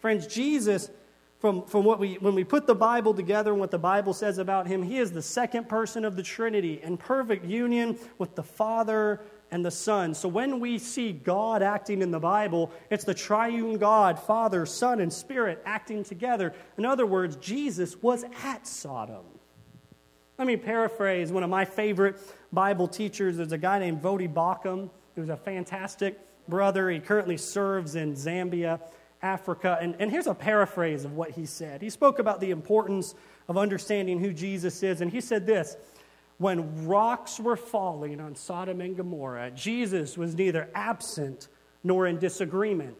Friends, 0.00 0.26
Jesus, 0.26 0.90
from, 1.38 1.64
from 1.64 1.84
what 1.84 1.98
we, 1.98 2.14
when 2.14 2.34
we 2.34 2.44
put 2.44 2.66
the 2.66 2.74
Bible 2.74 3.14
together 3.14 3.52
and 3.52 3.60
what 3.60 3.70
the 3.70 3.78
Bible 3.78 4.12
says 4.12 4.38
about 4.38 4.66
him, 4.66 4.82
he 4.82 4.98
is 4.98 5.12
the 5.12 5.22
second 5.22 5.68
person 5.68 6.04
of 6.04 6.16
the 6.16 6.22
Trinity 6.22 6.80
in 6.82 6.96
perfect 6.96 7.44
union 7.44 7.98
with 8.18 8.34
the 8.34 8.42
Father 8.42 9.20
and 9.52 9.64
the 9.64 9.70
Son. 9.70 10.14
So 10.14 10.28
when 10.28 10.58
we 10.58 10.78
see 10.78 11.12
God 11.12 11.62
acting 11.62 12.00
in 12.00 12.10
the 12.10 12.18
Bible, 12.18 12.72
it's 12.90 13.04
the 13.04 13.14
triune 13.14 13.76
God, 13.76 14.18
Father, 14.18 14.66
Son, 14.66 14.98
and 14.98 15.12
Spirit 15.12 15.62
acting 15.66 16.02
together. 16.02 16.54
In 16.78 16.86
other 16.86 17.06
words, 17.06 17.36
Jesus 17.36 18.02
was 18.02 18.24
at 18.42 18.66
Sodom. 18.66 19.24
Let 20.38 20.46
me 20.46 20.56
paraphrase 20.56 21.30
one 21.30 21.42
of 21.44 21.50
my 21.50 21.66
favorite 21.66 22.18
Bible 22.50 22.88
teachers. 22.88 23.36
There's 23.36 23.52
a 23.52 23.58
guy 23.58 23.78
named 23.78 24.02
Baucham. 24.02 24.88
He 25.14 25.20
was 25.20 25.28
a 25.28 25.36
fantastic 25.36 26.18
brother. 26.48 26.88
He 26.88 26.98
currently 26.98 27.36
serves 27.36 27.94
in 27.94 28.14
Zambia, 28.14 28.80
Africa. 29.20 29.78
And, 29.82 29.94
and 29.98 30.10
here's 30.10 30.26
a 30.26 30.34
paraphrase 30.34 31.04
of 31.04 31.12
what 31.12 31.30
he 31.30 31.44
said. 31.44 31.82
He 31.82 31.90
spoke 31.90 32.18
about 32.18 32.40
the 32.40 32.50
importance 32.50 33.14
of 33.48 33.58
understanding 33.58 34.18
who 34.18 34.32
Jesus 34.32 34.82
is. 34.82 35.02
And 35.02 35.10
he 35.10 35.20
said 35.20 35.44
this 35.44 35.76
when 36.42 36.86
rocks 36.86 37.38
were 37.38 37.56
falling 37.56 38.20
on 38.20 38.34
Sodom 38.34 38.80
and 38.80 38.96
Gomorrah, 38.96 39.52
Jesus 39.52 40.18
was 40.18 40.34
neither 40.34 40.68
absent 40.74 41.48
nor 41.84 42.06
in 42.06 42.18
disagreement. 42.18 42.96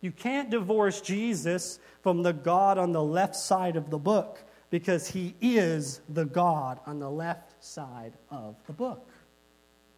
You 0.00 0.12
can't 0.12 0.50
divorce 0.50 1.00
Jesus 1.00 1.80
from 2.02 2.22
the 2.22 2.32
God 2.32 2.78
on 2.78 2.92
the 2.92 3.02
left 3.02 3.36
side 3.36 3.76
of 3.76 3.90
the 3.90 3.98
book 3.98 4.42
because 4.70 5.08
he 5.08 5.34
is 5.40 6.00
the 6.08 6.24
God 6.24 6.78
on 6.86 7.00
the 7.00 7.10
left 7.10 7.62
side 7.62 8.12
of 8.30 8.56
the 8.66 8.72
book. 8.72 9.06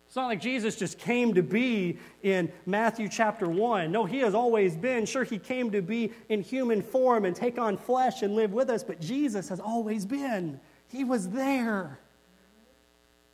It's 0.06 0.16
not 0.16 0.26
like 0.26 0.40
Jesus 0.40 0.76
just 0.76 0.98
came 0.98 1.34
to 1.34 1.42
be 1.42 1.98
in 2.22 2.52
Matthew 2.66 3.08
chapter 3.08 3.48
1. 3.48 3.92
No, 3.92 4.04
he 4.04 4.18
has 4.18 4.34
always 4.34 4.76
been. 4.76 5.06
Sure, 5.06 5.24
he 5.24 5.38
came 5.38 5.70
to 5.70 5.80
be 5.80 6.12
in 6.28 6.42
human 6.42 6.82
form 6.82 7.24
and 7.24 7.36
take 7.36 7.58
on 7.58 7.76
flesh 7.76 8.22
and 8.22 8.34
live 8.34 8.52
with 8.52 8.68
us, 8.68 8.82
but 8.82 9.00
Jesus 9.00 9.48
has 9.48 9.60
always 9.60 10.04
been. 10.04 10.58
He 10.88 11.04
was 11.04 11.30
there. 11.30 11.98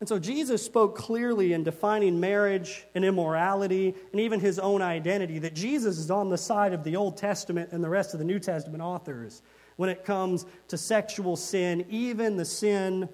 And 0.01 0.09
so 0.09 0.19
Jesus 0.19 0.65
spoke 0.65 0.97
clearly 0.97 1.53
in 1.53 1.65
defining 1.65 2.21
marriage 2.21 2.87
and 2.95 3.05
immorality 3.05 3.95
and 4.13 4.21
even 4.21 4.39
his 4.39 4.59
own 4.59 4.81
identity 4.81 5.41
that 5.41 5.55
Jesus 5.55 5.99
is 5.99 6.11
on 6.11 6.29
the 6.29 6.39
side 6.39 6.73
of 6.73 6.85
the 6.85 6.95
Old 6.95 7.17
Testament 7.17 7.71
and 7.73 7.83
the 7.83 7.89
rest 7.89 8.15
of 8.15 8.19
the 8.21 8.25
New 8.25 8.39
Testament 8.39 8.83
authors 8.83 9.43
when 9.77 9.91
it 9.91 10.05
comes 10.05 10.47
to 10.69 10.79
sexual 10.79 11.37
sin, 11.37 11.85
even 11.91 12.37
the 12.37 12.45
sin 12.45 13.09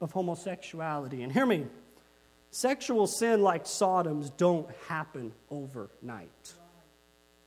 of 0.00 0.12
homosexuality. 0.12 1.22
And 1.22 1.30
hear 1.30 1.46
me 1.46 1.66
sexual 2.50 3.06
sin 3.06 3.42
like 3.42 3.66
Sodom's 3.66 4.30
don't 4.30 4.68
happen 4.88 5.32
overnight. 5.50 6.54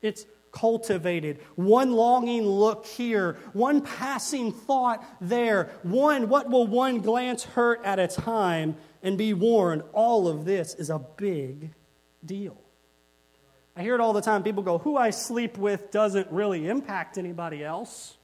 It's 0.01 0.25
cultivated. 0.55 1.39
One 1.55 1.91
longing 1.91 2.43
look 2.43 2.87
here, 2.87 3.37
one 3.53 3.81
passing 3.81 4.51
thought 4.51 5.05
there, 5.21 5.69
one, 5.83 6.29
what 6.29 6.49
will 6.49 6.65
one 6.65 7.01
glance 7.01 7.43
hurt 7.43 7.81
at 7.85 7.99
a 7.99 8.07
time? 8.07 8.75
And 9.03 9.19
be 9.19 9.35
warned, 9.35 9.83
all 9.93 10.27
of 10.27 10.45
this 10.45 10.73
is 10.73 10.89
a 10.89 10.97
big 10.97 11.69
deal. 12.25 12.57
I 13.75 13.83
hear 13.83 13.93
it 13.93 14.01
all 14.01 14.13
the 14.13 14.21
time. 14.21 14.41
People 14.41 14.63
go, 14.63 14.79
Who 14.79 14.97
I 14.97 15.11
sleep 15.11 15.57
with 15.59 15.91
doesn't 15.91 16.31
really 16.31 16.67
impact 16.67 17.19
anybody 17.19 17.63
else. 17.63 18.17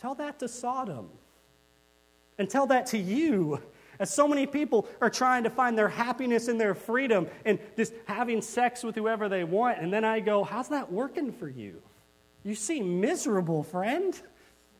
Tell 0.00 0.14
that 0.16 0.38
to 0.40 0.48
Sodom. 0.48 1.08
And 2.38 2.48
tell 2.50 2.66
that 2.66 2.86
to 2.88 2.98
you 2.98 3.62
as 3.98 4.12
so 4.12 4.26
many 4.28 4.46
people 4.46 4.88
are 5.00 5.10
trying 5.10 5.44
to 5.44 5.50
find 5.50 5.76
their 5.76 5.88
happiness 5.88 6.48
and 6.48 6.60
their 6.60 6.74
freedom 6.74 7.28
and 7.44 7.58
just 7.76 7.92
having 8.06 8.42
sex 8.42 8.82
with 8.82 8.94
whoever 8.94 9.28
they 9.28 9.44
want. 9.44 9.78
And 9.78 9.92
then 9.92 10.04
I 10.04 10.20
go, 10.20 10.44
How's 10.44 10.68
that 10.68 10.92
working 10.92 11.32
for 11.32 11.48
you? 11.48 11.82
You 12.42 12.54
seem 12.54 13.00
miserable, 13.00 13.62
friend. 13.62 14.20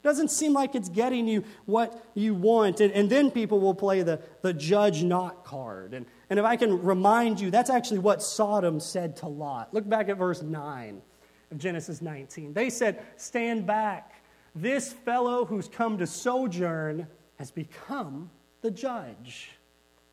Doesn't 0.03 0.31
seem 0.31 0.53
like 0.53 0.77
it's 0.77 0.89
getting 0.89 1.27
you 1.27 1.43
what 1.64 2.01
you 2.14 2.33
want. 2.33 2.81
And, 2.81 2.93
and 2.93 3.11
then 3.11 3.29
people 3.29 3.59
will 3.59 3.75
play 3.75 4.03
the, 4.03 4.21
the 4.41 4.53
judge 4.53 5.03
not 5.03 5.45
card. 5.45 5.95
And, 5.95 6.07
and 6.31 6.39
if 6.39 6.45
I 6.45 6.55
can 6.55 6.81
remind 6.85 7.41
you, 7.41 7.51
that's 7.51 7.71
actually 7.71 7.99
what 7.99 8.23
Sodom 8.23 8.79
said 8.79 9.17
to 9.17 9.27
Lot. 9.27 9.75
Look 9.75 9.89
back 9.89 10.09
at 10.09 10.17
verse 10.17 10.43
9 10.43 11.03
of 11.51 11.59
Genesis 11.59 12.01
19. 12.03 12.53
They 12.53 12.71
said, 12.71 13.03
Stand 13.17 13.67
back. 13.67 14.23
This 14.55 14.93
fellow 14.93 15.45
who's 15.45 15.67
come 15.67 15.99
to 15.99 16.07
sojourn 16.07 17.09
has 17.41 17.51
become 17.51 18.31
the 18.67 18.71
judge. 18.73 19.51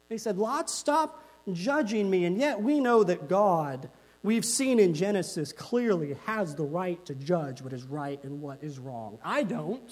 He 0.10 0.20
said, 0.20 0.38
Lot, 0.38 0.70
stop 0.70 1.26
judging 1.52 2.08
me. 2.08 2.26
And 2.26 2.38
yet 2.38 2.62
we 2.62 2.80
know 2.80 3.04
that 3.04 3.28
God, 3.28 3.90
we've 4.22 4.46
seen 4.46 4.80
in 4.80 4.94
Genesis, 4.94 5.52
clearly 5.52 6.16
has 6.26 6.54
the 6.54 6.64
right 6.64 7.04
to 7.08 7.16
judge 7.16 7.64
what 7.64 7.74
is 7.74 7.84
right 7.84 8.24
and 8.24 8.42
what 8.42 8.64
is 8.64 8.78
wrong. 8.78 9.18
I 9.24 9.42
don't. 9.42 9.92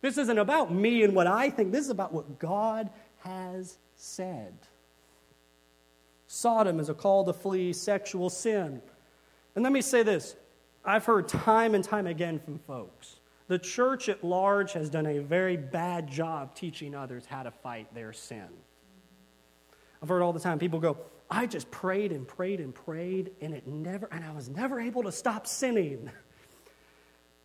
This 0.00 0.18
isn't 0.18 0.38
about 0.38 0.74
me 0.74 1.04
and 1.04 1.14
what 1.14 1.28
I 1.28 1.50
think, 1.50 1.70
this 1.70 1.84
is 1.84 1.90
about 1.90 2.12
what 2.12 2.40
God 2.40 2.90
has 3.18 3.78
said. 3.94 4.54
Sodom 6.26 6.80
is 6.80 6.88
a 6.88 6.94
call 6.94 7.24
to 7.26 7.32
flee 7.32 7.72
sexual 7.72 8.28
sin. 8.28 8.82
And 9.54 9.62
let 9.62 9.72
me 9.72 9.82
say 9.82 10.02
this 10.02 10.34
I've 10.84 11.04
heard 11.04 11.28
time 11.28 11.76
and 11.76 11.84
time 11.84 12.08
again 12.08 12.40
from 12.40 12.58
folks 12.58 13.20
the 13.46 13.58
church 13.58 14.08
at 14.08 14.24
large 14.24 14.72
has 14.72 14.88
done 14.88 15.06
a 15.06 15.18
very 15.18 15.56
bad 15.56 16.10
job 16.10 16.54
teaching 16.54 16.94
others 16.94 17.26
how 17.26 17.42
to 17.42 17.50
fight 17.50 17.94
their 17.94 18.12
sin. 18.12 18.48
I've 20.02 20.08
heard 20.08 20.22
all 20.22 20.32
the 20.32 20.40
time 20.40 20.58
people 20.58 20.80
go, 20.80 20.98
I 21.30 21.46
just 21.46 21.70
prayed 21.70 22.12
and 22.12 22.28
prayed 22.28 22.60
and 22.60 22.74
prayed, 22.74 23.32
and 23.40 23.54
it 23.54 23.66
never, 23.66 24.08
and 24.12 24.24
I 24.24 24.32
was 24.32 24.48
never 24.48 24.80
able 24.80 25.02
to 25.04 25.12
stop 25.12 25.46
sinning. 25.46 26.10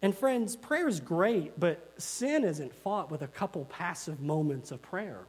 And 0.01 0.15
friends, 0.15 0.55
prayer 0.55 0.87
is 0.87 0.99
great, 0.99 1.59
but 1.59 1.93
sin 1.97 2.43
isn't 2.43 2.73
fought 2.73 3.11
with 3.11 3.21
a 3.21 3.27
couple 3.27 3.65
passive 3.65 4.21
moments 4.21 4.71
of 4.71 4.81
prayer. 4.81 5.25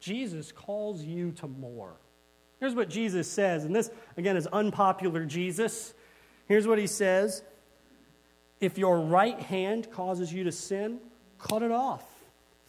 Jesus 0.00 0.52
calls 0.52 1.02
you 1.02 1.32
to 1.32 1.46
more. 1.46 1.96
Here's 2.60 2.74
what 2.74 2.88
Jesus 2.88 3.30
says, 3.30 3.64
and 3.64 3.76
this, 3.76 3.90
again, 4.16 4.36
is 4.36 4.46
unpopular 4.46 5.26
Jesus. 5.26 5.92
Here's 6.48 6.66
what 6.66 6.78
he 6.78 6.86
says 6.86 7.42
if 8.60 8.78
your 8.78 9.00
right 9.00 9.38
hand 9.38 9.90
causes 9.90 10.32
you 10.32 10.44
to 10.44 10.52
sin, 10.52 10.98
cut 11.38 11.62
it 11.62 11.70
off, 11.70 12.04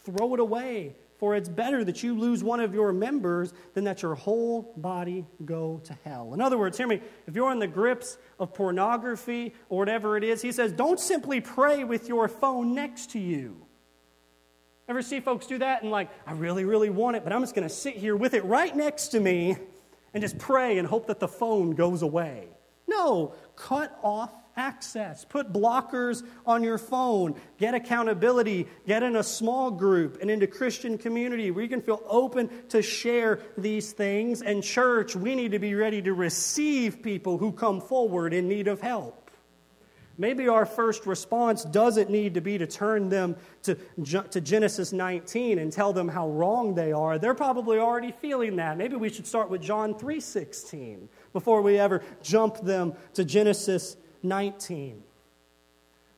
throw 0.04 0.34
it 0.34 0.40
away. 0.40 0.94
For 1.18 1.34
it's 1.34 1.48
better 1.48 1.82
that 1.82 2.04
you 2.04 2.16
lose 2.16 2.44
one 2.44 2.60
of 2.60 2.72
your 2.72 2.92
members 2.92 3.52
than 3.74 3.82
that 3.84 4.02
your 4.02 4.14
whole 4.14 4.72
body 4.76 5.26
go 5.44 5.80
to 5.82 5.98
hell. 6.04 6.32
In 6.32 6.40
other 6.40 6.56
words, 6.56 6.78
hear 6.78 6.86
me, 6.86 7.00
if 7.26 7.34
you're 7.34 7.50
in 7.50 7.58
the 7.58 7.66
grips 7.66 8.18
of 8.38 8.54
pornography 8.54 9.52
or 9.68 9.78
whatever 9.78 10.16
it 10.16 10.22
is, 10.22 10.40
he 10.42 10.52
says, 10.52 10.72
don't 10.72 11.00
simply 11.00 11.40
pray 11.40 11.82
with 11.82 12.06
your 12.06 12.28
phone 12.28 12.72
next 12.72 13.10
to 13.10 13.18
you. 13.18 13.56
Ever 14.88 15.02
see 15.02 15.18
folks 15.18 15.46
do 15.46 15.58
that 15.58 15.82
and 15.82 15.90
like, 15.90 16.08
I 16.24 16.32
really, 16.32 16.64
really 16.64 16.88
want 16.88 17.16
it, 17.16 17.24
but 17.24 17.32
I'm 17.32 17.42
just 17.42 17.54
going 17.54 17.68
to 17.68 17.74
sit 17.74 17.96
here 17.96 18.14
with 18.14 18.32
it 18.32 18.44
right 18.44 18.74
next 18.74 19.08
to 19.08 19.20
me 19.20 19.56
and 20.14 20.22
just 20.22 20.38
pray 20.38 20.78
and 20.78 20.86
hope 20.86 21.08
that 21.08 21.18
the 21.18 21.28
phone 21.28 21.72
goes 21.72 22.02
away? 22.02 22.46
No, 22.86 23.34
cut 23.56 23.98
off 24.04 24.32
access. 24.58 25.24
Put 25.24 25.52
blockers 25.52 26.22
on 26.44 26.62
your 26.62 26.76
phone. 26.76 27.40
Get 27.58 27.74
accountability. 27.74 28.66
Get 28.86 29.02
in 29.02 29.16
a 29.16 29.22
small 29.22 29.70
group 29.70 30.18
and 30.20 30.30
into 30.30 30.46
Christian 30.46 30.98
community 30.98 31.50
where 31.50 31.62
you 31.62 31.70
can 31.70 31.80
feel 31.80 32.02
open 32.06 32.50
to 32.70 32.82
share 32.82 33.40
these 33.56 33.92
things. 33.92 34.42
And, 34.42 34.62
church, 34.62 35.14
we 35.16 35.34
need 35.34 35.52
to 35.52 35.58
be 35.58 35.74
ready 35.74 36.02
to 36.02 36.12
receive 36.12 37.02
people 37.02 37.38
who 37.38 37.52
come 37.52 37.80
forward 37.80 38.34
in 38.34 38.48
need 38.48 38.68
of 38.68 38.80
help. 38.80 39.30
Maybe 40.20 40.48
our 40.48 40.66
first 40.66 41.06
response 41.06 41.62
doesn't 41.62 42.10
need 42.10 42.34
to 42.34 42.40
be 42.40 42.58
to 42.58 42.66
turn 42.66 43.08
them 43.08 43.36
to, 43.62 43.76
to 44.30 44.40
Genesis 44.40 44.92
19 44.92 45.60
and 45.60 45.72
tell 45.72 45.92
them 45.92 46.08
how 46.08 46.28
wrong 46.28 46.74
they 46.74 46.90
are. 46.90 47.20
They're 47.20 47.34
probably 47.34 47.78
already 47.78 48.10
feeling 48.10 48.56
that. 48.56 48.76
Maybe 48.76 48.96
we 48.96 49.10
should 49.10 49.28
start 49.28 49.48
with 49.48 49.62
John 49.62 49.94
3:16 49.94 51.08
before 51.32 51.62
we 51.62 51.78
ever 51.78 52.02
jump 52.20 52.60
them 52.62 52.94
to 53.14 53.24
Genesis 53.24 53.96
19. 54.22 55.02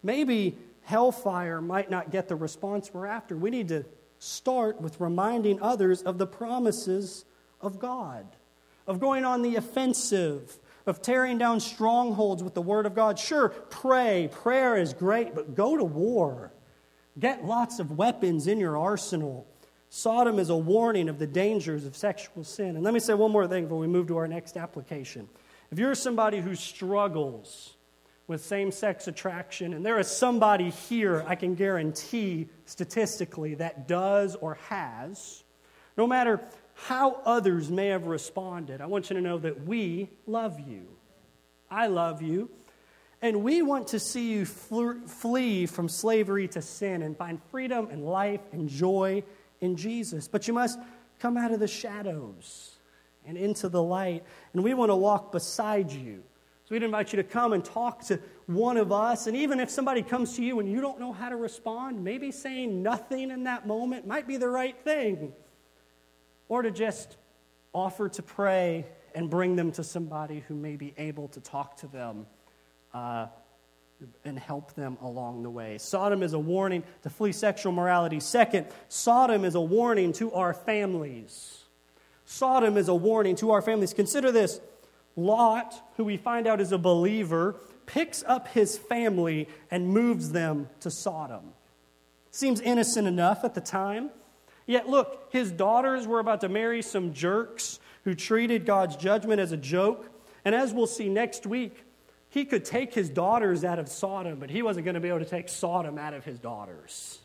Maybe 0.03 0.57
hellfire 0.83 1.61
might 1.61 1.91
not 1.91 2.11
get 2.11 2.29
the 2.29 2.37
response 2.37 2.93
we're 2.93 3.07
after. 3.07 3.37
We 3.37 3.51
need 3.51 3.69
to 3.69 3.85
start 4.19 4.81
with 4.81 5.01
reminding 5.01 5.61
others 5.63 6.03
of 6.03 6.19
the 6.19 6.27
promises 6.27 7.25
of 7.61 7.79
God, 7.79 8.27
of 8.87 9.01
going 9.01 9.25
on 9.25 9.43
the 9.43 9.57
offensive, 9.57 10.59
of 10.87 11.03
tearing 11.03 11.39
down 11.39 11.61
strongholds 11.61 12.43
with 12.43 12.55
the 12.55 12.63
Word 12.63 12.87
of 12.87 12.95
God. 12.95 13.19
Sure, 13.19 13.49
pray. 13.49 14.29
Prayer 14.33 14.77
is 14.77 14.93
great, 14.93 15.35
but 15.35 15.55
go 15.55 15.77
to 15.77 15.85
war. 15.85 16.53
Get 17.19 17.45
lots 17.45 17.79
of 17.79 17.99
weapons 17.99 18.47
in 18.47 18.59
your 18.59 18.77
arsenal. 18.77 19.47
Sodom 19.91 20.39
is 20.39 20.51
a 20.51 20.57
warning 20.57 21.09
of 21.09 21.19
the 21.19 21.27
dangers 21.27 21.85
of 21.85 21.97
sexual 21.97 22.45
sin. 22.45 22.77
And 22.77 22.83
let 22.85 22.95
me 22.95 23.01
say 23.01 23.13
one 23.15 23.33
more 23.33 23.49
thing 23.49 23.65
before 23.65 23.79
we 23.79 23.89
move 23.89 24.07
to 24.09 24.17
our 24.17 24.29
next 24.29 24.57
application. 24.57 25.29
If 25.71 25.79
you're 25.79 25.95
somebody 25.95 26.41
who 26.41 26.55
struggles 26.55 27.75
with 28.31 28.45
same 28.45 28.71
sex 28.71 29.09
attraction, 29.09 29.75
and 29.75 29.85
there 29.85 29.99
is 29.99 30.07
somebody 30.07 30.71
here 30.71 31.25
I 31.27 31.35
can 31.35 31.57
guarantee 31.57 32.49
statistically 32.65 33.57
that 33.57 33.89
does 33.89 34.37
or 34.37 34.55
has, 34.69 35.43
no 35.97 36.07
matter 36.07 36.41
how 36.75 37.21
others 37.25 37.71
may 37.71 37.89
have 37.89 38.07
responded, 38.07 38.81
I 38.81 38.87
want 38.87 39.11
you 39.11 39.17
to 39.17 39.21
know 39.21 39.39
that 39.39 39.67
we 39.67 40.11
love 40.29 40.61
you. 40.61 40.87
I 41.69 41.89
love 41.89 42.23
you. 42.23 42.51
And 43.21 43.43
we 43.43 43.63
want 43.63 43.89
to 43.89 43.99
see 43.99 44.31
you 44.31 44.47
flee 44.47 45.67
from 45.67 45.89
slavery 45.89 46.47
to 46.49 46.63
sin 46.63 47.03
and 47.03 47.17
find 47.17 47.43
freedom 47.51 47.89
and 47.91 48.07
life 48.07 48.41
and 48.53 48.69
joy 48.69 49.25
in 49.61 49.75
Jesus. 49.75 50.29
But 50.29 50.47
you 50.47 50.55
must 50.55 50.79
come 51.19 51.37
out 51.37 51.51
of 51.51 51.59
the 51.59 51.69
shadows 51.69 52.77
and 53.27 53.37
into 53.37 53.69
the 53.69 53.83
light. 53.83 54.23
And 54.53 54.63
we 54.63 54.73
want 54.73 54.91
to 54.91 54.97
walk 54.97 55.33
beside 55.33 55.91
you. 55.91 56.23
So 56.71 56.75
we'd 56.77 56.85
invite 56.85 57.13
you 57.13 57.17
to 57.17 57.25
come 57.25 57.53
and 57.53 57.65
talk 57.65 58.05
to 58.05 58.21
one 58.47 58.77
of 58.77 58.93
us. 58.93 59.27
And 59.27 59.37
even 59.37 59.59
if 59.59 59.69
somebody 59.69 60.03
comes 60.03 60.37
to 60.37 60.45
you 60.45 60.61
and 60.61 60.71
you 60.71 60.81
don't 60.81 61.01
know 61.01 61.13
how 61.13 61.29
to 61.29 61.35
respond, 61.35 62.05
maybe 62.05 62.31
saying 62.31 62.81
nothing 62.81 63.33
in 63.33 63.43
that 63.43 63.67
moment 63.67 64.07
might 64.07 64.29
be 64.29 64.37
the 64.37 64.49
right 64.49 64.81
thing 64.85 65.33
or 66.49 66.63
to 66.63 66.71
just 66.71 67.17
offer 67.75 68.09
to 68.11 68.23
pray 68.23 68.87
and 69.17 69.29
bring 69.29 69.57
them 69.57 69.73
to 69.73 69.83
somebody 69.83 70.45
who 70.47 70.55
may 70.55 70.77
be 70.77 70.95
able 70.97 71.27
to 71.27 71.41
talk 71.41 71.77
to 71.79 71.89
them 71.89 72.25
uh, 72.95 73.27
and 74.25 74.39
help 74.39 74.73
them 74.75 74.97
along 75.03 75.43
the 75.43 75.51
way. 75.51 75.77
Sodom 75.77 76.23
is 76.23 76.35
a 76.35 76.39
warning 76.39 76.85
to 77.03 77.11
flee 77.11 77.33
sexual 77.33 77.73
morality. 77.73 78.21
Second, 78.21 78.69
Sodom 78.89 79.45
is 79.45 79.57
a 79.57 79.61
warning 79.61 80.13
to 80.13 80.33
our 80.35 80.55
families. 80.55 81.65
Sodom 82.27 82.77
is 82.77 82.87
a 82.87 82.95
warning 82.95 83.35
to 83.35 83.51
our 83.51 83.61
families. 83.61 83.93
Consider 83.93 84.31
this 84.31 84.61
Lot, 85.17 85.75
who 85.97 86.05
we 86.05 86.17
find 86.17 86.47
out 86.47 86.61
is 86.61 86.73
a 86.73 86.79
believer, 86.79 87.57
picks 87.87 88.23
up 88.25 88.49
his 88.49 88.79
family 88.79 89.49
and 89.71 89.89
moves 89.89 90.33
them 90.33 90.69
to 90.81 90.91
Sodom. 90.91 91.53
Seems 92.31 92.61
innocent 92.61 93.09
enough 93.09 93.45
at 93.45 93.55
the 93.55 93.61
time. 93.61 94.11
Yet 94.67 94.89
look, 94.89 95.29
his 95.33 95.51
daughters 95.51 96.07
were 96.07 96.21
about 96.21 96.43
to 96.43 96.49
marry 96.49 96.83
some 96.83 97.13
jerks 97.13 97.81
who 98.05 98.15
treated 98.15 98.65
God's 98.65 98.97
judgment 98.97 99.41
as 99.41 99.51
a 99.53 99.57
joke. 99.57 100.09
And 100.45 100.55
as 100.55 100.73
we'll 100.73 100.87
see 100.87 101.09
next 101.09 101.47
week, 101.47 101.85
he 102.29 102.45
could 102.45 102.65
take 102.65 102.95
his 102.95 103.11
daughters 103.11 103.65
out 103.65 103.81
of 103.81 103.89
Sodom, 103.89 104.39
but 104.39 104.51
he 104.51 104.63
wasn't 104.63 104.85
going 104.85 104.95
to 104.95 105.01
be 105.01 105.09
able 105.09 105.19
to 105.19 105.25
take 105.25 105.49
Sodom 105.49 105.99
out 105.99 106.15
of 106.15 106.25
his 106.25 106.39
daughters. 106.39 107.19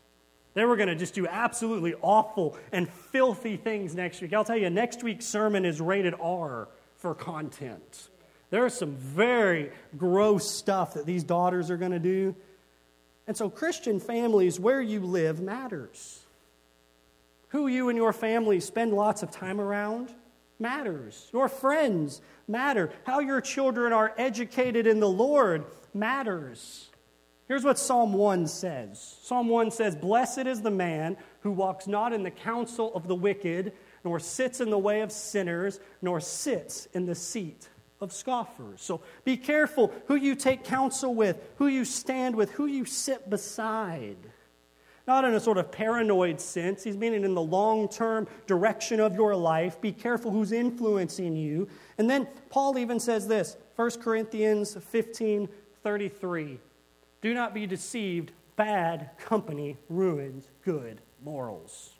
They 0.54 0.64
were 0.64 0.76
going 0.76 0.88
to 0.88 0.96
just 0.96 1.14
do 1.14 1.28
absolutely 1.28 1.94
awful 2.02 2.56
and 2.72 2.88
filthy 2.88 3.56
things 3.56 3.94
next 3.94 4.20
week. 4.20 4.32
I'll 4.32 4.44
tell 4.44 4.56
you, 4.56 4.68
next 4.68 5.04
week's 5.04 5.26
sermon 5.26 5.64
is 5.64 5.80
rated 5.80 6.14
R 6.20 6.66
for 6.98 7.14
content. 7.14 8.08
There 8.50 8.66
is 8.66 8.74
some 8.74 8.96
very 8.96 9.70
gross 9.96 10.50
stuff 10.50 10.94
that 10.94 11.06
these 11.06 11.24
daughters 11.24 11.70
are 11.70 11.76
going 11.76 11.92
to 11.92 11.98
do. 11.98 12.34
And 13.26 13.36
so, 13.36 13.50
Christian 13.50 13.98
families, 13.98 14.60
where 14.60 14.80
you 14.80 15.00
live 15.00 15.40
matters. 15.40 16.20
Who 17.48 17.66
you 17.66 17.88
and 17.88 17.96
your 17.96 18.12
family 18.12 18.60
spend 18.60 18.92
lots 18.92 19.22
of 19.22 19.30
time 19.30 19.60
around 19.60 20.12
matters. 20.58 21.28
Your 21.32 21.48
friends 21.48 22.20
matter. 22.46 22.90
How 23.04 23.20
your 23.20 23.40
children 23.40 23.92
are 23.92 24.14
educated 24.16 24.86
in 24.86 25.00
the 25.00 25.08
Lord 25.08 25.64
matters. 25.92 26.88
Here's 27.48 27.64
what 27.64 27.78
Psalm 27.78 28.12
1 28.12 28.48
says 28.48 29.18
Psalm 29.22 29.48
1 29.48 29.70
says, 29.70 29.94
Blessed 29.94 30.46
is 30.46 30.62
the 30.62 30.70
man 30.70 31.16
who 31.46 31.52
walks 31.52 31.86
not 31.86 32.12
in 32.12 32.24
the 32.24 32.30
counsel 32.30 32.92
of 32.96 33.06
the 33.06 33.14
wicked, 33.14 33.72
nor 34.02 34.18
sits 34.18 34.60
in 34.60 34.68
the 34.68 34.76
way 34.76 35.00
of 35.00 35.12
sinners, 35.12 35.78
nor 36.02 36.18
sits 36.18 36.88
in 36.92 37.06
the 37.06 37.14
seat 37.14 37.68
of 38.00 38.12
scoffers. 38.12 38.82
So 38.82 39.00
be 39.24 39.36
careful 39.36 39.94
who 40.08 40.16
you 40.16 40.34
take 40.34 40.64
counsel 40.64 41.14
with, 41.14 41.40
who 41.58 41.68
you 41.68 41.84
stand 41.84 42.34
with, 42.34 42.50
who 42.50 42.66
you 42.66 42.84
sit 42.84 43.30
beside 43.30 44.16
not 45.06 45.24
in 45.24 45.34
a 45.34 45.38
sort 45.38 45.56
of 45.56 45.70
paranoid 45.70 46.40
sense. 46.40 46.82
He's 46.82 46.96
meaning 46.96 47.22
in 47.22 47.32
the 47.32 47.40
long 47.40 47.88
term 47.88 48.26
direction 48.48 48.98
of 48.98 49.14
your 49.14 49.36
life. 49.36 49.80
Be 49.80 49.92
careful 49.92 50.32
who's 50.32 50.50
influencing 50.50 51.36
you. 51.36 51.68
And 51.96 52.10
then 52.10 52.26
Paul 52.50 52.76
even 52.76 52.98
says 52.98 53.28
this 53.28 53.56
1 53.76 53.90
Corinthians 54.02 54.76
15 54.76 55.48
33. 55.84 56.58
Do 57.22 57.34
not 57.34 57.54
be 57.54 57.68
deceived. 57.68 58.32
Bad 58.56 59.10
company 59.18 59.76
ruins 59.88 60.48
good 60.64 61.00
morals. 61.22 61.92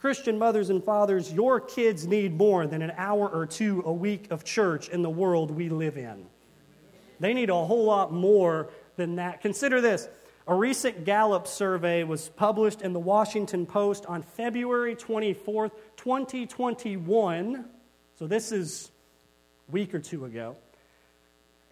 Christian 0.00 0.38
mothers 0.38 0.70
and 0.70 0.84
fathers, 0.84 1.32
your 1.32 1.60
kids 1.60 2.06
need 2.06 2.36
more 2.36 2.66
than 2.66 2.82
an 2.82 2.92
hour 2.96 3.28
or 3.28 3.46
two 3.46 3.82
a 3.86 3.92
week 3.92 4.30
of 4.30 4.44
church 4.44 4.88
in 4.88 5.02
the 5.02 5.10
world 5.10 5.50
we 5.50 5.68
live 5.68 5.96
in. 5.96 6.26
They 7.18 7.32
need 7.32 7.50
a 7.50 7.54
whole 7.54 7.84
lot 7.84 8.12
more 8.12 8.70
than 8.96 9.16
that. 9.16 9.40
Consider 9.40 9.80
this 9.80 10.08
a 10.48 10.54
recent 10.54 11.04
Gallup 11.04 11.48
survey 11.48 12.04
was 12.04 12.28
published 12.28 12.82
in 12.82 12.92
the 12.92 13.00
Washington 13.00 13.66
Post 13.66 14.06
on 14.06 14.22
February 14.22 14.94
24th, 14.94 15.72
2021. 15.96 17.64
So 18.16 18.26
this 18.28 18.52
is 18.52 18.92
a 19.68 19.72
week 19.72 19.92
or 19.92 19.98
two 19.98 20.24
ago. 20.24 20.56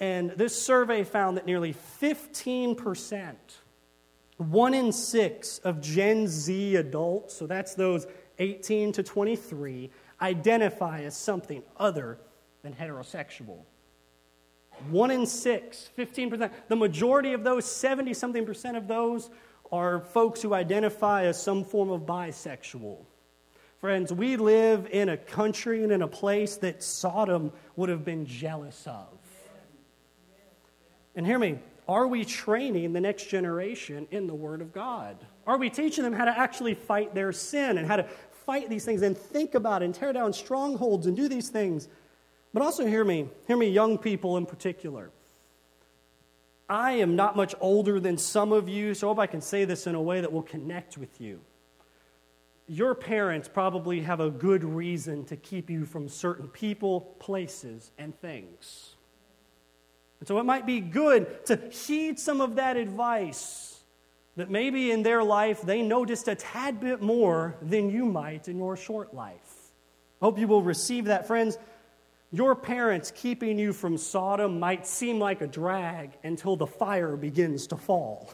And 0.01 0.31
this 0.31 0.61
survey 0.61 1.05
found 1.05 1.37
that 1.37 1.47
nearly 1.47 1.73
15%, 2.03 3.35
one 4.37 4.75
in 4.75 4.93
six 4.93 5.59
of 5.59 5.81
Gen 5.81 6.27
Z 6.27 6.77
adults, 6.77 7.35
so 7.35 7.47
that's 7.47 7.75
those 7.75 8.07
18 8.39 8.93
to 8.93 9.03
23, 9.03 9.91
identify 10.21 11.03
as 11.03 11.17
something 11.17 11.63
other 11.77 12.19
than 12.63 12.73
heterosexual. 12.73 13.59
One 14.91 15.11
in 15.11 15.27
six, 15.27 15.91
15%. 15.97 16.51
The 16.69 16.77
majority 16.77 17.33
of 17.33 17.45
those, 17.45 17.65
70 17.65 18.13
something 18.15 18.45
percent 18.45 18.77
of 18.77 18.89
those, 18.89 19.31
are 19.71 20.01
folks 20.01 20.43
who 20.43 20.53
identify 20.53 21.25
as 21.25 21.41
some 21.41 21.65
form 21.65 21.91
of 21.91 22.03
bisexual. 22.03 22.99
Friends, 23.81 24.13
we 24.13 24.37
live 24.37 24.89
in 24.91 25.11
a 25.11 25.17
country 25.17 25.83
and 25.83 25.93
in 25.93 26.03
a 26.03 26.09
place 26.09 26.57
that 26.57 26.83
Sodom 26.83 27.53
would 27.77 27.89
have 27.89 28.05
been 28.05 28.27
jealous 28.27 28.87
of. 28.87 29.07
And 31.15 31.27
hear 31.27 31.39
me, 31.39 31.59
are 31.87 32.07
we 32.07 32.25
training 32.25 32.93
the 32.93 33.01
next 33.01 33.29
generation 33.29 34.07
in 34.11 34.27
the 34.27 34.35
Word 34.35 34.61
of 34.63 34.73
God? 34.73 35.17
Are 35.47 35.59
we 35.59 35.69
teaching 35.69 36.05
them 36.05 36.15
how 36.15 36.25
to 36.25 36.39
actually 36.39 36.75
fight 36.75 37.15
their 37.15 37.33
sin 37.33 37.77
and 37.77 37.87
how 37.87 37.97
to 37.97 38.07
fight 38.47 38.71
these 38.71 38.85
things 38.85 39.03
and 39.03 39.17
think 39.17 39.55
about 39.55 39.83
and 39.83 39.95
tear 39.95 40.13
down 40.13 40.33
strongholds 40.33 41.07
and 41.07 41.17
do 41.17 41.29
these 41.29 41.51
things? 41.51 41.89
But 42.55 42.63
also, 42.63 42.87
hear 42.87 43.05
me, 43.05 43.29
hear 43.47 43.57
me, 43.57 43.69
young 43.69 43.99
people 43.99 44.37
in 44.37 44.47
particular. 44.47 45.11
I 46.69 46.93
am 46.93 47.17
not 47.17 47.37
much 47.37 47.55
older 47.61 48.01
than 48.01 48.17
some 48.17 48.53
of 48.53 48.69
you, 48.69 48.95
so 48.95 49.09
I 49.09 49.11
hope 49.11 49.19
I 49.19 49.27
can 49.27 49.43
say 49.43 49.67
this 49.67 49.87
in 49.87 49.95
a 49.95 50.01
way 50.01 50.23
that 50.23 50.33
will 50.33 50.43
connect 50.43 50.97
with 50.97 51.21
you. 51.21 51.41
Your 52.67 52.95
parents 52.95 53.49
probably 53.49 54.01
have 54.01 54.21
a 54.21 54.31
good 54.31 54.65
reason 54.65 55.25
to 55.27 55.37
keep 55.37 55.69
you 55.69 55.85
from 55.85 56.09
certain 56.09 56.49
people, 56.49 57.03
places, 57.19 57.91
and 57.99 58.19
things. 58.19 58.94
And 60.25 60.29
so 60.29 60.39
it 60.39 60.45
might 60.45 60.65
be 60.65 60.81
good 60.81 61.45
to 61.49 61.57
heed 61.71 62.19
some 62.19 62.41
of 62.41 62.55
that 62.55 62.79
advice 62.79 63.79
that 64.37 64.49
maybe 64.49 64.91
in 64.91 65.03
their 65.03 65.23
life 65.23 65.61
they 65.61 65.83
know 65.83 66.07
just 66.07 66.29
a 66.29 66.35
tad 66.35 66.81
bit 66.81 67.03
more 67.03 67.57
than 67.61 67.91
you 67.91 68.07
might 68.07 68.49
in 68.49 68.57
your 68.57 68.75
short 68.75 69.13
life. 69.13 69.71
I 70.23 70.25
hope 70.25 70.39
you 70.39 70.49
will 70.49 70.63
receive 70.63 71.05
that, 71.05 71.27
friends. 71.27 71.59
Your 72.33 72.55
parents 72.55 73.13
keeping 73.15 73.59
you 73.59 73.75
from 73.75 73.99
Sodom 73.99 74.59
might 74.59 74.87
seem 74.87 75.19
like 75.19 75.43
a 75.43 75.47
drag 75.47 76.13
until 76.25 76.57
the 76.57 76.69
fire 76.69 77.19
begins 77.19 77.67
to 77.67 77.77
fall. 77.77 78.33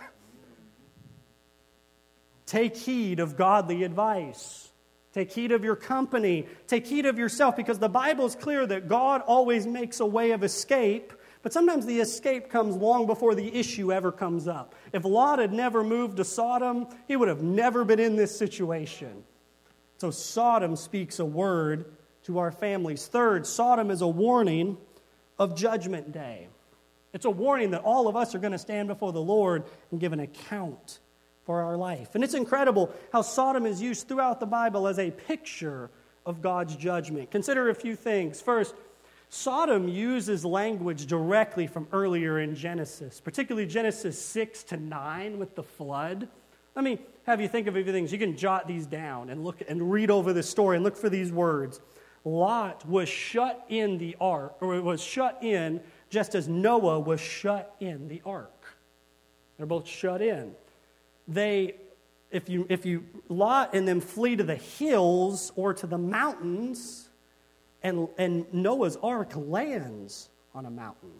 Take 2.46 2.76
heed 2.76 3.18
of 3.18 3.36
godly 3.36 3.82
advice. 3.82 4.70
Take 5.12 5.32
heed 5.32 5.50
of 5.50 5.64
your 5.64 5.74
company. 5.74 6.46
Take 6.68 6.86
heed 6.86 7.06
of 7.06 7.18
yourself 7.18 7.56
because 7.56 7.80
the 7.80 7.88
Bible 7.88 8.26
is 8.26 8.36
clear 8.36 8.64
that 8.64 8.86
God 8.86 9.22
always 9.26 9.66
makes 9.66 9.98
a 9.98 10.06
way 10.06 10.30
of 10.30 10.44
escape, 10.44 11.14
but 11.42 11.52
sometimes 11.52 11.86
the 11.86 12.00
escape 12.00 12.50
comes 12.50 12.76
long 12.76 13.06
before 13.06 13.34
the 13.34 13.54
issue 13.54 13.92
ever 13.92 14.12
comes 14.12 14.46
up. 14.46 14.74
If 14.92 15.04
Lot 15.04 15.38
had 15.38 15.52
never 15.52 15.82
moved 15.82 16.18
to 16.18 16.24
Sodom, 16.24 16.86
he 17.08 17.16
would 17.16 17.28
have 17.28 17.42
never 17.42 17.84
been 17.84 18.00
in 18.00 18.16
this 18.16 18.36
situation. 18.36 19.24
So 19.98 20.10
Sodom 20.10 20.76
speaks 20.76 21.18
a 21.18 21.24
word 21.24 21.92
to 22.24 22.38
our 22.38 22.52
families. 22.52 23.06
Third, 23.06 23.46
Sodom 23.46 23.90
is 23.90 24.02
a 24.02 24.08
warning 24.08 24.76
of 25.38 25.56
Judgment 25.56 26.12
Day. 26.12 26.48
It's 27.12 27.24
a 27.24 27.30
warning 27.30 27.70
that 27.72 27.82
all 27.82 28.06
of 28.06 28.16
us 28.16 28.34
are 28.34 28.38
going 28.38 28.52
to 28.52 28.58
stand 28.58 28.88
before 28.88 29.12
the 29.12 29.20
Lord 29.20 29.64
and 29.90 29.98
give 29.98 30.12
an 30.12 30.20
account 30.20 31.00
for 31.44 31.62
our 31.62 31.76
life. 31.76 32.14
And 32.14 32.22
it's 32.22 32.34
incredible 32.34 32.94
how 33.12 33.22
Sodom 33.22 33.66
is 33.66 33.82
used 33.82 34.06
throughout 34.06 34.40
the 34.40 34.46
Bible 34.46 34.86
as 34.86 34.98
a 34.98 35.10
picture 35.10 35.90
of 36.26 36.42
God's 36.42 36.76
judgment. 36.76 37.30
Consider 37.30 37.70
a 37.70 37.74
few 37.74 37.96
things. 37.96 38.40
First, 38.40 38.74
Sodom 39.32 39.88
uses 39.88 40.44
language 40.44 41.06
directly 41.06 41.68
from 41.68 41.86
earlier 41.92 42.40
in 42.40 42.56
Genesis, 42.56 43.20
particularly 43.20 43.64
Genesis 43.64 44.20
6 44.20 44.64
to 44.64 44.76
9 44.76 45.38
with 45.38 45.54
the 45.54 45.62
flood. 45.62 46.26
Let 46.74 46.84
me 46.84 46.98
have 47.26 47.40
you 47.40 47.46
think 47.46 47.68
of 47.68 47.76
a 47.76 47.82
few 47.84 47.92
things. 47.92 48.10
You 48.10 48.18
can 48.18 48.36
jot 48.36 48.66
these 48.66 48.86
down 48.86 49.30
and 49.30 49.44
look 49.44 49.62
and 49.68 49.92
read 49.92 50.10
over 50.10 50.32
this 50.32 50.50
story 50.50 50.76
and 50.76 50.84
look 50.84 50.96
for 50.96 51.08
these 51.08 51.30
words. 51.30 51.80
Lot 52.24 52.84
was 52.88 53.08
shut 53.08 53.64
in 53.68 53.98
the 53.98 54.16
ark, 54.20 54.56
or 54.60 54.80
was 54.82 55.00
shut 55.00 55.38
in 55.42 55.80
just 56.10 56.34
as 56.34 56.48
Noah 56.48 56.98
was 56.98 57.20
shut 57.20 57.76
in 57.78 58.08
the 58.08 58.20
ark. 58.26 58.76
They're 59.56 59.66
both 59.66 59.86
shut 59.86 60.22
in. 60.22 60.56
They, 61.28 61.76
if 62.32 62.48
you, 62.48 62.66
if 62.68 62.84
you, 62.84 63.04
Lot 63.28 63.74
and 63.74 63.86
them 63.86 64.00
flee 64.00 64.34
to 64.34 64.42
the 64.42 64.56
hills 64.56 65.52
or 65.54 65.72
to 65.74 65.86
the 65.86 65.98
mountains, 65.98 67.09
and, 67.82 68.08
and 68.18 68.52
Noah's 68.52 68.96
ark 69.02 69.32
lands 69.34 70.28
on 70.54 70.66
a 70.66 70.70
mountain. 70.70 71.10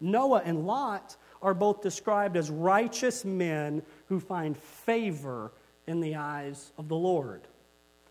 Noah 0.00 0.42
and 0.44 0.66
Lot 0.66 1.16
are 1.42 1.54
both 1.54 1.82
described 1.82 2.36
as 2.36 2.50
righteous 2.50 3.24
men 3.24 3.82
who 4.06 4.20
find 4.20 4.56
favor 4.56 5.52
in 5.86 6.00
the 6.00 6.16
eyes 6.16 6.72
of 6.78 6.88
the 6.88 6.96
Lord. 6.96 7.42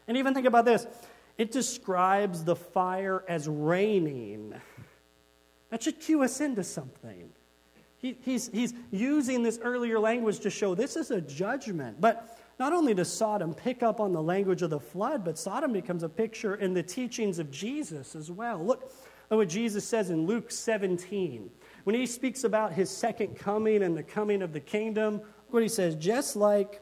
And 0.08 0.18
even 0.18 0.34
think 0.34 0.48
about 0.48 0.66
this 0.66 0.88
it 1.38 1.52
describes 1.52 2.44
the 2.44 2.56
fire 2.56 3.24
as 3.28 3.48
raining. 3.48 4.54
That 5.70 5.84
should 5.84 6.00
cue 6.00 6.24
us 6.24 6.42
into 6.42 6.64
something. 6.64 7.30
He, 7.98 8.18
he's, 8.22 8.48
he's 8.50 8.74
using 8.92 9.44
this 9.44 9.60
earlier 9.62 10.00
language 10.00 10.40
to 10.42 10.50
show 10.50 10.76
this 10.76 10.96
is 10.96 11.12
a 11.12 11.20
judgment. 11.20 12.00
But 12.00 12.37
not 12.60 12.74
only 12.74 12.94
does 12.94 13.12
Sodom 13.12 13.54
pick 13.54 13.84
up 13.84 14.00
on 14.00 14.14
the 14.14 14.22
language 14.22 14.62
of 14.62 14.70
the 14.70 14.80
flood, 14.80 15.24
but 15.24 15.38
Sodom 15.38 15.74
becomes 15.74 16.04
a 16.04 16.10
picture 16.10 16.56
in 16.56 16.74
the 16.74 16.84
teachings 16.84 17.40
of 17.40 17.52
Jesus 17.52 18.16
as 18.16 18.32
well. 18.32 18.64
Look 18.64 18.92
at 19.30 19.38
what 19.38 19.50
Jesus 19.50 19.86
says 19.86 20.10
in 20.10 20.26
Luke 20.26 20.52
17. 20.52 21.50
When 21.84 21.96
he 21.96 22.06
speaks 22.06 22.44
about 22.44 22.74
his 22.74 22.90
second 22.90 23.36
coming 23.36 23.84
and 23.84 23.96
the 23.96 24.04
coming 24.04 24.42
of 24.42 24.54
the 24.54 24.60
kingdom, 24.60 25.22
what 25.50 25.62
he 25.62 25.70
says, 25.70 25.96
just 25.96 26.36
like 26.36 26.82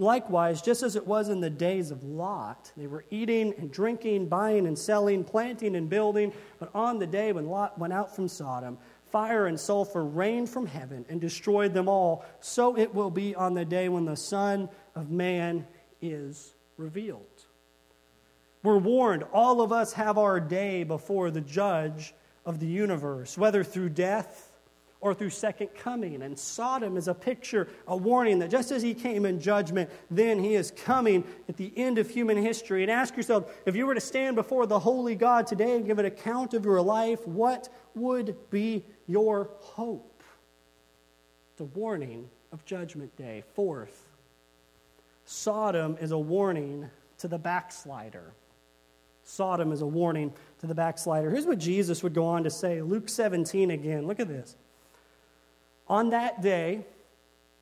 Likewise, 0.00 0.62
just 0.62 0.84
as 0.84 0.94
it 0.94 1.04
was 1.04 1.28
in 1.28 1.40
the 1.40 1.50
days 1.50 1.90
of 1.90 2.04
Lot, 2.04 2.70
they 2.76 2.86
were 2.86 3.04
eating 3.10 3.52
and 3.58 3.68
drinking, 3.68 4.28
buying 4.28 4.68
and 4.68 4.78
selling, 4.78 5.24
planting 5.24 5.74
and 5.74 5.90
building. 5.90 6.32
But 6.60 6.70
on 6.72 7.00
the 7.00 7.06
day 7.06 7.32
when 7.32 7.48
Lot 7.48 7.76
went 7.80 7.92
out 7.92 8.14
from 8.14 8.28
Sodom, 8.28 8.78
fire 9.10 9.46
and 9.48 9.58
sulfur 9.58 10.04
rained 10.04 10.50
from 10.50 10.66
heaven 10.66 11.04
and 11.08 11.20
destroyed 11.20 11.74
them 11.74 11.88
all. 11.88 12.24
So 12.38 12.78
it 12.78 12.94
will 12.94 13.10
be 13.10 13.34
on 13.34 13.54
the 13.54 13.64
day 13.64 13.88
when 13.88 14.04
the 14.04 14.16
Son 14.16 14.68
of 14.98 15.10
Man 15.10 15.64
is 16.02 16.54
revealed. 16.76 17.22
We're 18.64 18.78
warned, 18.78 19.24
all 19.32 19.60
of 19.60 19.70
us 19.70 19.92
have 19.92 20.18
our 20.18 20.40
day 20.40 20.82
before 20.82 21.30
the 21.30 21.40
judge 21.40 22.14
of 22.44 22.58
the 22.58 22.66
universe, 22.66 23.38
whether 23.38 23.62
through 23.62 23.90
death 23.90 24.52
or 25.00 25.14
through 25.14 25.30
second 25.30 25.68
coming. 25.76 26.20
And 26.22 26.36
Sodom 26.36 26.96
is 26.96 27.06
a 27.06 27.14
picture, 27.14 27.68
a 27.86 27.96
warning 27.96 28.40
that 28.40 28.50
just 28.50 28.72
as 28.72 28.82
he 28.82 28.92
came 28.92 29.24
in 29.24 29.38
judgment, 29.38 29.88
then 30.10 30.42
he 30.42 30.56
is 30.56 30.72
coming 30.72 31.22
at 31.48 31.56
the 31.56 31.72
end 31.76 31.98
of 31.98 32.10
human 32.10 32.36
history. 32.36 32.82
And 32.82 32.90
ask 32.90 33.16
yourself 33.16 33.52
if 33.64 33.76
you 33.76 33.86
were 33.86 33.94
to 33.94 34.00
stand 34.00 34.34
before 34.34 34.66
the 34.66 34.80
holy 34.80 35.14
God 35.14 35.46
today 35.46 35.76
and 35.76 35.86
give 35.86 36.00
an 36.00 36.06
account 36.06 36.54
of 36.54 36.64
your 36.64 36.82
life, 36.82 37.24
what 37.28 37.68
would 37.94 38.36
be 38.50 38.84
your 39.06 39.50
hope? 39.60 40.24
The 41.56 41.64
warning 41.64 42.28
of 42.50 42.64
Judgment 42.64 43.16
Day. 43.16 43.44
Fourth, 43.54 44.07
Sodom 45.30 45.98
is 46.00 46.10
a 46.10 46.18
warning 46.18 46.88
to 47.18 47.28
the 47.28 47.36
backslider. 47.36 48.32
Sodom 49.24 49.72
is 49.72 49.82
a 49.82 49.86
warning 49.86 50.32
to 50.60 50.66
the 50.66 50.74
backslider. 50.74 51.28
Here's 51.28 51.44
what 51.44 51.58
Jesus 51.58 52.02
would 52.02 52.14
go 52.14 52.24
on 52.24 52.44
to 52.44 52.50
say 52.50 52.80
Luke 52.80 53.10
17 53.10 53.70
again. 53.70 54.06
Look 54.06 54.20
at 54.20 54.28
this. 54.28 54.56
On 55.86 56.08
that 56.10 56.40
day, 56.40 56.86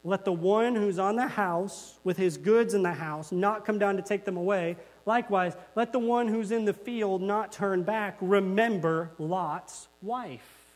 let 0.04 0.24
the 0.24 0.32
one 0.32 0.76
who's 0.76 1.00
on 1.00 1.16
the 1.16 1.26
house 1.26 1.98
with 2.04 2.16
his 2.16 2.36
goods 2.36 2.72
in 2.72 2.84
the 2.84 2.92
house 2.92 3.32
not 3.32 3.64
come 3.64 3.80
down 3.80 3.96
to 3.96 4.02
take 4.02 4.24
them 4.24 4.36
away. 4.36 4.76
Likewise, 5.04 5.56
let 5.74 5.90
the 5.90 5.98
one 5.98 6.28
who's 6.28 6.52
in 6.52 6.66
the 6.66 6.72
field 6.72 7.20
not 7.20 7.50
turn 7.50 7.82
back. 7.82 8.16
Remember 8.20 9.10
Lot's 9.18 9.88
wife. 10.02 10.70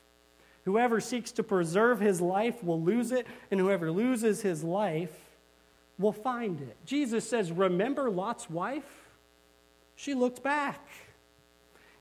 Whoever 0.65 1.01
seeks 1.01 1.31
to 1.33 1.45
preserve 1.45 2.01
his 2.01 2.21
life 2.21 2.65
will 2.65 2.83
lose 2.83 3.13
it, 3.13 3.29
and 3.53 3.61
whoever 3.61 3.93
loses 3.93 4.43
his 4.43 4.65
life 4.65 5.30
will 6.01 6.13
find 6.13 6.61
it. 6.61 6.77
Jesus 6.85 7.29
says, 7.29 7.53
Remember 7.53 8.11
Lot's 8.11 8.49
wife? 8.49 9.09
She 9.95 10.15
looked 10.15 10.43
back. 10.43 10.89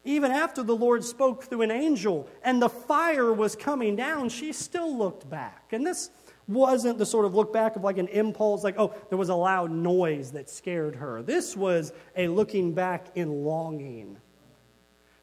Even 0.06 0.32
after 0.32 0.64
the 0.64 0.76
Lord 0.76 1.04
spoke 1.04 1.44
through 1.44 1.64
an 1.64 1.72
angel 1.72 2.30
and 2.42 2.62
the 2.62 2.70
fire 2.70 3.34
was 3.34 3.56
coming 3.56 3.98
down, 3.98 4.30
she 4.30 4.54
still 4.54 4.98
looked 4.98 5.30
back. 5.30 5.74
And 5.74 5.86
this 5.86 6.10
wasn't 6.48 6.98
the 6.98 7.06
sort 7.06 7.26
of 7.26 7.36
look 7.36 7.52
back 7.52 7.76
of 7.76 7.84
like 7.84 7.98
an 7.98 8.08
impulse, 8.08 8.64
like, 8.64 8.76
oh, 8.80 8.96
there 9.10 9.18
was 9.18 9.30
a 9.30 9.36
loud 9.36 9.70
noise 9.70 10.32
that 10.32 10.50
scared 10.50 10.96
her. 10.96 11.22
This 11.22 11.56
was 11.56 11.92
a 12.16 12.30
looking 12.30 12.74
back 12.74 13.08
in 13.16 13.44
longing. 13.44 14.18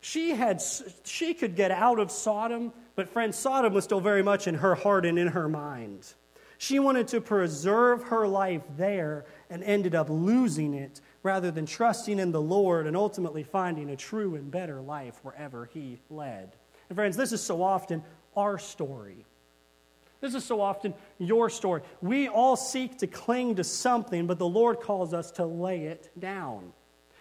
She, 0.01 0.31
had, 0.31 0.63
she 1.05 1.35
could 1.35 1.57
get 1.57 1.73
out 1.73 1.99
of 1.99 2.13
Sodom, 2.13 2.73
but 2.95 3.09
friend, 3.09 3.35
Sodom 3.35 3.73
was 3.73 3.83
still 3.83 4.01
very 4.01 4.23
much 4.23 4.47
in 4.47 4.55
her 4.57 4.77
heart 4.77 5.05
and 5.05 5.19
in 5.19 5.29
her 5.29 5.49
mind. 5.49 6.15
She 6.59 6.79
wanted 6.79 7.09
to 7.09 7.21
preserve 7.21 8.05
her 8.05 8.27
life 8.27 8.63
there 8.77 9.27
and 9.51 9.63
ended 9.63 9.95
up 9.95 10.09
losing 10.09 10.75
it 10.75 11.01
rather 11.23 11.51
than 11.51 11.67
trusting 11.67 12.19
in 12.19 12.33
the 12.33 12.41
Lord 12.41 12.87
and 12.87 12.97
ultimately 12.97 13.43
finding 13.43 13.91
a 13.91 13.97
true 13.97 14.37
and 14.37 14.51
better 14.51 14.81
life 14.81 15.19
wherever 15.23 15.67
He 15.67 16.01
led. 16.09 16.57
And 16.89 16.97
friends, 16.97 17.17
this 17.17 17.33
is 17.33 17.43
so 17.43 17.63
often 17.63 18.03
our 18.37 18.59
story. 18.59 19.25
This 20.21 20.35
is 20.35 20.45
so 20.45 20.61
often 20.61 20.95
your 21.19 21.51
story. 21.51 21.83
We 22.01 22.29
all 22.29 22.57
seek 22.57 22.99
to 22.99 23.07
cling 23.07 23.57
to 23.57 23.65
something, 23.65 24.27
but 24.27 24.39
the 24.39 24.49
Lord 24.49 24.81
calls 24.81 25.13
us 25.13 25.31
to 25.33 25.45
lay 25.45 25.85
it 25.85 26.11
down 26.19 26.73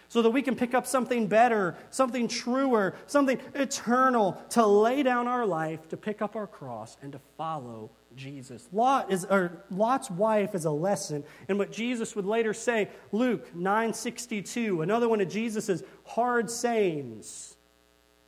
so 0.08 0.22
that 0.22 0.30
we 0.30 0.42
can 0.42 0.56
pick 0.56 0.74
up 0.74 0.86
something 0.86 1.26
better, 1.26 1.76
something 1.90 2.28
truer, 2.28 2.94
something 3.06 3.38
eternal, 3.54 4.40
to 4.50 4.64
lay 4.66 5.02
down 5.02 5.26
our 5.26 5.46
life, 5.46 5.88
to 5.88 5.96
pick 5.96 6.22
up 6.22 6.36
our 6.36 6.46
cross, 6.46 6.96
and 7.02 7.12
to 7.12 7.20
follow 7.36 7.90
Jesus. 8.14 8.68
Lot 8.72 9.12
is, 9.12 9.24
or 9.24 9.64
Lot's 9.70 10.10
wife 10.10 10.54
is 10.54 10.64
a 10.64 10.70
lesson 10.70 11.22
in 11.48 11.58
what 11.58 11.70
Jesus 11.70 12.16
would 12.16 12.26
later 12.26 12.54
say, 12.54 12.88
Luke 13.12 13.54
9:62, 13.54 14.82
another 14.82 15.08
one 15.08 15.20
of 15.20 15.28
Jesus' 15.28 15.82
hard 16.04 16.50
sayings. 16.50 17.56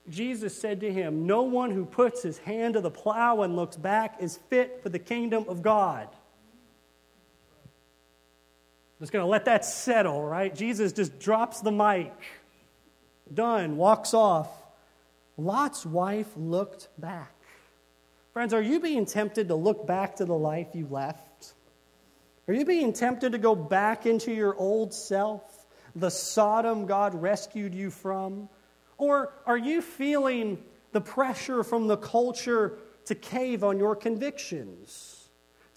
Jesus 0.09 0.59
said 0.59 0.81
to 0.81 0.93
him, 0.93 1.27
No 1.27 1.43
one 1.43 1.71
who 1.71 1.85
puts 1.85 2.23
his 2.23 2.39
hand 2.39 2.75
to 2.75 2.81
the 2.81 2.91
plow 2.91 3.43
and 3.43 3.57
looks 3.57 3.77
back 3.77 4.17
is 4.21 4.39
fit 4.49 4.83
for 4.83 4.89
the 4.89 4.99
kingdom 4.99 5.45
of 5.49 5.63
God. 5.63 6.09
Just 9.01 9.13
going 9.13 9.25
to 9.25 9.29
let 9.29 9.45
that 9.45 9.65
settle, 9.65 10.23
right? 10.23 10.55
Jesus 10.55 10.93
just 10.93 11.19
drops 11.21 11.61
the 11.61 11.71
mic. 11.71 12.13
Done, 13.33 13.77
walks 13.77 14.15
off. 14.15 14.49
Lot's 15.37 15.87
wife 15.87 16.29
looked 16.37 16.89
back. 16.99 17.33
Friends, 18.33 18.53
are 18.53 18.63
you 18.63 18.81
being 18.81 19.07
tempted 19.07 19.49
to 19.49 19.55
look 19.55 19.87
back 19.87 20.17
to 20.17 20.25
the 20.25 20.35
life 20.35 20.69
you 20.75 20.87
left? 20.91 21.55
Are 22.49 22.55
you 22.55 22.65
being 22.65 22.93
tempted 22.93 23.33
to 23.33 23.39
go 23.39 23.55
back 23.55 24.07
into 24.07 24.33
your 24.33 24.57
old 24.57 24.93
self, 24.95 25.67
the 25.95 26.11
Sodom 26.11 26.87
God 26.87 27.15
rescued 27.15 27.75
you 27.75 27.91
from? 27.91 28.49
Or 28.97 29.33
are 29.47 29.59
you 29.59 29.83
feeling 29.83 30.59
the 30.93 31.01
pressure 31.01 31.63
from 31.63 31.87
the 31.87 31.97
culture 31.97 32.79
to 33.07 33.15
cave 33.15 33.65
on 33.65 33.79
your 33.79 33.97
convictions, 33.97 35.18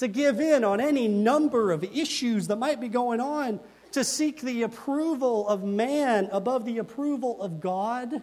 to 0.01 0.07
give 0.07 0.39
in 0.39 0.63
on 0.63 0.81
any 0.81 1.07
number 1.07 1.71
of 1.71 1.83
issues 1.83 2.47
that 2.47 2.55
might 2.55 2.81
be 2.81 2.87
going 2.87 3.19
on, 3.19 3.59
to 3.91 4.03
seek 4.03 4.41
the 4.41 4.63
approval 4.63 5.47
of 5.47 5.63
man 5.63 6.27
above 6.31 6.65
the 6.65 6.79
approval 6.79 7.39
of 7.39 7.61
God? 7.61 8.19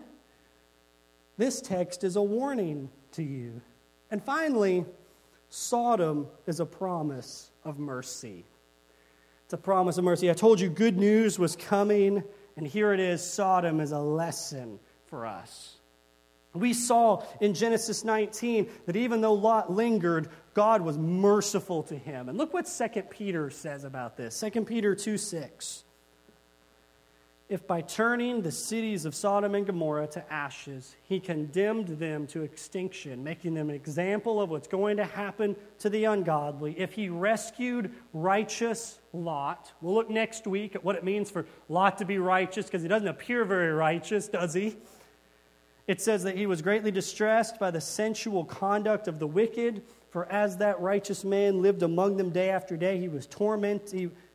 This 1.36 1.60
text 1.60 2.02
is 2.02 2.16
a 2.16 2.22
warning 2.22 2.90
to 3.12 3.22
you. 3.22 3.60
And 4.10 4.20
finally, 4.20 4.86
Sodom 5.50 6.26
is 6.48 6.58
a 6.58 6.66
promise 6.66 7.52
of 7.64 7.78
mercy. 7.78 8.44
It's 9.44 9.54
a 9.54 9.56
promise 9.56 9.98
of 9.98 10.04
mercy. 10.04 10.28
I 10.30 10.34
told 10.34 10.58
you 10.58 10.68
good 10.68 10.96
news 10.96 11.38
was 11.38 11.54
coming, 11.54 12.24
and 12.56 12.66
here 12.66 12.92
it 12.92 12.98
is 12.98 13.22
Sodom 13.22 13.78
is 13.78 13.92
a 13.92 14.00
lesson 14.00 14.80
for 15.06 15.26
us. 15.26 15.76
We 16.54 16.72
saw 16.72 17.22
in 17.40 17.54
Genesis 17.54 18.04
19 18.04 18.68
that 18.86 18.96
even 18.96 19.20
though 19.20 19.34
Lot 19.34 19.70
lingered, 19.70 20.28
God 20.58 20.80
was 20.80 20.98
merciful 20.98 21.84
to 21.84 21.94
him. 21.94 22.28
And 22.28 22.36
look 22.36 22.52
what 22.52 22.66
2 22.66 23.02
Peter 23.02 23.48
says 23.48 23.84
about 23.84 24.16
this 24.16 24.40
2 24.40 24.64
Peter 24.64 24.96
2 24.96 25.16
6 25.16 25.84
if 27.48 27.64
by 27.64 27.80
turning 27.80 28.42
the 28.42 28.50
cities 28.50 29.04
of 29.04 29.14
Sodom 29.14 29.54
and 29.54 29.64
Gomorrah 29.64 30.08
to 30.08 30.32
ashes, 30.32 30.96
he 31.04 31.20
condemned 31.20 31.86
them 31.86 32.26
to 32.26 32.42
extinction, 32.42 33.22
making 33.22 33.54
them 33.54 33.70
an 33.70 33.76
example 33.76 34.42
of 34.42 34.50
what's 34.50 34.66
going 34.66 34.96
to 34.96 35.04
happen 35.04 35.54
to 35.78 35.88
the 35.88 36.06
ungodly, 36.06 36.74
if 36.76 36.92
he 36.92 37.08
rescued 37.08 37.94
righteous 38.12 38.98
Lot, 39.12 39.72
we'll 39.80 39.94
look 39.94 40.10
next 40.10 40.48
week 40.48 40.74
at 40.74 40.82
what 40.82 40.96
it 40.96 41.04
means 41.04 41.30
for 41.30 41.46
Lot 41.68 41.98
to 41.98 42.04
be 42.04 42.18
righteous, 42.18 42.66
because 42.66 42.82
he 42.82 42.88
doesn't 42.88 43.06
appear 43.06 43.44
very 43.44 43.72
righteous, 43.72 44.26
does 44.26 44.54
he? 44.54 44.76
It 45.86 46.02
says 46.02 46.24
that 46.24 46.36
he 46.36 46.46
was 46.46 46.62
greatly 46.62 46.90
distressed 46.90 47.60
by 47.60 47.70
the 47.70 47.80
sensual 47.80 48.44
conduct 48.44 49.06
of 49.06 49.20
the 49.20 49.26
wicked, 49.26 49.82
for 50.10 50.30
as 50.32 50.56
that 50.58 50.80
righteous 50.80 51.24
man 51.24 51.62
lived 51.62 51.82
among 51.82 52.16
them 52.16 52.30
day 52.30 52.50
after 52.50 52.76
day, 52.76 52.98
he 52.98 53.08
was 53.08 53.26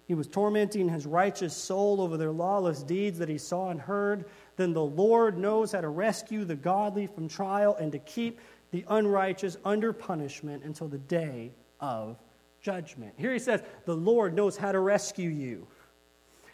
he 0.05 0.15
was 0.15 0.27
tormenting 0.27 0.89
his 0.89 1.05
righteous 1.05 1.55
soul 1.55 2.01
over 2.01 2.17
their 2.17 2.31
lawless 2.31 2.83
deeds 2.83 3.19
that 3.19 3.29
he 3.29 3.37
saw 3.37 3.69
and 3.69 3.79
heard. 3.79 4.25
Then 4.57 4.73
the 4.73 4.83
Lord 4.83 5.37
knows 5.37 5.71
how 5.71 5.81
to 5.81 5.87
rescue 5.87 6.43
the 6.43 6.55
godly 6.55 7.07
from 7.07 7.27
trial 7.27 7.75
and 7.79 7.91
to 7.93 7.99
keep 7.99 8.39
the 8.71 8.83
unrighteous 8.89 9.57
under 9.63 9.93
punishment 9.93 10.63
until 10.63 10.87
the 10.87 10.97
day 10.97 11.51
of 11.79 12.17
judgment. 12.61 13.13
Here 13.17 13.31
he 13.31 13.39
says, 13.39 13.61
The 13.85 13.95
Lord 13.95 14.33
knows 14.33 14.57
how 14.57 14.71
to 14.71 14.79
rescue 14.79 15.29
you. 15.29 15.67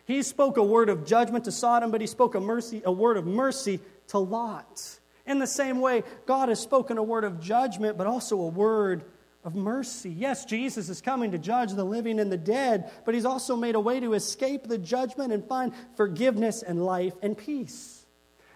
He 0.05 0.23
spoke 0.23 0.57
a 0.57 0.63
word 0.63 0.89
of 0.89 1.05
judgment 1.05 1.45
to 1.45 1.51
Sodom, 1.51 1.91
but 1.91 2.01
he 2.01 2.07
spoke 2.07 2.35
a, 2.35 2.39
mercy, 2.39 2.81
a 2.83 2.91
word 2.91 3.17
of 3.17 3.25
mercy 3.25 3.79
to 4.07 4.19
Lot. 4.19 4.98
In 5.29 5.37
the 5.37 5.47
same 5.47 5.79
way, 5.79 6.03
God 6.25 6.49
has 6.49 6.59
spoken 6.59 6.97
a 6.97 7.03
word 7.03 7.23
of 7.23 7.39
judgment, 7.39 7.99
but 7.99 8.07
also 8.07 8.41
a 8.41 8.47
word 8.47 9.05
of 9.43 9.53
mercy. 9.53 10.09
Yes, 10.09 10.43
Jesus 10.43 10.89
is 10.89 11.01
coming 11.01 11.31
to 11.31 11.37
judge 11.37 11.71
the 11.71 11.83
living 11.83 12.19
and 12.19 12.31
the 12.31 12.37
dead, 12.37 12.91
but 13.05 13.13
he's 13.13 13.25
also 13.25 13.55
made 13.55 13.75
a 13.75 13.79
way 13.79 13.99
to 13.99 14.15
escape 14.15 14.67
the 14.67 14.79
judgment 14.79 15.31
and 15.31 15.45
find 15.45 15.73
forgiveness 15.95 16.63
and 16.63 16.83
life 16.83 17.13
and 17.21 17.37
peace. 17.37 18.07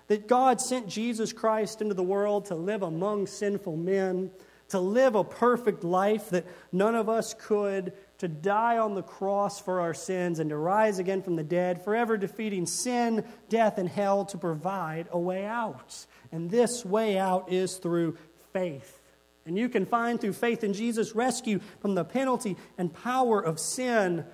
That 0.08 0.28
God 0.28 0.60
sent 0.60 0.88
Jesus 0.88 1.32
Christ 1.32 1.80
into 1.80 1.94
the 1.94 2.02
world 2.02 2.46
to 2.46 2.56
live 2.56 2.82
among 2.82 3.28
sinful 3.28 3.78
men, 3.78 4.32
to 4.70 4.80
live 4.80 5.14
a 5.14 5.24
perfect 5.24 5.84
life 5.84 6.32
that 6.32 6.48
none 6.72 6.96
of 6.96 7.08
us 7.08 7.36
could, 7.36 7.94
to 8.18 8.28
die 8.28 8.80
on 8.80 8.96
the 8.96 9.04
cross 9.04 9.62
for 9.62 9.80
our 9.80 9.94
sins, 9.94 10.40
and 10.40 10.50
to 10.50 10.58
rise 10.58 10.98
again 10.98 11.22
from 11.22 11.36
the 11.36 11.44
dead, 11.44 11.84
forever 11.84 12.18
defeating 12.18 12.66
sin, 12.66 13.24
death, 13.48 13.78
and 13.78 13.88
hell 13.88 14.26
to 14.26 14.40
provide 14.40 15.08
a 15.12 15.20
way 15.20 15.46
out. 15.46 16.08
And 16.34 16.50
this 16.50 16.84
way 16.84 17.20
out 17.20 17.52
is 17.52 17.78
through 17.78 18.18
faith. 18.52 19.00
And 19.46 19.58
you 19.58 19.70
can 19.70 19.86
find 19.86 20.20
through 20.20 20.34
faith 20.34 20.64
in 20.64 20.74
Jesus 20.74 21.14
rescue 21.14 21.60
from 21.80 21.94
the 21.94 22.04
penalty 22.04 22.58
and 22.78 22.92
power 22.92 23.40
of 23.40 23.60
sin 23.60 24.26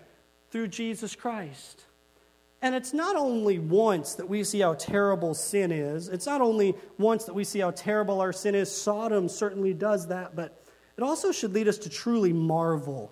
through 0.50 0.70
Jesus 0.70 1.14
Christ. 1.14 1.84
And 2.62 2.74
it's 2.74 2.94
not 2.94 3.18
only 3.18 3.60
once 3.60 4.16
that 4.16 4.30
we 4.30 4.46
see 4.46 4.62
how 4.62 4.76
terrible 4.76 5.34
sin 5.34 5.74
is, 5.74 6.08
it's 6.08 6.26
not 6.26 6.40
only 6.40 6.76
once 6.98 7.26
that 7.26 7.34
we 7.34 7.44
see 7.44 7.60
how 7.60 7.72
terrible 7.72 8.22
our 8.22 8.34
sin 8.34 8.56
is. 8.56 8.74
Sodom 8.74 9.28
certainly 9.28 9.74
does 9.74 10.08
that, 10.08 10.38
but 10.38 10.64
it 10.96 11.04
also 11.04 11.34
should 11.34 11.54
lead 11.54 11.68
us 11.68 11.78
to 11.80 11.90
truly 11.90 12.32
marvel 12.32 13.12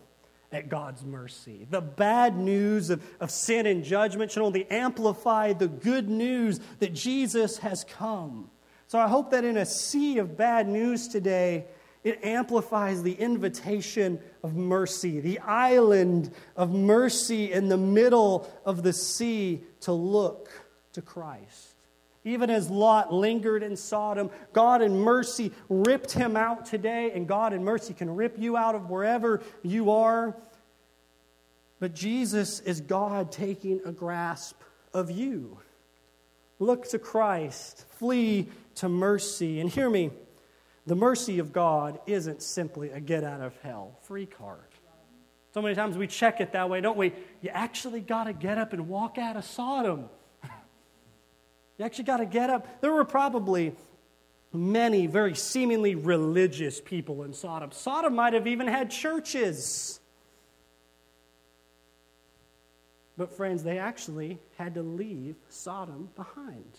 at 0.54 0.70
God's 0.70 1.04
mercy. 1.04 1.68
The 1.70 1.82
bad 1.82 2.38
news 2.38 2.90
of, 2.90 3.04
of 3.20 3.32
sin 3.32 3.66
and 3.66 3.84
judgment 3.84 4.32
should 4.32 4.44
only 4.44 4.66
amplify 4.72 5.52
the 5.52 5.68
good 5.68 6.08
news 6.10 6.62
that 6.80 6.94
Jesus 6.94 7.58
has 7.58 7.84
come. 7.84 8.50
So 8.88 8.98
I 9.00 9.08
hope 9.08 9.32
that 9.32 9.44
in 9.44 9.58
a 9.58 9.66
sea 9.66 10.18
of 10.18 10.38
bad 10.38 10.68
news 10.68 11.10
today, 11.10 11.66
it 12.06 12.24
amplifies 12.24 13.04
the 13.04 13.14
invitation 13.14 14.20
of 14.44 14.56
mercy, 14.56 15.20
the 15.20 15.40
island 15.40 16.32
of 16.56 16.72
mercy 16.72 17.52
in 17.52 17.68
the 17.68 17.78
middle 17.78 18.50
of 18.66 18.84
the 18.84 18.94
sea 18.94 19.62
to 19.82 19.92
look 19.92 20.50
to 20.94 21.02
Christ. 21.02 21.76
Even 22.24 22.50
as 22.50 22.70
Lot 22.70 23.14
lingered 23.14 23.62
in 23.62 23.76
Sodom, 23.76 24.30
God 24.54 24.82
in 24.82 24.98
mercy 24.98 25.52
ripped 25.68 26.14
him 26.14 26.38
out 26.38 26.66
today, 26.66 27.12
and 27.12 27.28
God 27.28 27.52
in 27.52 27.64
mercy 27.64 27.94
can 27.94 28.16
rip 28.16 28.40
you 28.40 28.56
out 28.56 28.76
of 28.76 28.90
wherever 28.90 29.42
you 29.64 29.92
are. 29.92 30.36
But 31.80 31.94
Jesus 31.94 32.62
is 32.62 32.80
God 32.80 33.34
taking 33.34 33.82
a 33.86 33.92
grasp 33.92 34.62
of 34.94 35.12
you. 35.12 35.58
Look 36.60 36.90
to 36.90 37.00
Christ, 37.00 37.86
flee 37.92 38.48
to 38.78 38.90
mercy. 38.90 39.60
And 39.60 39.70
hear 39.70 39.90
me, 39.90 40.12
the 40.86 40.96
mercy 40.96 41.40
of 41.40 41.52
God 41.52 42.00
isn't 42.08 42.42
simply 42.42 42.92
a 42.92 43.00
get 43.00 43.24
out 43.24 43.42
of 43.42 43.56
hell 43.62 44.00
free 44.04 44.26
card. 44.26 44.62
So 45.54 45.62
many 45.62 45.76
times 45.76 45.98
we 45.98 46.08
check 46.08 46.40
it 46.40 46.52
that 46.54 46.70
way, 46.70 46.82
don't 46.82 46.98
we? 46.98 47.14
You 47.42 47.50
actually 47.50 48.02
got 48.02 48.26
to 48.26 48.34
get 48.34 48.58
up 48.58 48.74
and 48.74 48.88
walk 48.88 49.18
out 49.18 49.36
of 49.36 49.44
Sodom. 49.44 50.10
you 51.78 51.86
actually 51.86 52.04
got 52.06 52.18
to 52.18 52.26
get 52.26 52.50
up. 52.50 52.82
There 52.82 52.92
were 52.92 53.06
probably 53.06 53.76
many 54.54 55.08
very 55.08 55.36
seemingly 55.36 55.96
religious 55.96 56.80
people 56.80 57.24
in 57.24 57.34
Sodom. 57.34 57.72
Sodom 57.72 58.16
might 58.16 58.34
have 58.34 58.48
even 58.48 58.68
had 58.68 58.92
churches. 58.92 60.00
But, 63.18 63.36
friends, 63.36 63.64
they 63.64 63.80
actually 63.80 64.38
had 64.58 64.76
to 64.76 64.84
leave 64.84 65.36
Sodom 65.50 66.10
behind. 66.16 66.78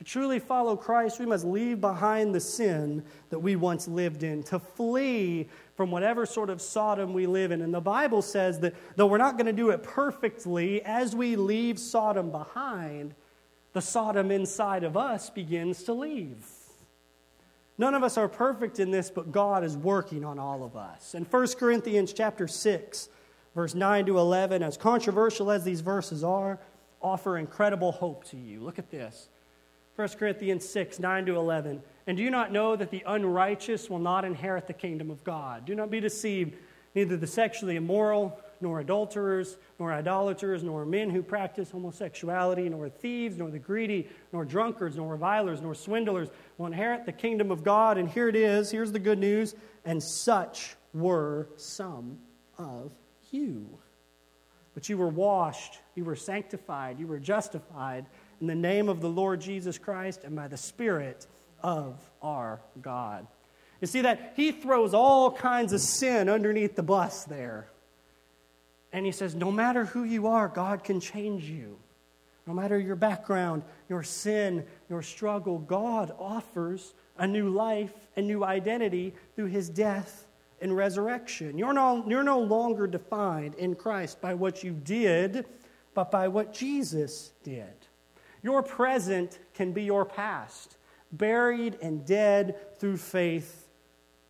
To 0.00 0.04
truly 0.04 0.38
follow 0.38 0.76
Christ, 0.76 1.20
we 1.20 1.26
must 1.26 1.44
leave 1.44 1.78
behind 1.78 2.34
the 2.34 2.40
sin 2.40 3.04
that 3.28 3.38
we 3.38 3.54
once 3.54 3.86
lived 3.86 4.22
in, 4.22 4.42
to 4.44 4.58
flee 4.58 5.46
from 5.74 5.90
whatever 5.90 6.24
sort 6.24 6.48
of 6.48 6.62
Sodom 6.62 7.12
we 7.12 7.26
live 7.26 7.52
in. 7.52 7.60
And 7.60 7.74
the 7.74 7.82
Bible 7.82 8.22
says 8.22 8.60
that 8.60 8.74
though 8.96 9.04
we're 9.04 9.18
not 9.18 9.36
going 9.36 9.44
to 9.44 9.52
do 9.52 9.68
it 9.68 9.82
perfectly, 9.82 10.82
as 10.84 11.14
we 11.14 11.36
leave 11.36 11.78
Sodom 11.78 12.30
behind, 12.30 13.14
the 13.74 13.82
Sodom 13.82 14.30
inside 14.30 14.84
of 14.84 14.96
us 14.96 15.28
begins 15.28 15.82
to 15.82 15.92
leave. 15.92 16.46
None 17.76 17.94
of 17.94 18.02
us 18.02 18.16
are 18.16 18.26
perfect 18.26 18.80
in 18.80 18.90
this, 18.90 19.10
but 19.10 19.30
God 19.30 19.64
is 19.64 19.76
working 19.76 20.24
on 20.24 20.38
all 20.38 20.64
of 20.64 20.76
us. 20.76 21.14
In 21.14 21.26
1 21.26 21.46
Corinthians 21.58 22.14
chapter 22.14 22.48
6, 22.48 23.10
verse 23.54 23.74
9 23.74 24.06
to 24.06 24.18
11, 24.18 24.62
as 24.62 24.78
controversial 24.78 25.50
as 25.50 25.62
these 25.62 25.82
verses 25.82 26.24
are, 26.24 26.58
offer 27.02 27.36
incredible 27.36 27.92
hope 27.92 28.24
to 28.28 28.38
you. 28.38 28.60
Look 28.60 28.78
at 28.78 28.90
this. 28.90 29.28
1 29.96 30.08
Corinthians 30.10 30.68
6, 30.68 30.98
9 30.98 31.26
to 31.26 31.36
11. 31.36 31.82
And 32.06 32.16
do 32.16 32.22
you 32.22 32.30
not 32.30 32.52
know 32.52 32.76
that 32.76 32.90
the 32.90 33.02
unrighteous 33.06 33.90
will 33.90 33.98
not 33.98 34.24
inherit 34.24 34.66
the 34.66 34.72
kingdom 34.72 35.10
of 35.10 35.22
God? 35.24 35.66
Do 35.66 35.74
not 35.74 35.90
be 35.90 36.00
deceived. 36.00 36.56
Neither 36.94 37.16
the 37.16 37.26
sexually 37.26 37.76
immoral, 37.76 38.40
nor 38.60 38.80
adulterers, 38.80 39.56
nor 39.78 39.92
idolaters, 39.92 40.62
nor 40.62 40.84
men 40.84 41.08
who 41.08 41.22
practice 41.22 41.70
homosexuality, 41.70 42.68
nor 42.68 42.88
thieves, 42.88 43.36
nor 43.36 43.50
the 43.50 43.58
greedy, 43.58 44.08
nor 44.32 44.44
drunkards, 44.44 44.96
nor 44.96 45.12
revilers, 45.12 45.60
nor 45.62 45.74
swindlers 45.74 46.28
will 46.58 46.66
inherit 46.66 47.06
the 47.06 47.12
kingdom 47.12 47.50
of 47.50 47.62
God. 47.62 47.96
And 47.96 48.08
here 48.08 48.28
it 48.28 48.36
is. 48.36 48.70
Here's 48.70 48.92
the 48.92 48.98
good 48.98 49.18
news. 49.18 49.54
And 49.84 50.02
such 50.02 50.76
were 50.92 51.48
some 51.56 52.18
of 52.58 52.92
you. 53.30 53.78
But 54.74 54.88
you 54.88 54.98
were 54.98 55.08
washed, 55.08 55.78
you 55.94 56.04
were 56.04 56.16
sanctified, 56.16 56.98
you 56.98 57.06
were 57.06 57.18
justified 57.18 58.06
in 58.40 58.46
the 58.46 58.54
name 58.54 58.88
of 58.88 59.00
the 59.00 59.08
Lord 59.08 59.40
Jesus 59.40 59.78
Christ 59.78 60.24
and 60.24 60.34
by 60.34 60.48
the 60.48 60.56
Spirit 60.56 61.26
of 61.62 61.98
our 62.22 62.60
God. 62.80 63.26
You 63.80 63.86
see 63.86 64.02
that? 64.02 64.34
He 64.36 64.52
throws 64.52 64.94
all 64.94 65.30
kinds 65.30 65.72
of 65.72 65.80
sin 65.80 66.28
underneath 66.28 66.76
the 66.76 66.82
bus 66.82 67.24
there. 67.24 67.68
And 68.92 69.06
he 69.06 69.12
says, 69.12 69.34
no 69.34 69.52
matter 69.52 69.84
who 69.84 70.04
you 70.04 70.26
are, 70.26 70.48
God 70.48 70.84
can 70.84 71.00
change 71.00 71.44
you. 71.44 71.78
No 72.46 72.54
matter 72.54 72.78
your 72.78 72.96
background, 72.96 73.62
your 73.88 74.02
sin, 74.02 74.64
your 74.88 75.02
struggle, 75.02 75.58
God 75.58 76.12
offers 76.18 76.94
a 77.16 77.26
new 77.26 77.50
life, 77.50 77.92
a 78.16 78.22
new 78.22 78.42
identity 78.42 79.14
through 79.36 79.46
his 79.46 79.68
death 79.68 80.26
and 80.60 80.76
resurrection. 80.76 81.56
You're 81.56 81.72
no, 81.72 82.04
you're 82.08 82.22
no 82.22 82.40
longer 82.40 82.86
defined 82.86 83.54
in 83.54 83.74
Christ 83.74 84.20
by 84.20 84.34
what 84.34 84.64
you 84.64 84.72
did, 84.72 85.46
but 85.94 86.10
by 86.10 86.28
what 86.28 86.52
Jesus 86.52 87.32
did. 87.44 87.79
Your 88.42 88.62
present 88.62 89.38
can 89.54 89.72
be 89.72 89.84
your 89.84 90.04
past, 90.04 90.76
buried 91.12 91.78
and 91.82 92.04
dead 92.06 92.78
through 92.78 92.96
faith 92.96 93.68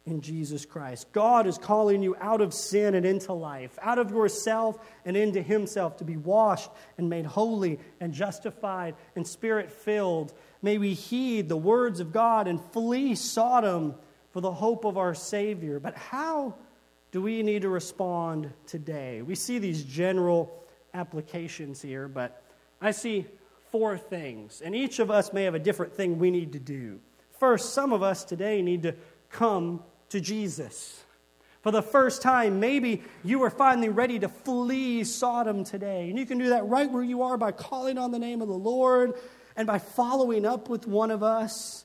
in 0.06 0.20
Jesus 0.20 0.64
Christ. 0.64 1.12
God 1.12 1.46
is 1.46 1.58
calling 1.58 2.02
you 2.02 2.16
out 2.20 2.40
of 2.40 2.54
sin 2.54 2.94
and 2.94 3.06
into 3.06 3.32
life, 3.32 3.78
out 3.82 3.98
of 3.98 4.10
yourself 4.10 4.78
and 5.04 5.16
into 5.16 5.42
Himself 5.42 5.98
to 5.98 6.04
be 6.04 6.16
washed 6.16 6.70
and 6.98 7.08
made 7.08 7.26
holy 7.26 7.78
and 8.00 8.12
justified 8.12 8.94
and 9.14 9.26
spirit 9.26 9.70
filled. 9.70 10.32
May 10.62 10.78
we 10.78 10.94
heed 10.94 11.48
the 11.48 11.56
words 11.56 12.00
of 12.00 12.12
God 12.12 12.48
and 12.48 12.60
flee 12.72 13.14
Sodom 13.14 13.94
for 14.32 14.40
the 14.40 14.52
hope 14.52 14.84
of 14.84 14.96
our 14.96 15.14
Savior. 15.14 15.78
But 15.78 15.96
how 15.96 16.54
do 17.12 17.20
we 17.20 17.42
need 17.42 17.62
to 17.62 17.68
respond 17.68 18.52
today? 18.66 19.22
We 19.22 19.34
see 19.34 19.58
these 19.58 19.84
general 19.84 20.64
applications 20.94 21.82
here, 21.82 22.08
but 22.08 22.42
I 22.80 22.92
see 22.92 23.26
four 23.70 23.96
things, 23.96 24.62
and 24.64 24.74
each 24.74 24.98
of 24.98 25.10
us 25.10 25.32
may 25.32 25.44
have 25.44 25.54
a 25.54 25.58
different 25.58 25.94
thing 25.94 26.18
we 26.18 26.30
need 26.30 26.52
to 26.52 26.58
do. 26.58 27.00
First, 27.38 27.72
some 27.72 27.92
of 27.92 28.02
us 28.02 28.24
today 28.24 28.62
need 28.62 28.82
to 28.82 28.94
come 29.30 29.82
to 30.10 30.20
Jesus. 30.20 31.04
For 31.62 31.70
the 31.70 31.82
first 31.82 32.22
time, 32.22 32.58
maybe 32.58 33.02
you 33.22 33.42
are 33.42 33.50
finally 33.50 33.90
ready 33.90 34.18
to 34.18 34.28
flee 34.28 35.04
Sodom 35.04 35.62
today. 35.62 36.08
And 36.08 36.18
you 36.18 36.24
can 36.24 36.38
do 36.38 36.48
that 36.50 36.66
right 36.66 36.90
where 36.90 37.02
you 37.02 37.22
are 37.22 37.36
by 37.36 37.52
calling 37.52 37.98
on 37.98 38.10
the 38.10 38.18
name 38.18 38.40
of 38.40 38.48
the 38.48 38.54
Lord 38.54 39.14
and 39.56 39.66
by 39.66 39.78
following 39.78 40.46
up 40.46 40.70
with 40.70 40.86
one 40.86 41.10
of 41.10 41.22
us 41.22 41.84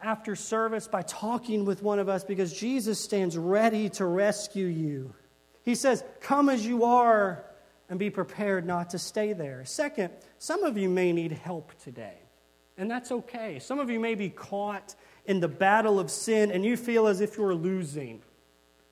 after 0.00 0.36
service, 0.36 0.86
by 0.86 1.02
talking 1.02 1.64
with 1.64 1.82
one 1.82 1.98
of 1.98 2.08
us, 2.08 2.22
because 2.22 2.52
Jesus 2.52 3.02
stands 3.02 3.36
ready 3.36 3.88
to 3.90 4.04
rescue 4.04 4.66
you. 4.66 5.14
He 5.62 5.74
says, 5.74 6.04
Come 6.20 6.50
as 6.50 6.66
you 6.66 6.84
are 6.84 7.44
and 7.88 7.98
be 7.98 8.10
prepared 8.10 8.66
not 8.66 8.90
to 8.90 8.98
stay 8.98 9.32
there. 9.32 9.64
Second, 9.64 10.10
some 10.38 10.64
of 10.64 10.76
you 10.76 10.88
may 10.88 11.12
need 11.12 11.32
help 11.32 11.72
today, 11.82 12.18
and 12.76 12.90
that's 12.90 13.12
okay. 13.12 13.58
Some 13.58 13.78
of 13.78 13.90
you 13.90 14.00
may 14.00 14.14
be 14.14 14.28
caught 14.28 14.94
in 15.26 15.40
the 15.40 15.48
battle 15.48 15.98
of 15.98 16.10
sin 16.10 16.52
and 16.52 16.64
you 16.64 16.76
feel 16.76 17.06
as 17.06 17.20
if 17.20 17.36
you're 17.36 17.54
losing. 17.54 18.22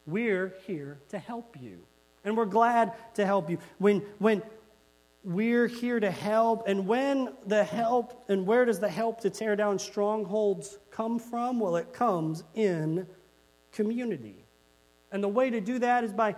We're 0.07 0.55
here 0.67 0.99
to 1.09 1.19
help 1.19 1.57
you, 1.61 1.79
and 2.25 2.37
we're 2.37 2.45
glad 2.45 2.93
to 3.15 3.25
help 3.25 3.51
you. 3.51 3.59
When, 3.79 4.01
when 4.19 4.43
we're 5.25 5.67
here 5.67 5.99
to 5.99 6.11
help. 6.11 6.69
And 6.69 6.87
when 6.87 7.33
the 7.47 7.65
help, 7.65 8.25
and 8.29 8.47
where 8.47 8.65
does 8.65 8.79
the 8.79 8.89
help 8.89 9.21
to 9.23 9.31
tear 9.31 9.57
down 9.57 9.79
strongholds 9.79 10.79
come 10.91 11.19
from? 11.19 11.59
Well, 11.59 11.77
it 11.77 11.93
comes 11.93 12.45
in 12.55 13.07
community. 13.73 14.45
And 15.11 15.23
the 15.25 15.29
way 15.29 15.51
to 15.51 15.61
do 15.61 15.79
that 15.79 16.05
is 16.05 16.13
by 16.13 16.37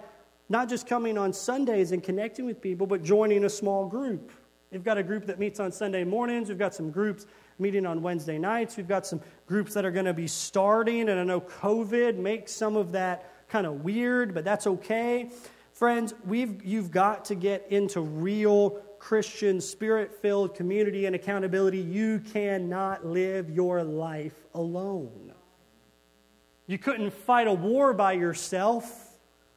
not 0.48 0.68
just 0.68 0.86
coming 0.86 1.18
on 1.18 1.32
Sundays 1.32 1.92
and 1.92 2.02
connecting 2.02 2.44
with 2.44 2.60
people, 2.60 2.86
but 2.86 3.02
joining 3.02 3.44
a 3.44 3.48
small 3.48 3.86
group. 3.86 4.30
We've 4.70 4.84
got 4.84 4.98
a 4.98 5.02
group 5.02 5.26
that 5.26 5.38
meets 5.38 5.60
on 5.60 5.72
Sunday 5.72 6.04
mornings. 6.04 6.48
We've 6.48 6.58
got 6.58 6.74
some 6.74 6.90
groups 6.90 7.26
meeting 7.58 7.86
on 7.86 8.02
Wednesday 8.02 8.38
nights. 8.38 8.76
We've 8.76 8.88
got 8.88 9.06
some 9.06 9.20
groups 9.46 9.74
that 9.74 9.84
are 9.84 9.90
going 9.90 10.06
to 10.06 10.14
be 10.14 10.26
starting. 10.26 11.08
And 11.08 11.18
I 11.18 11.24
know 11.24 11.40
COVID 11.40 12.16
makes 12.16 12.52
some 12.52 12.76
of 12.76 12.92
that 12.92 13.48
kind 13.48 13.66
of 13.66 13.84
weird, 13.84 14.34
but 14.34 14.44
that's 14.44 14.66
okay. 14.66 15.30
Friends, 15.72 16.14
we've, 16.24 16.64
you've 16.64 16.90
got 16.90 17.24
to 17.26 17.34
get 17.34 17.66
into 17.70 18.00
real 18.00 18.82
Christian, 18.98 19.60
spirit 19.60 20.20
filled 20.20 20.54
community 20.54 21.06
and 21.06 21.14
accountability. 21.14 21.78
You 21.78 22.20
cannot 22.32 23.06
live 23.06 23.50
your 23.50 23.84
life 23.84 24.34
alone. 24.54 25.32
You 26.66 26.78
couldn't 26.78 27.12
fight 27.12 27.46
a 27.46 27.52
war 27.52 27.92
by 27.92 28.12
yourself. 28.12 29.05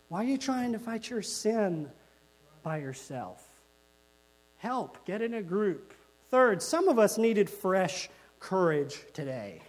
Why 0.09 0.21
are 0.23 0.27
you 0.27 0.39
trying 0.39 0.73
to 0.73 0.79
fight 0.79 1.09
your 1.09 1.21
sin 1.21 1.87
by 2.63 2.77
yourself? 2.77 3.45
Help, 4.57 5.05
get 5.05 5.21
in 5.21 5.35
a 5.35 5.41
group. 5.41 5.93
Third, 6.31 6.61
some 6.61 6.87
of 6.87 6.97
us 6.97 7.17
needed 7.17 7.47
fresh 7.47 8.09
courage 8.39 8.99
today. 9.13 9.61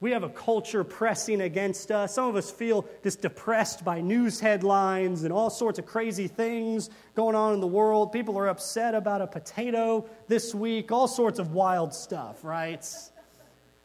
We 0.00 0.10
have 0.10 0.22
a 0.22 0.28
culture 0.28 0.82
pressing 0.82 1.42
against 1.42 1.90
us. 1.90 2.14
Some 2.14 2.28
of 2.28 2.36
us 2.36 2.50
feel 2.50 2.86
just 3.02 3.20
depressed 3.22 3.84
by 3.84 4.00
news 4.00 4.40
headlines 4.40 5.24
and 5.24 5.32
all 5.32 5.50
sorts 5.50 5.78
of 5.78 5.86
crazy 5.86 6.26
things 6.26 6.90
going 7.14 7.34
on 7.34 7.54
in 7.54 7.60
the 7.60 7.66
world. 7.66 8.12
People 8.12 8.38
are 8.38 8.48
upset 8.48 8.94
about 8.94 9.22
a 9.22 9.26
potato 9.26 10.08
this 10.26 10.54
week, 10.54 10.90
all 10.90 11.08
sorts 11.08 11.38
of 11.38 11.52
wild 11.52 11.94
stuff, 11.94 12.44
right? 12.44 12.86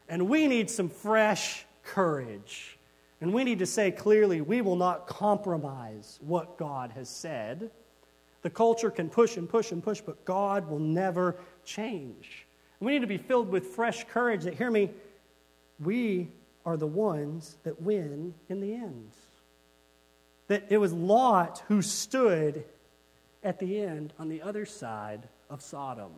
And 0.08 0.28
we 0.28 0.46
need 0.46 0.68
some 0.68 0.88
fresh 0.88 1.64
courage. 1.84 2.78
And 3.20 3.34
we 3.34 3.44
need 3.44 3.58
to 3.58 3.66
say 3.66 3.90
clearly, 3.90 4.40
we 4.40 4.62
will 4.62 4.76
not 4.76 5.06
compromise 5.06 6.18
what 6.22 6.56
God 6.56 6.92
has 6.92 7.08
said. 7.08 7.70
The 8.42 8.50
culture 8.50 8.90
can 8.90 9.10
push 9.10 9.36
and 9.36 9.48
push 9.48 9.72
and 9.72 9.82
push, 9.82 10.00
but 10.00 10.24
God 10.24 10.68
will 10.70 10.78
never 10.78 11.36
change. 11.64 12.46
We 12.80 12.92
need 12.92 13.00
to 13.00 13.06
be 13.06 13.18
filled 13.18 13.50
with 13.50 13.66
fresh 13.66 14.04
courage 14.04 14.44
that, 14.44 14.54
hear 14.54 14.70
me, 14.70 14.90
we 15.78 16.28
are 16.64 16.78
the 16.78 16.86
ones 16.86 17.56
that 17.64 17.82
win 17.82 18.32
in 18.48 18.60
the 18.60 18.72
end. 18.72 19.10
That 20.48 20.64
it 20.70 20.78
was 20.78 20.92
Lot 20.92 21.62
who 21.68 21.82
stood 21.82 22.64
at 23.42 23.58
the 23.58 23.80
end 23.82 24.14
on 24.18 24.30
the 24.30 24.40
other 24.40 24.64
side 24.64 25.28
of 25.50 25.60
Sodom. 25.60 26.12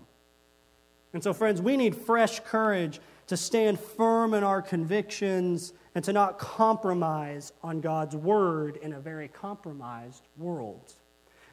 And 1.13 1.23
so, 1.23 1.33
friends, 1.33 1.61
we 1.61 1.77
need 1.77 1.97
fresh 1.97 2.41
courage 2.41 3.01
to 3.27 3.37
stand 3.37 3.79
firm 3.79 4.35
in 4.35 4.45
our 4.45 4.63
convictions 4.63 5.73
and 5.95 6.05
to 6.05 6.13
not 6.13 6.39
compromise 6.39 7.53
on 7.63 7.81
God's 7.81 8.17
word 8.17 8.77
in 8.77 8.93
a 8.93 9.01
very 9.01 9.29
compromised 9.29 10.27
world. 10.37 10.95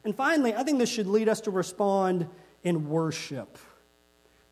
And 0.04 0.14
finally, 0.14 0.54
I 0.54 0.62
think 0.62 0.78
this 0.78 0.90
should 0.90 1.06
lead 1.06 1.28
us 1.28 1.42
to 1.42 1.50
respond 1.50 2.26
in 2.64 2.88
worship 2.88 3.58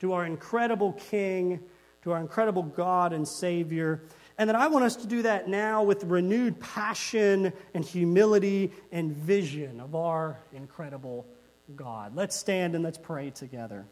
to 0.01 0.13
our 0.13 0.25
incredible 0.25 0.93
King 0.93 1.61
to 2.03 2.13
our 2.13 2.21
incredible 2.21 2.63
God 2.63 3.13
and 3.13 3.27
Savior. 3.27 4.03
And 4.39 4.49
that 4.49 4.57
I 4.57 4.69
want 4.69 4.85
us 4.85 4.97
to 4.97 5.07
do 5.07 5.23
that 5.23 5.49
now 5.49 5.83
with 5.83 6.05
renewed 6.05 6.59
passion 6.61 7.53
and 7.75 7.85
humility 7.85 8.73
and 8.93 9.13
vision 9.13 9.81
of 9.81 9.95
our 9.95 10.39
incredible 10.53 11.27
God. 11.75 12.15
Let's 12.15 12.37
stand 12.37 12.75
and 12.75 12.85
let's 12.85 12.99
pray 12.99 13.31
together. 13.31 13.85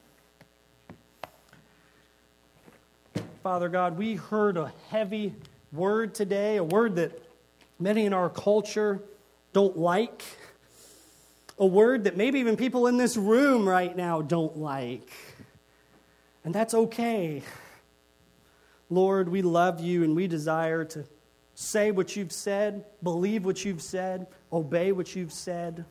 Father 3.42 3.68
God, 3.68 3.98
we 3.98 4.14
heard 4.14 4.56
a 4.56 4.72
heavy 4.88 5.34
word 5.72 6.14
today, 6.14 6.56
a 6.56 6.64
word 6.64 6.96
that 6.96 7.22
many 7.78 8.06
in 8.06 8.12
our 8.12 8.30
culture 8.30 9.02
don't 9.52 9.76
like, 9.76 10.22
a 11.58 11.66
word 11.66 12.04
that 12.04 12.16
maybe 12.16 12.40
even 12.40 12.56
people 12.56 12.86
in 12.86 12.96
this 12.96 13.16
room 13.16 13.68
right 13.68 13.96
now 13.96 14.22
don't 14.22 14.58
like. 14.58 15.10
And 16.44 16.54
that's 16.54 16.74
okay. 16.74 17.42
Lord, 18.88 19.28
we 19.28 19.42
love 19.42 19.80
you 19.80 20.04
and 20.04 20.14
we 20.14 20.28
desire 20.28 20.84
to 20.84 21.04
say 21.54 21.90
what 21.90 22.14
you've 22.14 22.32
said, 22.32 22.84
believe 23.02 23.44
what 23.44 23.64
you've 23.64 23.82
said, 23.82 24.26
obey 24.52 24.92
what 24.92 25.16
you've 25.16 25.32
said. 25.32 25.84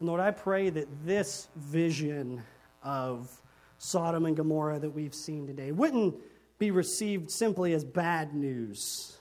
And 0.00 0.08
Lord, 0.08 0.20
I 0.20 0.30
pray 0.30 0.70
that 0.70 0.88
this 1.04 1.48
vision 1.54 2.42
of 2.82 3.30
Sodom 3.78 4.26
and 4.26 4.36
Gomorrah 4.36 4.78
that 4.78 4.90
we've 4.90 5.14
seen 5.14 5.46
today 5.46 5.72
wouldn't 5.72 6.14
be 6.62 6.70
received 6.70 7.28
simply 7.28 7.72
as 7.72 7.82
bad 7.82 8.36
news. 8.36 9.18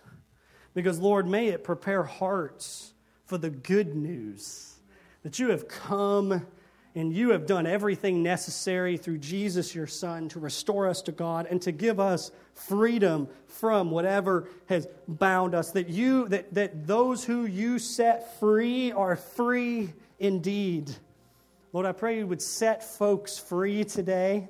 Because, 0.75 0.99
Lord, 0.99 1.27
may 1.27 1.47
it 1.47 1.63
prepare 1.63 2.03
hearts 2.03 2.93
for 3.25 3.39
the 3.39 3.49
good 3.49 3.95
news 3.95 4.75
that 5.23 5.39
you 5.39 5.49
have 5.49 5.67
come 5.67 6.45
and 6.93 7.11
you 7.11 7.31
have 7.31 7.47
done 7.47 7.65
everything 7.65 8.21
necessary 8.21 8.95
through 8.95 9.17
Jesus, 9.17 9.73
your 9.73 9.87
Son, 9.87 10.29
to 10.29 10.39
restore 10.39 10.87
us 10.87 11.01
to 11.01 11.11
God 11.11 11.47
and 11.49 11.59
to 11.63 11.71
give 11.71 11.99
us 11.99 12.29
freedom 12.53 13.27
from 13.47 13.89
whatever 13.89 14.47
has 14.67 14.87
bound 15.07 15.55
us. 15.55 15.71
That, 15.71 15.89
you, 15.89 16.27
that, 16.27 16.53
that 16.53 16.85
those 16.85 17.25
who 17.25 17.47
you 17.47 17.79
set 17.79 18.39
free 18.39 18.91
are 18.91 19.15
free 19.15 19.93
indeed. 20.19 20.91
Lord, 21.73 21.87
I 21.87 21.91
pray 21.93 22.19
you 22.19 22.27
would 22.27 22.43
set 22.43 22.83
folks 22.83 23.39
free 23.39 23.83
today 23.83 24.47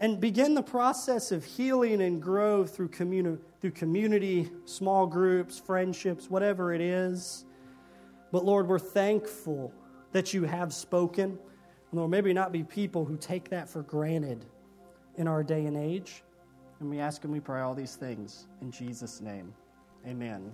and 0.00 0.20
begin 0.20 0.54
the 0.54 0.62
process 0.62 1.32
of 1.32 1.44
healing 1.44 2.02
and 2.02 2.20
growth 2.20 2.74
through, 2.74 2.88
communi- 2.88 3.38
through 3.60 3.70
community, 3.70 4.50
small 4.64 5.06
groups, 5.06 5.58
friendships, 5.58 6.28
whatever 6.28 6.74
it 6.74 6.80
is. 6.80 7.44
But 8.30 8.44
Lord, 8.44 8.68
we're 8.68 8.78
thankful 8.78 9.72
that 10.12 10.34
you 10.34 10.44
have 10.44 10.74
spoken. 10.74 11.30
And 11.90 12.00
Lord, 12.00 12.10
maybe 12.10 12.32
not 12.32 12.52
be 12.52 12.62
people 12.62 13.04
who 13.04 13.16
take 13.16 13.48
that 13.50 13.68
for 13.68 13.82
granted 13.82 14.44
in 15.16 15.26
our 15.26 15.42
day 15.42 15.64
and 15.66 15.76
age. 15.76 16.22
And 16.80 16.90
we 16.90 16.98
ask 16.98 17.24
and 17.24 17.32
we 17.32 17.40
pray 17.40 17.62
all 17.62 17.74
these 17.74 17.96
things 17.96 18.46
in 18.60 18.70
Jesus' 18.70 19.20
name. 19.20 19.54
Amen. 20.06 20.52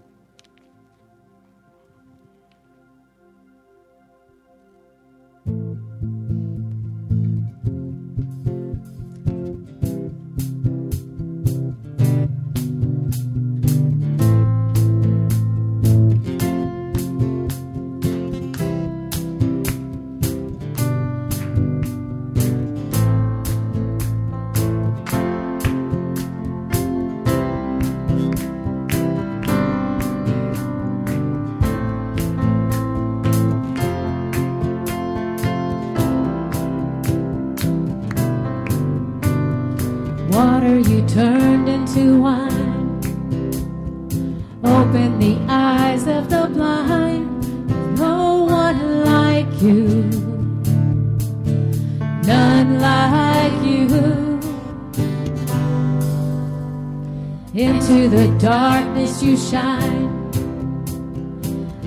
The 58.13 58.29
darkness 58.39 59.23
you 59.23 59.39
shine. 59.39 60.11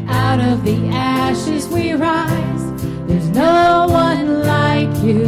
Out 0.09 0.39
of 0.39 0.63
the 0.65 0.87
ashes 0.87 1.67
we 1.67 1.93
rise. 1.93 2.63
There's 3.05 3.29
no 3.29 3.85
one 3.87 4.41
like 4.41 4.95
you. 5.03 5.27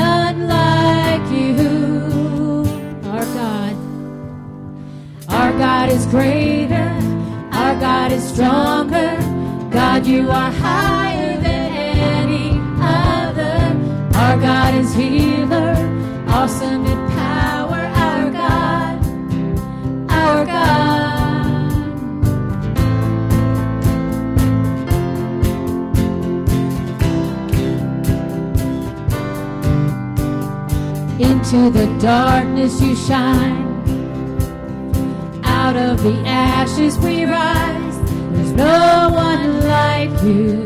None 0.00 0.48
like 0.48 1.26
you. 1.30 1.54
Our 3.12 3.26
God. 3.38 3.76
Our 5.28 5.52
God 5.52 5.88
is 5.90 6.04
greater. 6.06 6.90
Our 7.52 7.78
God 7.78 8.10
is 8.10 8.24
stronger. 8.28 9.16
God, 9.70 10.04
you 10.04 10.28
are 10.30 10.50
higher 10.50 11.36
than 11.36 11.72
any 12.26 12.58
other. 12.80 13.56
Our 14.18 14.36
God 14.40 14.74
is 14.74 14.92
healer. 14.94 15.27
Into 31.68 31.80
the 31.80 31.98
darkness 31.98 32.80
you 32.80 32.96
shine. 32.96 33.66
Out 35.44 35.76
of 35.76 36.02
the 36.02 36.14
ashes 36.24 36.98
we 36.98 37.26
rise. 37.26 37.96
There's 38.32 38.52
no 38.52 39.10
one 39.12 39.60
like 39.66 40.22
you. 40.22 40.64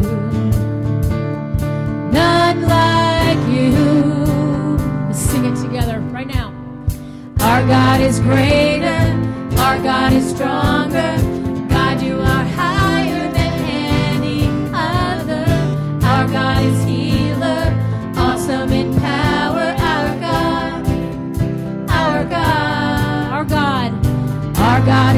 None 2.13 2.63
like 2.63 3.49
you. 3.49 3.73
Let's 5.09 5.19
sing 5.19 5.45
it 5.45 5.57
together 5.57 5.99
right 6.13 6.29
now. 6.29 6.55
Our 7.41 7.67
God 7.67 8.01
is 8.01 8.21
greater. 8.21 9.03
Our 9.59 9.83
God 9.83 10.13
is 10.13 10.31
stronger. 10.31 11.32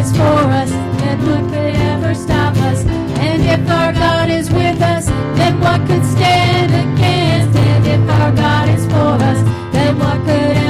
Is 0.00 0.12
for 0.12 0.40
us, 0.60 0.70
then 1.00 1.18
what 1.26 1.44
could 1.52 1.74
ever 1.92 2.14
stop 2.14 2.56
us? 2.56 2.84
And 3.26 3.42
if 3.42 3.70
our 3.70 3.92
God 3.92 4.30
is 4.30 4.50
with 4.50 4.80
us, 4.80 5.06
then 5.38 5.60
what 5.60 5.80
could 5.86 6.04
stand 6.04 6.70
against? 6.84 7.56
And 7.58 7.86
if 7.86 8.10
our 8.18 8.32
God 8.32 8.68
is 8.70 8.84
for 8.86 9.12
us, 9.30 9.40
then 9.72 9.98
what 9.98 10.18
could 10.26 10.56
ever 10.56 10.69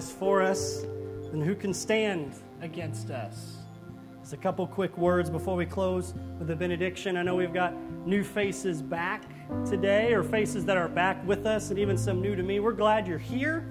is 0.00 0.10
for 0.10 0.40
us, 0.40 0.86
then 1.30 1.42
who 1.42 1.54
can 1.54 1.74
stand 1.74 2.32
against 2.62 3.10
us? 3.10 3.58
Just 4.22 4.32
a 4.32 4.36
couple 4.38 4.66
quick 4.66 4.96
words 4.96 5.28
before 5.28 5.56
we 5.56 5.66
close 5.66 6.14
with 6.38 6.48
the 6.48 6.56
benediction. 6.56 7.18
I 7.18 7.22
know 7.22 7.36
we've 7.36 7.52
got 7.52 7.74
new 8.06 8.24
faces 8.24 8.80
back 8.80 9.24
today, 9.66 10.14
or 10.14 10.22
faces 10.22 10.64
that 10.64 10.78
are 10.78 10.88
back 10.88 11.22
with 11.26 11.44
us, 11.44 11.68
and 11.68 11.78
even 11.78 11.98
some 11.98 12.22
new 12.22 12.34
to 12.34 12.42
me. 12.42 12.60
We're 12.60 12.72
glad 12.72 13.06
you're 13.06 13.18
here. 13.18 13.70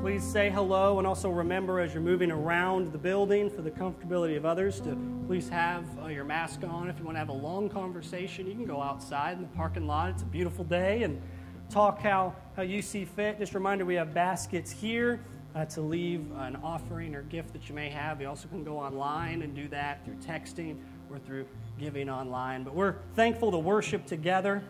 Please 0.00 0.24
say 0.24 0.48
hello, 0.48 0.96
and 0.96 1.06
also 1.06 1.28
remember 1.28 1.80
as 1.80 1.92
you're 1.92 2.02
moving 2.02 2.30
around 2.30 2.90
the 2.90 2.98
building 2.98 3.50
for 3.50 3.60
the 3.60 3.70
comfortability 3.70 4.38
of 4.38 4.46
others 4.46 4.80
to 4.80 4.96
please 5.26 5.50
have 5.50 5.84
uh, 6.02 6.06
your 6.06 6.24
mask 6.24 6.64
on. 6.64 6.88
If 6.88 6.98
you 6.98 7.04
want 7.04 7.16
to 7.16 7.18
have 7.18 7.28
a 7.28 7.32
long 7.32 7.68
conversation, 7.68 8.46
you 8.46 8.54
can 8.54 8.64
go 8.64 8.80
outside 8.80 9.36
in 9.36 9.42
the 9.42 9.48
parking 9.48 9.86
lot. 9.86 10.08
It's 10.10 10.22
a 10.22 10.26
beautiful 10.26 10.64
day, 10.64 11.02
and 11.02 11.20
talk 11.68 12.00
how, 12.00 12.34
how 12.56 12.62
you 12.62 12.80
see 12.80 13.04
fit. 13.04 13.38
Just 13.38 13.52
a 13.52 13.58
reminder 13.58 13.84
we 13.84 13.96
have 13.96 14.14
baskets 14.14 14.70
here 14.70 15.20
uh, 15.58 15.64
to 15.64 15.80
leave 15.80 16.24
an 16.36 16.56
offering 16.62 17.14
or 17.16 17.22
gift 17.22 17.52
that 17.52 17.68
you 17.68 17.74
may 17.74 17.90
have. 17.90 18.20
You 18.20 18.28
also 18.28 18.46
can 18.46 18.62
go 18.62 18.78
online 18.78 19.42
and 19.42 19.54
do 19.54 19.66
that 19.68 20.04
through 20.04 20.14
texting 20.16 20.76
or 21.10 21.18
through 21.18 21.46
giving 21.78 22.08
online. 22.08 22.62
But 22.62 22.74
we're 22.74 22.96
thankful 23.14 23.50
to 23.50 23.58
worship 23.58 24.06
together, 24.06 24.62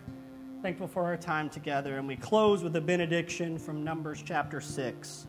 thankful 0.63 0.89
for 0.89 1.05
our 1.05 1.17
time 1.19 1.51
together. 1.51 1.99
And 1.99 2.09
we 2.09 2.17
close 2.17 2.63
with 2.63 2.75
a 2.77 2.81
benediction 2.81 3.59
from 3.59 3.85
Numbers 3.85 4.23
chapter 4.25 4.63
6. 4.63 5.27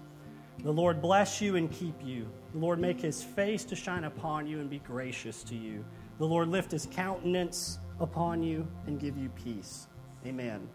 The 0.63 0.71
Lord 0.71 1.01
bless 1.01 1.41
you 1.41 1.57
and 1.57 1.69
keep 1.69 1.95
you. 2.01 2.27
The 2.53 2.59
Lord 2.59 2.79
make 2.79 3.01
his 3.01 3.21
face 3.21 3.65
to 3.65 3.75
shine 3.75 4.05
upon 4.05 4.47
you 4.47 4.59
and 4.59 4.69
be 4.69 4.79
gracious 4.79 5.43
to 5.43 5.55
you. 5.55 5.83
The 6.19 6.25
Lord 6.25 6.47
lift 6.47 6.71
his 6.71 6.87
countenance 6.89 7.79
upon 7.99 8.43
you 8.43 8.65
and 8.87 8.97
give 8.97 9.17
you 9.17 9.29
peace. 9.29 9.87
Amen. 10.25 10.67